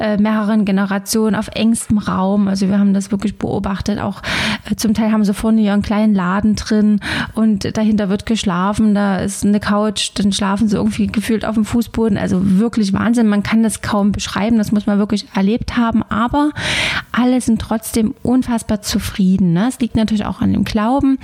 äh, 0.00 0.16
mehreren 0.16 0.64
Generationen 0.64 1.33
auf 1.34 1.48
engstem 1.48 1.98
Raum. 1.98 2.48
Also 2.48 2.68
wir 2.68 2.78
haben 2.78 2.94
das 2.94 3.10
wirklich 3.10 3.36
beobachtet. 3.38 3.98
Auch 3.98 4.22
äh, 4.70 4.76
zum 4.76 4.94
Teil 4.94 5.12
haben 5.12 5.24
sie 5.24 5.34
vorne 5.34 5.60
ihren 5.60 5.82
kleinen 5.82 6.14
Laden 6.14 6.56
drin 6.56 7.00
und 7.34 7.76
dahinter 7.76 8.08
wird 8.08 8.26
geschlafen. 8.26 8.94
Da 8.94 9.18
ist 9.18 9.44
eine 9.44 9.60
Couch, 9.60 10.12
dann 10.14 10.32
schlafen 10.32 10.68
sie 10.68 10.76
irgendwie 10.76 11.06
gefühlt 11.06 11.44
auf 11.44 11.54
dem 11.54 11.64
Fußboden. 11.64 12.18
Also 12.18 12.58
wirklich 12.58 12.92
Wahnsinn. 12.92 13.28
Man 13.28 13.42
kann 13.42 13.62
das 13.62 13.82
kaum 13.82 14.12
beschreiben. 14.12 14.58
Das 14.58 14.72
muss 14.72 14.86
man 14.86 14.98
wirklich 14.98 15.26
erlebt 15.34 15.76
haben. 15.76 16.02
Aber 16.02 16.50
alle 17.12 17.40
sind 17.40 17.60
trotzdem 17.60 18.14
unfassbar 18.22 18.82
zufrieden. 18.82 19.52
Ne? 19.52 19.68
Es 19.68 19.80
liegt 19.80 19.96
natürlich 19.96 20.26
auch 20.26 20.40
an 20.40 20.52
dem 20.52 20.64
Glauben, 20.64 21.18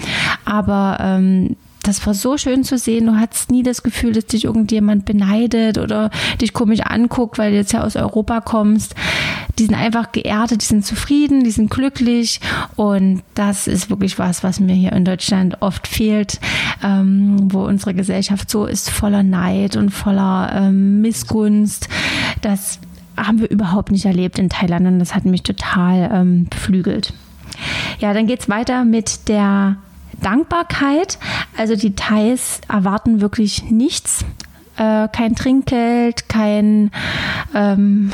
aber 0.45 0.99
ähm, 1.01 1.57
das 1.83 2.07
war 2.07 2.15
so 2.15 2.37
schön 2.37 2.63
zu 2.65 2.77
sehen. 2.77 3.07
Du 3.07 3.17
hattest 3.17 3.51
nie 3.51 3.63
das 3.63 3.83
Gefühl, 3.83 4.13
dass 4.13 4.27
dich 4.27 4.45
irgendjemand 4.45 5.05
beneidet 5.05 5.79
oder 5.79 6.11
dich 6.41 6.53
komisch 6.53 6.81
anguckt, 6.81 7.39
weil 7.39 7.53
du 7.53 7.57
jetzt 7.57 7.73
ja 7.73 7.83
aus 7.83 7.97
Europa 7.97 8.41
kommst. 8.41 8.95
Die 9.59 9.65
sind 9.65 9.75
einfach 9.75 10.13
geerdet, 10.13 10.63
die 10.63 10.67
sind 10.67 10.85
zufrieden, 10.85 11.43
die 11.43 11.51
sind 11.51 11.71
glücklich. 11.71 12.41
Und 12.77 13.23
das 13.35 13.67
ist 13.67 13.89
wirklich 13.91 14.19
was, 14.19 14.45
was 14.45 14.61
mir 14.61 14.75
hier 14.75 14.93
in 14.93 15.05
Deutschland 15.05 15.59
oft 15.61 15.87
fehlt, 15.87 16.39
ähm, 16.83 17.53
wo 17.53 17.65
unsere 17.65 17.95
Gesellschaft 17.95 18.51
so 18.51 18.67
ist 18.67 18.91
voller 18.91 19.23
Neid 19.23 19.77
und 19.77 19.91
voller 19.91 20.53
ähm, 20.55 21.01
Missgunst. 21.01 21.89
Das 22.43 22.79
haben 23.17 23.41
wir 23.41 23.51
überhaupt 23.51 23.91
nicht 23.91 24.05
erlebt 24.05 24.39
in 24.39 24.49
Thailand 24.49 24.87
und 24.87 24.99
das 24.99 25.15
hat 25.15 25.25
mich 25.25 25.43
total 25.43 26.11
ähm, 26.13 26.47
beflügelt. 26.49 27.13
Ja, 27.99 28.15
dann 28.15 28.27
geht 28.27 28.41
es 28.41 28.49
weiter 28.49 28.85
mit 28.85 29.29
der 29.29 29.77
Dankbarkeit. 30.23 31.19
Also 31.57 31.77
die 31.77 31.95
Thais 31.95 32.61
erwarten 32.69 33.21
wirklich 33.21 33.71
nichts. 33.71 34.25
Äh, 34.77 35.09
kein 35.09 35.35
Trinkgeld, 35.35 36.29
kein, 36.29 36.91
ähm, 37.55 38.13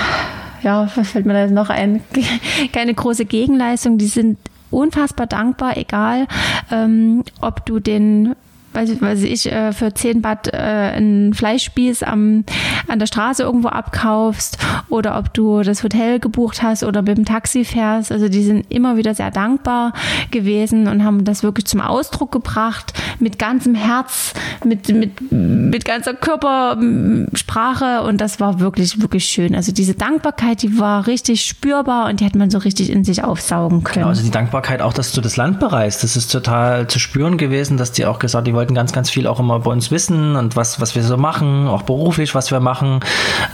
ja, 0.63 0.89
was 0.97 1.11
fällt 1.11 1.27
mir 1.27 1.35
da 1.35 1.43
jetzt 1.43 1.53
noch 1.53 1.71
ein? 1.71 2.03
Keine 2.73 2.95
große 2.95 3.25
Gegenleistung. 3.25 3.99
Die 3.99 4.07
sind 4.07 4.39
unfassbar 4.71 5.27
dankbar, 5.27 5.77
egal 5.77 6.27
ähm, 6.71 7.23
ob 7.41 7.65
du 7.67 7.79
den 7.79 8.35
weiß, 8.77 9.01
weiß 9.01 9.23
ich, 9.23 9.51
äh, 9.51 9.73
für 9.73 9.93
10 9.93 10.23
Baht 10.23 10.49
äh, 10.49 10.57
einen 10.57 11.35
Fleischspieß 11.35 12.03
am, 12.03 12.45
an 12.87 12.99
der 12.99 13.07
Straße 13.07 13.43
irgendwo 13.43 13.69
abkaufst 13.69 14.59
oder 14.89 15.19
ob 15.19 15.35
du 15.35 15.63
das 15.63 15.83
Hotel 15.83 16.21
gebucht 16.21 16.63
hast 16.63 16.85
oder 16.85 17.03
mit 17.03 17.17
dem 17.19 17.25
Taxi 17.25 17.65
fährst. 17.65 18.13
Also 18.13 18.29
die 18.29 18.43
sind 18.43 18.67
immer 18.71 18.97
wieder 18.97 19.15
sehr 19.15 19.31
dankbar 19.31 19.93
gewesen 20.31 20.87
und 20.87 21.05
haben 21.05 21.25
das 21.25 21.43
wirklich 21.43 21.67
zum 21.67 21.81
Ausdruck 21.81 22.31
gebracht 22.33 22.93
mit 23.19 23.39
ganzem 23.39 23.75
Herz, 23.75 24.35
mit, 24.65 24.89
mit, 24.89 25.33
mit 25.33 25.85
ganzer 25.85 26.15
Körpersprache 26.15 28.03
und 28.03 28.21
das 28.21 28.41
war 28.41 28.61
wirklich, 28.61 29.01
wirklich 29.01 29.25
schön. 29.25 29.55
Also 29.55 29.73
diese 29.73 29.95
Dankbarkeit, 29.95 30.63
die 30.63 30.79
war 30.79 31.07
richtig 31.07 31.45
spürbar 31.45 32.09
und 32.09 32.21
die 32.21 32.25
hat 32.25 32.35
man 32.35 32.51
so 32.51 32.59
richtig 32.59 32.91
in 32.91 33.05
sich 33.05 33.25
aufsaugen 33.25 33.83
können. 33.83 33.95
Genau, 33.95 34.09
also 34.09 34.23
die 34.23 34.31
Dankbarkeit 34.31 34.83
auch, 34.83 34.93
dass 34.93 35.13
du 35.13 35.21
das 35.21 35.37
Land 35.37 35.61
bereist, 35.61 36.03
das 36.03 36.17
ist 36.17 36.31
total 36.31 36.87
zu 36.89 36.99
spüren 36.99 37.39
gewesen, 37.39 37.77
dass 37.77 37.93
die 37.93 38.05
auch 38.05 38.19
gesagt, 38.19 38.47
die 38.47 38.55
wollten 38.55 38.66
wollten 38.67 38.75
ganz, 38.75 38.93
ganz 38.93 39.11
viel 39.11 39.29
auch 39.29 39.39
immer 39.39 39.61
bei 39.61 39.71
uns 39.71 39.93
wissen 39.93 40.35
und 40.35 40.57
was, 40.57 40.81
was 40.81 40.97
wir 40.97 41.05
so 41.05 41.17
machen, 41.17 41.69
auch 41.69 41.83
beruflich, 41.83 42.35
was 42.35 42.51
wir 42.51 42.59
machen. 42.59 42.99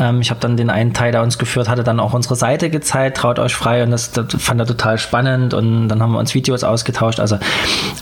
Ähm, 0.00 0.22
ich 0.22 0.30
habe 0.30 0.40
dann 0.40 0.56
den 0.56 0.70
einen 0.70 0.94
Teil, 0.94 1.12
der 1.12 1.22
uns 1.22 1.36
geführt 1.36 1.68
hatte, 1.68 1.84
dann 1.84 2.00
auch 2.00 2.14
unsere 2.14 2.34
Seite 2.34 2.70
gezeigt, 2.70 3.18
traut 3.18 3.38
euch 3.38 3.54
frei 3.54 3.82
und 3.82 3.90
das, 3.90 4.12
das 4.12 4.26
fand 4.38 4.58
er 4.58 4.66
total 4.66 4.96
spannend 4.96 5.52
und 5.52 5.88
dann 5.88 6.00
haben 6.00 6.12
wir 6.12 6.18
uns 6.18 6.34
Videos 6.34 6.64
ausgetauscht. 6.64 7.20
Also 7.20 7.36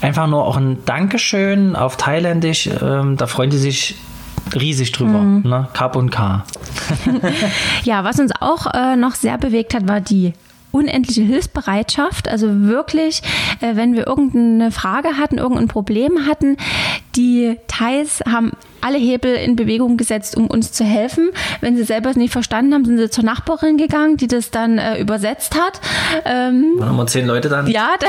einfach 0.03 0.29
nur 0.29 0.47
auch 0.47 0.57
ein 0.57 0.79
Dankeschön 0.85 1.75
auf 1.75 1.97
Thailändisch, 1.97 2.71
ähm, 2.81 3.17
da 3.17 3.27
freuen 3.27 3.51
die 3.51 3.59
sich 3.59 3.97
riesig 4.55 4.93
drüber. 4.93 5.19
Mhm. 5.19 5.43
Ne? 5.51 5.69
Kap 5.73 5.97
und 5.97 6.11
K. 6.11 6.45
ja, 7.83 8.05
was 8.05 8.21
uns 8.21 8.31
auch 8.39 8.73
äh, 8.73 8.95
noch 8.95 9.17
sehr 9.17 9.37
bewegt 9.37 9.75
hat, 9.75 9.89
war 9.89 10.01
die 10.01 10.33
unendliche 10.73 11.23
Hilfsbereitschaft. 11.23 12.29
Also 12.29 12.63
wirklich, 12.63 13.23
äh, 13.61 13.77
wenn 13.77 13.95
wir 13.95 14.07
irgendeine 14.07 14.71
Frage 14.71 15.17
hatten, 15.17 15.39
irgendein 15.39 15.69
Problem 15.69 16.27
hatten, 16.27 16.57
die 17.17 17.57
Thais 17.67 18.23
haben 18.31 18.53
alle 18.81 18.99
Hebel 18.99 19.35
in 19.35 19.57
Bewegung 19.57 19.97
gesetzt, 19.97 20.37
um 20.37 20.47
uns 20.47 20.73
zu 20.73 20.85
helfen. 20.85 21.31
Wenn 21.61 21.77
sie 21.77 21.85
selber 21.85 22.11
es 22.11 22.17
nicht 22.17 22.33
verstanden 22.33 22.73
haben, 22.75 22.85
sind 22.85 22.99
sie 22.99 23.11
zur 23.11 23.25
Nachbarin 23.25 23.77
gegangen, 23.77 24.17
die 24.17 24.27
das 24.27 24.51
dann 24.51 24.79
äh, 24.79 24.99
übersetzt 24.99 25.55
hat. 25.55 25.81
Ähm, 26.25 26.75
waren 26.77 26.97
wir 26.97 27.07
zehn 27.07 27.27
Leute 27.27 27.49
dann? 27.49 27.67
Ja, 27.67 27.91
da, 28.01 28.07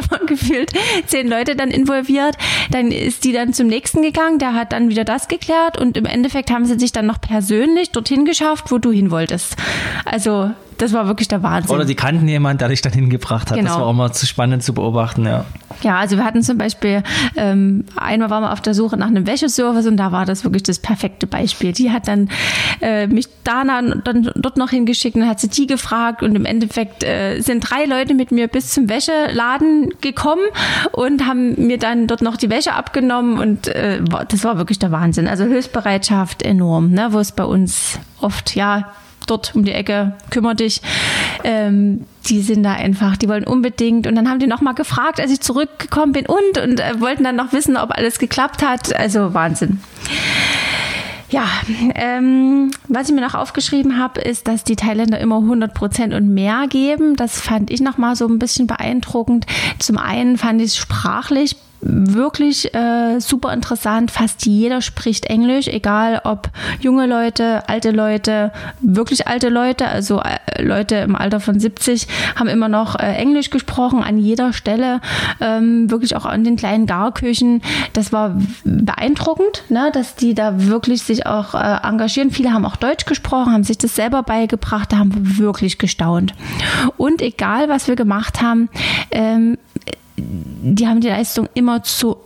da 0.00 0.10
waren 0.10 0.26
gefühlt 0.26 0.72
zehn 1.06 1.28
Leute 1.28 1.56
dann 1.56 1.70
involviert. 1.70 2.36
Dann 2.70 2.90
ist 2.90 3.24
die 3.24 3.32
dann 3.32 3.52
zum 3.52 3.68
nächsten 3.68 4.02
gegangen, 4.02 4.38
der 4.38 4.54
hat 4.54 4.72
dann 4.72 4.88
wieder 4.88 5.04
das 5.04 5.28
geklärt 5.28 5.78
und 5.78 5.96
im 5.96 6.04
Endeffekt 6.04 6.50
haben 6.50 6.64
sie 6.64 6.78
sich 6.78 6.92
dann 6.92 7.06
noch 7.06 7.20
persönlich 7.20 7.90
dorthin 7.92 8.24
geschafft, 8.24 8.70
wo 8.70 8.78
du 8.78 8.90
hin 8.90 9.10
wolltest. 9.10 9.56
Also 10.04 10.50
das 10.78 10.92
war 10.92 11.06
wirklich 11.06 11.28
der 11.28 11.42
Wahnsinn. 11.42 11.74
Oder 11.74 11.84
die 11.84 11.94
kannten 11.94 12.26
jemand, 12.28 12.60
der 12.60 12.68
dich 12.68 12.80
dann 12.80 12.92
hingebracht 12.92 13.50
hat. 13.50 13.58
Genau. 13.58 13.68
Das 13.68 13.78
war 13.78 13.86
auch 13.86 13.92
mal 13.92 14.12
zu 14.12 14.26
spannend 14.26 14.62
zu 14.62 14.72
beobachten, 14.72 15.26
ja. 15.26 15.44
Ja, 15.82 15.98
also 15.98 16.16
wir 16.16 16.24
hatten 16.24 16.42
zum 16.42 16.58
Beispiel, 16.58 17.02
ähm, 17.36 17.84
einmal 17.96 18.30
waren 18.30 18.42
wir 18.42 18.52
auf 18.52 18.60
der 18.60 18.74
Suche 18.74 18.96
nach 18.96 19.06
einem 19.06 19.26
Wäscheservice 19.26 19.86
und 19.86 19.96
da 19.96 20.10
war 20.12 20.24
das 20.24 20.44
wirklich 20.44 20.62
das 20.62 20.78
perfekte 20.78 21.26
Beispiel. 21.26 21.72
Die 21.72 21.90
hat 21.90 22.08
dann 22.08 22.30
äh, 22.80 23.06
mich 23.06 23.28
Dana 23.44 23.82
dann 23.96 24.30
dort 24.34 24.56
noch 24.56 24.70
hingeschickt 24.70 25.16
und 25.16 25.28
hat 25.28 25.40
sie 25.40 25.48
die 25.48 25.66
gefragt 25.66 26.22
und 26.22 26.34
im 26.34 26.44
Endeffekt 26.44 27.04
äh, 27.04 27.40
sind 27.40 27.60
drei 27.60 27.84
Leute 27.84 28.14
mit 28.14 28.32
mir 28.32 28.48
bis 28.48 28.72
zum 28.72 28.88
Wäscheladen 28.88 29.90
gekommen 30.00 30.42
und 30.92 31.26
haben 31.26 31.66
mir 31.66 31.78
dann 31.78 32.06
dort 32.06 32.22
noch 32.22 32.36
die 32.36 32.50
Wäsche 32.50 32.74
abgenommen 32.74 33.38
und 33.38 33.68
äh, 33.68 34.00
das 34.28 34.44
war 34.44 34.58
wirklich 34.58 34.78
der 34.78 34.90
Wahnsinn. 34.90 35.28
Also 35.28 35.44
Hilfsbereitschaft 35.44 36.42
enorm, 36.42 36.90
ne, 36.90 37.08
wo 37.10 37.18
es 37.18 37.32
bei 37.32 37.44
uns 37.44 37.98
oft 38.20 38.54
ja 38.54 38.92
dort 39.30 39.54
um 39.54 39.64
die 39.64 39.72
Ecke, 39.72 40.14
kümmere 40.30 40.56
dich. 40.56 40.80
Ähm, 41.44 42.04
die 42.26 42.40
sind 42.40 42.62
da 42.62 42.72
einfach, 42.72 43.16
die 43.16 43.28
wollen 43.28 43.44
unbedingt. 43.44 44.06
Und 44.06 44.14
dann 44.14 44.28
haben 44.28 44.38
die 44.38 44.46
nochmal 44.46 44.74
gefragt, 44.74 45.20
als 45.20 45.30
ich 45.30 45.40
zurückgekommen 45.40 46.12
bin 46.12 46.26
und, 46.26 46.58
und 46.62 46.80
äh, 46.80 47.00
wollten 47.00 47.24
dann 47.24 47.36
noch 47.36 47.52
wissen, 47.52 47.76
ob 47.76 47.90
alles 47.90 48.18
geklappt 48.18 48.62
hat. 48.62 48.94
Also 48.94 49.34
Wahnsinn. 49.34 49.80
Ja, 51.30 51.46
ähm, 51.94 52.70
was 52.88 53.08
ich 53.08 53.14
mir 53.14 53.20
noch 53.20 53.34
aufgeschrieben 53.34 53.98
habe, 53.98 54.20
ist, 54.20 54.48
dass 54.48 54.64
die 54.64 54.76
Thailänder 54.76 55.18
immer 55.18 55.36
100 55.36 55.74
Prozent 55.74 56.14
und 56.14 56.32
mehr 56.32 56.66
geben. 56.70 57.16
Das 57.16 57.38
fand 57.38 57.70
ich 57.70 57.82
nochmal 57.82 58.16
so 58.16 58.26
ein 58.26 58.38
bisschen 58.38 58.66
beeindruckend. 58.66 59.44
Zum 59.78 59.98
einen 59.98 60.38
fand 60.38 60.62
ich 60.62 60.68
es 60.68 60.76
sprachlich 60.76 61.56
wirklich 61.80 62.74
äh, 62.74 63.20
super 63.20 63.52
interessant. 63.52 64.10
Fast 64.10 64.46
jeder 64.46 64.80
spricht 64.80 65.26
Englisch, 65.26 65.68
egal 65.68 66.20
ob 66.24 66.50
junge 66.80 67.06
Leute, 67.06 67.68
alte 67.68 67.90
Leute, 67.90 68.52
wirklich 68.80 69.26
alte 69.26 69.48
Leute, 69.48 69.86
also 69.88 70.20
äh, 70.20 70.62
Leute 70.62 70.96
im 70.96 71.14
Alter 71.14 71.40
von 71.40 71.60
70 71.60 72.06
haben 72.36 72.48
immer 72.48 72.68
noch 72.68 72.96
äh, 72.96 73.14
Englisch 73.14 73.50
gesprochen 73.50 74.02
an 74.02 74.18
jeder 74.18 74.52
Stelle, 74.52 75.00
ähm, 75.40 75.90
wirklich 75.90 76.16
auch 76.16 76.26
an 76.26 76.44
den 76.44 76.56
kleinen 76.56 76.86
Garküchen. 76.86 77.62
Das 77.92 78.12
war 78.12 78.36
beeindruckend, 78.64 79.64
ne, 79.68 79.90
dass 79.92 80.16
die 80.16 80.34
da 80.34 80.66
wirklich 80.66 81.02
sich 81.02 81.26
auch 81.26 81.54
äh, 81.54 81.86
engagieren. 81.86 82.30
Viele 82.30 82.52
haben 82.52 82.64
auch 82.64 82.76
Deutsch 82.76 83.04
gesprochen, 83.04 83.52
haben 83.52 83.64
sich 83.64 83.78
das 83.78 83.94
selber 83.94 84.22
beigebracht, 84.22 84.92
da 84.92 84.98
haben 84.98 85.14
wir 85.14 85.38
wirklich 85.38 85.78
gestaunt. 85.78 86.32
Und 86.96 87.22
egal, 87.22 87.68
was 87.68 87.88
wir 87.88 87.96
gemacht 87.96 88.42
haben, 88.42 88.68
ähm, 89.10 89.58
die 90.18 90.86
haben 90.86 91.00
die 91.00 91.08
Leistung 91.08 91.48
immer 91.54 91.82
zu 91.82 92.16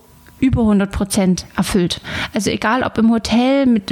über 0.43 0.63
100 0.63 0.91
Prozent 0.91 1.47
erfüllt. 1.57 2.01
Also 2.35 2.51
egal 2.51 2.83
ob 2.83 2.99
im 2.99 3.11
Hotel, 3.13 3.65
mit, 3.67 3.91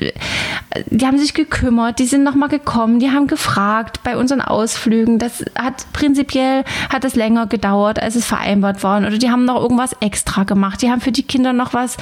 die 0.86 1.06
haben 1.06 1.16
sich 1.16 1.32
gekümmert, 1.32 2.00
die 2.00 2.06
sind 2.06 2.24
nochmal 2.24 2.48
gekommen, 2.48 2.98
die 2.98 3.10
haben 3.10 3.28
gefragt 3.28 4.00
bei 4.02 4.16
unseren 4.16 4.40
Ausflügen. 4.40 5.20
Das 5.20 5.44
hat 5.54 5.86
prinzipiell 5.92 6.64
hat 6.92 7.04
es 7.04 7.14
länger 7.14 7.46
gedauert, 7.46 8.02
als 8.02 8.16
es 8.16 8.26
vereinbart 8.26 8.82
war. 8.82 8.98
Oder 8.98 9.16
die 9.16 9.30
haben 9.30 9.44
noch 9.44 9.62
irgendwas 9.62 9.94
extra 10.00 10.42
gemacht. 10.42 10.82
Die 10.82 10.90
haben 10.90 11.00
für 11.00 11.12
die 11.12 11.22
Kinder 11.22 11.52
noch 11.52 11.72
was 11.72 11.96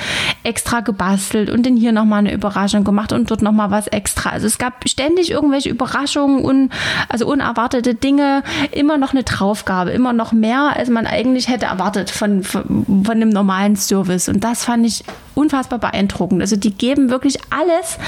extra 0.45 0.81
gebastelt 0.81 1.51
und 1.51 1.67
dann 1.67 1.77
hier 1.77 1.93
nochmal 1.93 2.21
eine 2.21 2.33
Überraschung 2.33 2.85
gemacht 2.85 3.13
und 3.13 3.31
dort 3.31 3.43
nochmal 3.43 3.71
was 3.71 3.87
extra. 3.89 4.31
Also 4.31 4.47
es 4.47 4.57
gab 4.57 4.89
ständig 4.89 5.31
irgendwelche 5.31 5.69
Überraschungen 5.69 6.43
und 6.43 6.71
also 7.11 7.27
unerwartete 7.27 7.95
Dinge, 7.95 8.43
immer 8.73 8.97
noch 8.97 9.13
eine 9.13 9.25
Draufgabe, 9.25 9.91
immer 9.91 10.15
noch 10.15 10.33
mehr, 10.33 10.73
als 10.75 10.89
man 10.89 11.07
eigentlich 11.07 11.49
hätte 11.49 11.67
erwartet 11.67 12.09
von, 12.09 12.43
von, 12.43 13.05
von 13.05 13.11
einem 13.11 13.29
normalen 13.29 13.77
Service. 13.77 14.31
Und 14.31 14.38
und 14.39 14.45
das 14.45 14.65
fand 14.65 14.87
ich 14.87 15.03
unfassbar 15.35 15.81
beeindruckend. 15.81 16.41
Also 16.41 16.55
die 16.55 16.73
geben 16.73 17.11
wirklich 17.11 17.39
alles, 17.51 17.99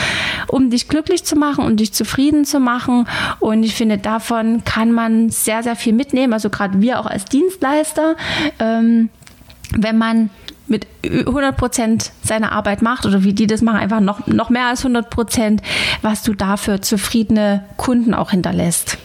um 0.47 0.71
dich 0.71 0.87
glücklich 0.87 1.25
zu 1.25 1.35
machen 1.35 1.65
und 1.65 1.81
dich 1.81 1.93
zufrieden 1.93 2.45
zu 2.45 2.61
machen. 2.61 3.09
Und 3.41 3.65
ich 3.65 3.75
finde, 3.75 3.99
davon 3.99 4.63
kann 4.63 4.93
man 4.93 5.31
sehr, 5.31 5.65
sehr 5.65 5.75
viel 5.75 5.93
mitnehmen. 5.93 6.33
Also 6.33 6.49
gerade 6.49 6.81
wir 6.81 7.01
auch 7.01 7.07
als 7.07 7.25
Dienstleister, 7.25 8.15
ähm, 8.61 9.09
wenn 9.77 9.99
man 9.99 10.31
mit 10.69 10.87
100 11.05 11.57
Prozent 11.57 12.13
seine 12.23 12.53
Arbeit 12.53 12.81
macht 12.81 13.07
oder 13.07 13.25
wie 13.25 13.33
die 13.33 13.49
das 13.49 13.61
machen, 13.61 13.81
einfach 13.81 13.99
noch, 13.99 14.29
noch 14.29 14.51
mehr 14.51 14.67
als 14.67 14.83
100 14.85 15.11
Prozent, 15.11 15.63
was 16.01 16.23
du 16.23 16.33
dafür 16.33 16.81
zufriedene 16.81 17.65
Kunden 17.77 18.15
auch 18.15 18.31
hinterlässt. 18.31 18.99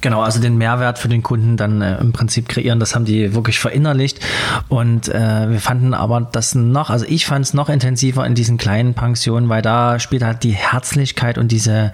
Genau, 0.00 0.22
also 0.22 0.40
den 0.40 0.56
Mehrwert 0.58 0.98
für 0.98 1.08
den 1.08 1.22
Kunden 1.22 1.56
dann 1.56 1.82
äh, 1.82 1.98
im 1.98 2.12
Prinzip 2.12 2.48
kreieren, 2.48 2.78
das 2.78 2.94
haben 2.94 3.04
die 3.04 3.34
wirklich 3.34 3.58
verinnerlicht. 3.58 4.20
Und 4.68 5.08
äh, 5.08 5.50
wir 5.50 5.60
fanden 5.60 5.92
aber 5.92 6.20
das 6.20 6.54
noch, 6.54 6.90
also 6.90 7.04
ich 7.08 7.26
fand 7.26 7.44
es 7.44 7.54
noch 7.54 7.68
intensiver 7.68 8.24
in 8.24 8.34
diesen 8.34 8.58
kleinen 8.58 8.94
Pensionen, 8.94 9.48
weil 9.48 9.62
da 9.62 9.98
spielt 9.98 10.22
halt 10.22 10.44
die 10.44 10.52
Herzlichkeit 10.52 11.36
und 11.36 11.50
diese, 11.50 11.92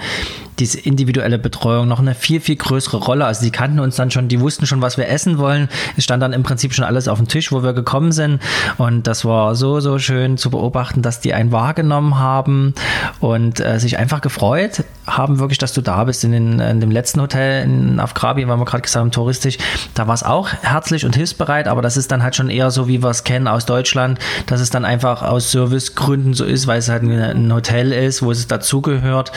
diese 0.58 0.78
individuelle 0.78 1.38
Betreuung 1.38 1.88
noch 1.88 2.00
eine 2.00 2.14
viel, 2.14 2.40
viel 2.40 2.56
größere 2.56 2.98
Rolle. 2.98 3.26
Also 3.26 3.44
die 3.44 3.50
kannten 3.50 3.80
uns 3.80 3.96
dann 3.96 4.10
schon, 4.10 4.28
die 4.28 4.40
wussten 4.40 4.66
schon, 4.66 4.82
was 4.82 4.96
wir 4.96 5.08
essen 5.08 5.38
wollen. 5.38 5.68
Es 5.96 6.04
stand 6.04 6.22
dann 6.22 6.32
im 6.32 6.42
Prinzip 6.42 6.74
schon 6.74 6.84
alles 6.84 7.08
auf 7.08 7.18
dem 7.18 7.28
Tisch, 7.28 7.52
wo 7.52 7.62
wir 7.62 7.72
gekommen 7.72 8.12
sind. 8.12 8.40
Und 8.78 9.06
das 9.06 9.24
war 9.24 9.54
so, 9.54 9.80
so 9.80 9.98
schön 9.98 10.36
zu 10.36 10.50
beobachten, 10.50 11.02
dass 11.02 11.20
die 11.20 11.34
einen 11.34 11.52
wahrgenommen 11.52 12.18
haben 12.18 12.74
und 13.20 13.60
äh, 13.60 13.78
sich 13.78 13.98
einfach 13.98 14.20
gefreut 14.20 14.84
haben, 15.06 15.38
wirklich, 15.38 15.58
dass 15.58 15.72
du 15.72 15.80
da 15.80 16.04
bist. 16.04 16.24
In, 16.24 16.32
den, 16.32 16.60
in 16.60 16.80
dem 16.80 16.90
letzten 16.90 17.20
Hotel 17.20 17.64
in 17.64 18.00
Afkrabi, 18.00 18.46
weil 18.48 18.56
wir 18.56 18.64
gerade 18.64 18.82
gesagt 18.82 19.00
haben, 19.00 19.10
touristisch, 19.10 19.58
da 19.94 20.06
war 20.06 20.14
es 20.14 20.22
auch 20.22 20.48
herzlich 20.62 21.04
und 21.04 21.16
hilfsbereit, 21.16 21.68
aber 21.68 21.82
das 21.82 21.96
ist 21.96 22.12
dann 22.12 22.22
halt 22.22 22.36
schon 22.36 22.48
eher 22.48 22.70
so, 22.70 22.88
wie 22.88 23.02
wir 23.02 23.10
es 23.10 23.24
kennen 23.24 23.48
aus 23.48 23.66
Deutschland, 23.66 24.18
dass 24.46 24.60
es 24.60 24.70
dann 24.70 24.84
einfach 24.84 25.22
aus 25.22 25.50
Servicegründen 25.50 26.34
so 26.34 26.44
ist, 26.44 26.66
weil 26.66 26.78
es 26.78 26.88
halt 26.88 27.02
ein 27.02 27.52
Hotel 27.52 27.92
ist, 27.92 28.22
wo 28.22 28.30
es 28.30 28.46
dazugehört. 28.46 29.32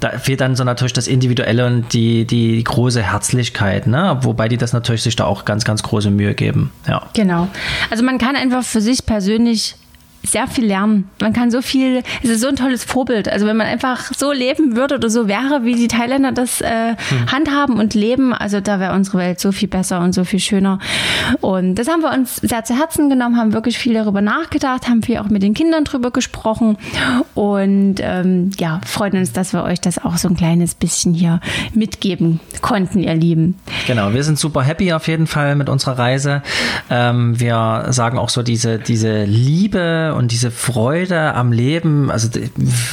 Da 0.00 0.18
fehlt 0.18 0.40
dann 0.40 0.55
so 0.56 0.64
natürlich 0.64 0.92
das 0.92 1.06
Individuelle 1.06 1.66
und 1.66 1.92
die, 1.92 2.24
die 2.24 2.62
große 2.62 3.02
Herzlichkeit, 3.02 3.86
ne? 3.86 4.18
wobei 4.22 4.48
die 4.48 4.56
das 4.56 4.72
natürlich 4.72 5.02
sich 5.02 5.16
da 5.16 5.24
auch 5.24 5.44
ganz, 5.44 5.64
ganz 5.64 5.82
große 5.82 6.10
Mühe 6.10 6.34
geben. 6.34 6.72
Ja. 6.86 7.02
Genau. 7.14 7.48
Also 7.90 8.04
man 8.04 8.18
kann 8.18 8.36
einfach 8.36 8.64
für 8.64 8.80
sich 8.80 9.06
persönlich 9.06 9.76
sehr 10.26 10.46
viel 10.46 10.66
lernen. 10.66 11.08
Man 11.20 11.32
kann 11.32 11.50
so 11.50 11.62
viel, 11.62 12.02
es 12.22 12.30
ist 12.30 12.40
so 12.40 12.48
ein 12.48 12.56
tolles 12.56 12.84
Vorbild. 12.84 13.28
Also 13.28 13.46
wenn 13.46 13.56
man 13.56 13.66
einfach 13.66 14.12
so 14.16 14.32
leben 14.32 14.76
würde 14.76 14.96
oder 14.96 15.10
so 15.10 15.28
wäre, 15.28 15.64
wie 15.64 15.74
die 15.74 15.88
Thailänder 15.88 16.32
das 16.32 16.60
äh, 16.60 16.96
hm. 17.08 17.32
handhaben 17.32 17.78
und 17.78 17.94
leben, 17.94 18.32
also 18.32 18.60
da 18.60 18.80
wäre 18.80 18.94
unsere 18.94 19.18
Welt 19.18 19.40
so 19.40 19.52
viel 19.52 19.68
besser 19.68 20.00
und 20.00 20.12
so 20.12 20.24
viel 20.24 20.40
schöner. 20.40 20.78
Und 21.40 21.76
das 21.76 21.88
haben 21.88 22.02
wir 22.02 22.12
uns 22.12 22.36
sehr 22.36 22.64
zu 22.64 22.78
Herzen 22.78 23.10
genommen, 23.10 23.36
haben 23.36 23.52
wirklich 23.52 23.78
viel 23.78 23.94
darüber 23.94 24.20
nachgedacht, 24.20 24.88
haben 24.88 25.02
viel 25.02 25.18
auch 25.18 25.28
mit 25.28 25.42
den 25.42 25.54
Kindern 25.54 25.84
drüber 25.84 26.10
gesprochen 26.10 26.76
und 27.34 27.96
ähm, 28.00 28.50
ja, 28.58 28.80
freuen 28.86 29.16
uns, 29.18 29.32
dass 29.32 29.52
wir 29.52 29.62
euch 29.62 29.80
das 29.80 30.02
auch 30.02 30.16
so 30.16 30.28
ein 30.28 30.36
kleines 30.36 30.74
bisschen 30.74 31.14
hier 31.14 31.40
mitgeben 31.74 32.40
konnten, 32.62 33.00
ihr 33.00 33.14
Lieben. 33.14 33.56
Genau, 33.86 34.12
wir 34.12 34.24
sind 34.24 34.38
super 34.38 34.62
happy 34.62 34.92
auf 34.92 35.08
jeden 35.08 35.26
Fall 35.26 35.56
mit 35.56 35.68
unserer 35.68 35.98
Reise. 35.98 36.42
Ähm, 36.90 37.38
wir 37.38 37.86
sagen 37.90 38.18
auch 38.18 38.28
so 38.28 38.42
diese, 38.42 38.78
diese 38.78 39.24
Liebe 39.24 40.14
und 40.16 40.32
diese 40.32 40.50
Freude 40.50 41.34
am 41.34 41.52
Leben, 41.52 42.10
also 42.10 42.28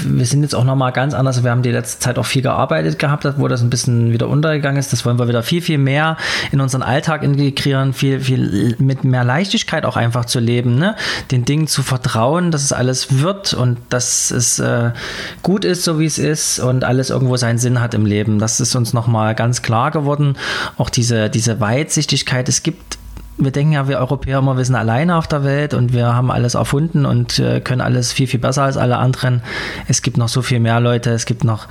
wir 0.03 0.25
sind 0.25 0.43
jetzt 0.43 0.53
auch 0.53 0.63
nochmal 0.63 0.91
ganz 0.91 1.13
anders. 1.13 1.43
Wir 1.43 1.51
haben 1.51 1.63
die 1.63 1.71
letzte 1.71 1.99
Zeit 1.99 2.19
auch 2.19 2.25
viel 2.25 2.41
gearbeitet 2.41 2.99
gehabt, 2.99 3.25
wo 3.37 3.47
das 3.47 3.61
ein 3.61 3.69
bisschen 3.69 4.11
wieder 4.11 4.27
untergegangen 4.27 4.77
ist. 4.77 4.93
Das 4.93 5.05
wollen 5.05 5.17
wir 5.17 5.27
wieder 5.27 5.43
viel, 5.43 5.61
viel 5.61 5.77
mehr 5.77 6.17
in 6.51 6.61
unseren 6.61 6.83
Alltag 6.83 7.23
integrieren, 7.23 7.93
viel, 7.93 8.19
viel 8.19 8.75
mit 8.79 9.03
mehr 9.03 9.23
Leichtigkeit 9.23 9.85
auch 9.85 9.97
einfach 9.97 10.25
zu 10.25 10.39
leben, 10.39 10.75
ne? 10.75 10.95
den 11.31 11.45
Dingen 11.45 11.67
zu 11.67 11.83
vertrauen, 11.83 12.51
dass 12.51 12.63
es 12.63 12.73
alles 12.73 13.19
wird 13.19 13.53
und 13.53 13.77
dass 13.89 14.31
es 14.31 14.59
äh, 14.59 14.91
gut 15.41 15.65
ist, 15.65 15.83
so 15.83 15.99
wie 15.99 16.05
es 16.05 16.17
ist 16.17 16.59
und 16.59 16.83
alles 16.83 17.09
irgendwo 17.09 17.37
seinen 17.37 17.57
Sinn 17.57 17.79
hat 17.79 17.93
im 17.93 18.05
Leben. 18.05 18.39
Das 18.39 18.59
ist 18.59 18.75
uns 18.75 18.93
nochmal 18.93 19.35
ganz 19.35 19.61
klar 19.61 19.91
geworden. 19.91 20.35
Auch 20.77 20.89
diese, 20.89 21.29
diese 21.29 21.59
Weitsichtigkeit. 21.59 22.49
Es 22.49 22.63
gibt 22.63 22.97
wir 23.37 23.51
denken 23.51 23.73
ja, 23.73 23.87
wir 23.87 23.99
Europäer 23.99 24.39
immer, 24.39 24.57
wir 24.57 24.65
sind 24.65 24.75
alleine 24.75 25.15
auf 25.17 25.27
der 25.27 25.43
Welt 25.43 25.73
und 25.73 25.93
wir 25.93 26.13
haben 26.15 26.31
alles 26.31 26.53
erfunden 26.53 27.05
und 27.05 27.39
äh, 27.39 27.61
können 27.61 27.81
alles 27.81 28.11
viel, 28.11 28.27
viel 28.27 28.39
besser 28.39 28.63
als 28.63 28.77
alle 28.77 28.97
anderen. 28.97 29.41
Es 29.87 30.01
gibt 30.01 30.17
noch 30.17 30.27
so 30.27 30.41
viel 30.41 30.59
mehr 30.59 30.79
Leute, 30.79 31.11
es 31.11 31.25
gibt 31.25 31.43
noch 31.43 31.67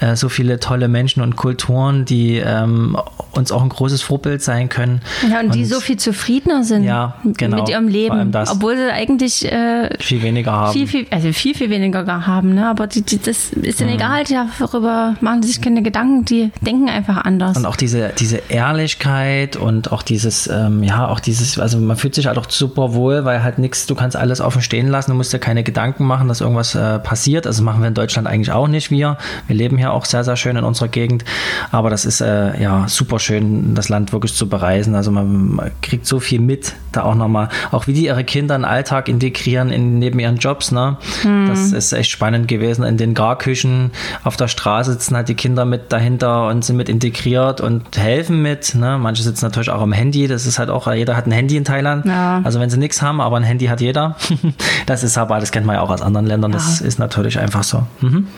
äh, 0.00 0.16
so 0.16 0.28
viele 0.28 0.60
tolle 0.60 0.88
Menschen 0.88 1.22
und 1.22 1.36
Kulturen, 1.36 2.04
die 2.04 2.36
ähm, 2.36 2.96
uns 3.32 3.50
auch 3.52 3.62
ein 3.62 3.68
großes 3.68 4.02
Vorbild 4.02 4.42
sein 4.42 4.68
können. 4.68 5.00
Ja, 5.30 5.40
und, 5.40 5.46
und 5.46 5.54
die 5.54 5.64
so 5.64 5.80
viel 5.80 5.96
zufriedener 5.96 6.64
sind 6.64 6.84
ja, 6.84 7.16
genau, 7.24 7.58
mit 7.58 7.68
ihrem 7.68 7.88
Leben, 7.88 8.34
obwohl 8.34 8.76
sie 8.76 8.92
eigentlich 8.92 9.50
äh, 9.50 9.90
viel 9.98 10.22
weniger 10.22 10.52
haben. 10.52 10.72
Viel, 10.72 10.86
viel, 10.86 11.06
also 11.10 11.32
viel, 11.32 11.54
viel 11.54 11.70
weniger 11.70 12.26
haben, 12.26 12.54
ne? 12.54 12.68
aber 12.68 12.86
die, 12.86 13.02
die, 13.02 13.18
das 13.18 13.50
ist 13.50 13.80
ihnen 13.80 13.90
mhm. 13.90 13.96
egal, 13.96 14.24
darüber 14.58 15.14
machen 15.20 15.42
sie 15.42 15.48
sich 15.48 15.62
keine 15.62 15.82
Gedanken, 15.82 16.24
die 16.24 16.50
denken 16.60 16.88
einfach 16.88 17.24
anders. 17.24 17.56
Und 17.56 17.66
auch 17.66 17.76
diese, 17.76 18.12
diese 18.18 18.42
Ehrlichkeit 18.48 19.56
und 19.56 19.92
auch 19.92 20.02
dieses, 20.02 20.46
ähm, 20.48 20.82
ja, 20.82 21.05
auch 21.08 21.20
dieses, 21.20 21.58
also 21.58 21.78
man 21.78 21.96
fühlt 21.96 22.14
sich 22.14 22.26
halt 22.26 22.38
auch 22.38 22.48
super 22.48 22.94
wohl, 22.94 23.24
weil 23.24 23.42
halt 23.42 23.58
nichts, 23.58 23.86
du 23.86 23.94
kannst 23.94 24.16
alles 24.16 24.40
offen 24.40 24.62
stehen 24.62 24.88
lassen, 24.88 25.10
du 25.10 25.16
musst 25.16 25.32
dir 25.32 25.38
keine 25.38 25.62
Gedanken 25.62 26.04
machen, 26.04 26.28
dass 26.28 26.40
irgendwas 26.40 26.74
äh, 26.74 26.98
passiert. 26.98 27.46
Also 27.46 27.62
machen 27.62 27.80
wir 27.80 27.88
in 27.88 27.94
Deutschland 27.94 28.28
eigentlich 28.28 28.52
auch 28.52 28.68
nicht 28.68 28.90
wir. 28.90 29.16
Wir 29.46 29.56
leben 29.56 29.78
hier 29.78 29.92
auch 29.92 30.04
sehr, 30.04 30.24
sehr 30.24 30.36
schön 30.36 30.56
in 30.56 30.64
unserer 30.64 30.88
Gegend. 30.88 31.24
Aber 31.70 31.90
das 31.90 32.04
ist 32.04 32.20
äh, 32.20 32.60
ja 32.60 32.86
super 32.88 33.18
schön, 33.18 33.74
das 33.74 33.88
Land 33.88 34.12
wirklich 34.12 34.34
zu 34.34 34.48
bereisen. 34.48 34.94
Also 34.94 35.10
man, 35.10 35.54
man 35.54 35.70
kriegt 35.82 36.06
so 36.06 36.20
viel 36.20 36.40
mit, 36.40 36.74
da 36.92 37.02
auch 37.02 37.14
nochmal, 37.14 37.48
auch 37.70 37.86
wie 37.86 37.92
die 37.92 38.06
ihre 38.06 38.24
Kinder 38.24 38.56
in 38.56 38.62
den 38.62 38.68
Alltag 38.68 39.08
integrieren 39.08 39.70
in, 39.70 39.98
neben 39.98 40.18
ihren 40.18 40.36
Jobs. 40.36 40.72
Ne? 40.72 40.96
Hm. 41.22 41.46
Das 41.48 41.72
ist 41.72 41.92
echt 41.92 42.10
spannend 42.10 42.48
gewesen. 42.48 42.84
In 42.84 42.96
den 42.96 43.14
Garküchen 43.14 43.90
auf 44.24 44.36
der 44.36 44.48
Straße 44.48 44.92
sitzen 44.92 45.16
halt 45.16 45.28
die 45.28 45.34
Kinder 45.34 45.64
mit 45.64 45.92
dahinter 45.92 46.48
und 46.48 46.64
sind 46.64 46.76
mit 46.76 46.88
integriert 46.88 47.60
und 47.60 47.96
helfen 47.96 48.42
mit. 48.42 48.74
Ne? 48.74 48.98
Manche 48.98 49.22
sitzen 49.22 49.44
natürlich 49.44 49.70
auch 49.70 49.82
am 49.82 49.92
Handy. 49.92 50.28
Das 50.28 50.46
ist 50.46 50.58
halt 50.58 50.70
auch 50.70 50.86
jeder 50.96 51.16
hat 51.16 51.26
ein 51.26 51.32
Handy 51.32 51.56
in 51.56 51.64
Thailand. 51.64 52.06
Ja. 52.06 52.40
Also 52.44 52.60
wenn 52.60 52.70
sie 52.70 52.78
nichts 52.78 53.02
haben, 53.02 53.20
aber 53.20 53.36
ein 53.36 53.42
Handy 53.42 53.66
hat 53.66 53.80
jeder. 53.80 54.16
das 54.86 55.02
ist 55.02 55.18
aber, 55.18 55.40
das 55.40 55.52
kennt 55.52 55.66
man 55.66 55.76
ja 55.76 55.82
auch 55.82 55.90
aus 55.90 56.02
anderen 56.02 56.26
Ländern. 56.26 56.52
Ja. 56.52 56.58
Das 56.58 56.80
ist 56.80 56.98
natürlich 56.98 57.38
einfach 57.38 57.62
so. 57.62 57.86
Mhm. 58.00 58.28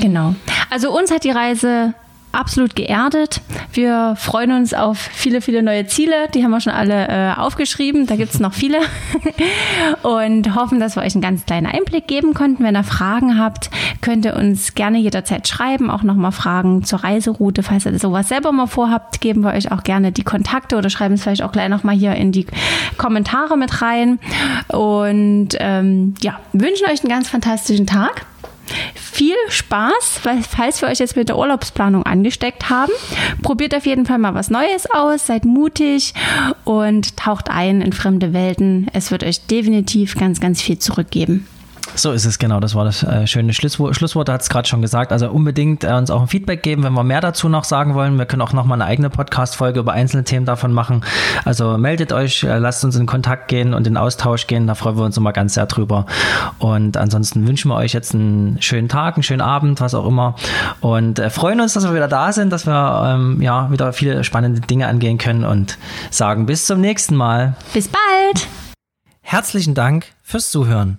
Genau. 0.00 0.34
Also 0.70 0.96
uns 0.96 1.10
hat 1.10 1.24
die 1.24 1.30
Reise 1.30 1.94
absolut 2.34 2.76
geerdet. 2.76 3.40
Wir 3.72 4.14
freuen 4.16 4.52
uns 4.52 4.74
auf 4.74 4.98
viele, 4.98 5.40
viele 5.40 5.62
neue 5.62 5.86
Ziele. 5.86 6.28
Die 6.34 6.44
haben 6.44 6.50
wir 6.50 6.60
schon 6.60 6.72
alle 6.72 7.08
äh, 7.08 7.32
aufgeschrieben. 7.38 8.06
Da 8.06 8.16
gibt 8.16 8.34
es 8.34 8.40
noch 8.40 8.52
viele. 8.52 8.78
und 10.02 10.54
hoffen, 10.54 10.80
dass 10.80 10.96
wir 10.96 11.02
euch 11.02 11.14
einen 11.14 11.22
ganz 11.22 11.46
kleinen 11.46 11.66
Einblick 11.66 12.06
geben 12.06 12.34
konnten. 12.34 12.62
Wenn 12.64 12.76
ihr 12.76 12.84
Fragen 12.84 13.38
habt, 13.38 13.70
könnt 14.00 14.24
ihr 14.24 14.36
uns 14.36 14.74
gerne 14.74 14.98
jederzeit 14.98 15.46
schreiben. 15.48 15.90
Auch 15.90 16.02
nochmal 16.02 16.32
Fragen 16.32 16.84
zur 16.84 17.04
Reiseroute. 17.04 17.62
Falls 17.62 17.86
ihr 17.86 17.98
sowas 17.98 18.28
selber 18.28 18.52
mal 18.52 18.66
vorhabt, 18.66 19.20
geben 19.20 19.42
wir 19.42 19.52
euch 19.52 19.72
auch 19.72 19.82
gerne 19.82 20.12
die 20.12 20.24
Kontakte 20.24 20.76
oder 20.76 20.90
schreiben 20.90 21.14
es 21.14 21.22
vielleicht 21.22 21.42
auch 21.42 21.52
gleich 21.52 21.68
nochmal 21.68 21.94
hier 21.94 22.14
in 22.14 22.32
die 22.32 22.46
Kommentare 22.98 23.56
mit 23.56 23.82
rein. 23.82 24.18
Und 24.68 25.50
ähm, 25.58 26.14
ja, 26.20 26.38
wünschen 26.52 26.86
euch 26.86 27.00
einen 27.00 27.10
ganz 27.10 27.28
fantastischen 27.28 27.86
Tag. 27.86 28.26
Viel 28.94 29.36
Spaß, 29.48 30.20
weil, 30.24 30.42
falls 30.42 30.80
wir 30.82 30.88
euch 30.88 30.98
jetzt 30.98 31.16
mit 31.16 31.28
der 31.28 31.38
Urlaubsplanung 31.38 32.04
angesteckt 32.04 32.70
haben. 32.70 32.92
Probiert 33.42 33.74
auf 33.74 33.86
jeden 33.86 34.06
Fall 34.06 34.18
mal 34.18 34.34
was 34.34 34.50
Neues 34.50 34.90
aus, 34.90 35.26
seid 35.26 35.44
mutig 35.44 36.14
und 36.64 37.16
taucht 37.16 37.50
ein 37.50 37.80
in 37.80 37.92
fremde 37.92 38.32
Welten. 38.32 38.88
Es 38.92 39.10
wird 39.10 39.24
euch 39.24 39.46
definitiv 39.46 40.16
ganz, 40.16 40.40
ganz 40.40 40.62
viel 40.62 40.78
zurückgeben. 40.78 41.46
So 41.96 42.10
ist 42.10 42.24
es 42.24 42.40
genau, 42.40 42.58
das 42.58 42.74
war 42.74 42.84
das 42.84 43.04
äh, 43.04 43.26
schöne 43.26 43.54
Schlusswort. 43.54 43.94
Schlusswort 43.94 44.28
hat 44.28 44.42
es 44.42 44.48
gerade 44.48 44.66
schon 44.68 44.82
gesagt. 44.82 45.12
Also 45.12 45.30
unbedingt 45.30 45.84
äh, 45.84 45.92
uns 45.92 46.10
auch 46.10 46.22
ein 46.22 46.26
Feedback 46.26 46.62
geben, 46.62 46.82
wenn 46.82 46.92
wir 46.92 47.04
mehr 47.04 47.20
dazu 47.20 47.48
noch 47.48 47.62
sagen 47.62 47.94
wollen. 47.94 48.18
Wir 48.18 48.26
können 48.26 48.42
auch 48.42 48.52
noch 48.52 48.64
mal 48.64 48.74
eine 48.74 48.84
eigene 48.84 49.10
Podcast-Folge 49.10 49.78
über 49.78 49.92
einzelne 49.92 50.24
Themen 50.24 50.44
davon 50.44 50.72
machen. 50.72 51.04
Also 51.44 51.78
meldet 51.78 52.12
euch, 52.12 52.42
äh, 52.42 52.58
lasst 52.58 52.84
uns 52.84 52.96
in 52.96 53.06
Kontakt 53.06 53.46
gehen 53.46 53.74
und 53.74 53.86
in 53.86 53.96
Austausch 53.96 54.48
gehen. 54.48 54.66
Da 54.66 54.74
freuen 54.74 54.96
wir 54.96 55.04
uns 55.04 55.16
immer 55.16 55.32
ganz 55.32 55.54
sehr 55.54 55.66
drüber. 55.66 56.06
Und 56.58 56.96
ansonsten 56.96 57.46
wünschen 57.46 57.70
wir 57.70 57.76
euch 57.76 57.92
jetzt 57.92 58.12
einen 58.12 58.60
schönen 58.60 58.88
Tag, 58.88 59.14
einen 59.14 59.22
schönen 59.22 59.40
Abend, 59.40 59.80
was 59.80 59.94
auch 59.94 60.06
immer. 60.06 60.34
Und 60.80 61.20
äh, 61.20 61.30
freuen 61.30 61.60
uns, 61.60 61.74
dass 61.74 61.84
wir 61.84 61.94
wieder 61.94 62.08
da 62.08 62.32
sind, 62.32 62.50
dass 62.50 62.66
wir 62.66 63.14
ähm, 63.14 63.40
ja 63.40 63.70
wieder 63.70 63.92
viele 63.92 64.24
spannende 64.24 64.60
Dinge 64.60 64.88
angehen 64.88 65.18
können 65.18 65.44
und 65.44 65.78
sagen 66.10 66.46
bis 66.46 66.66
zum 66.66 66.80
nächsten 66.80 67.14
Mal. 67.14 67.54
Bis 67.72 67.88
bald. 67.88 68.48
Herzlichen 69.22 69.74
Dank 69.74 70.06
fürs 70.22 70.50
Zuhören. 70.50 70.98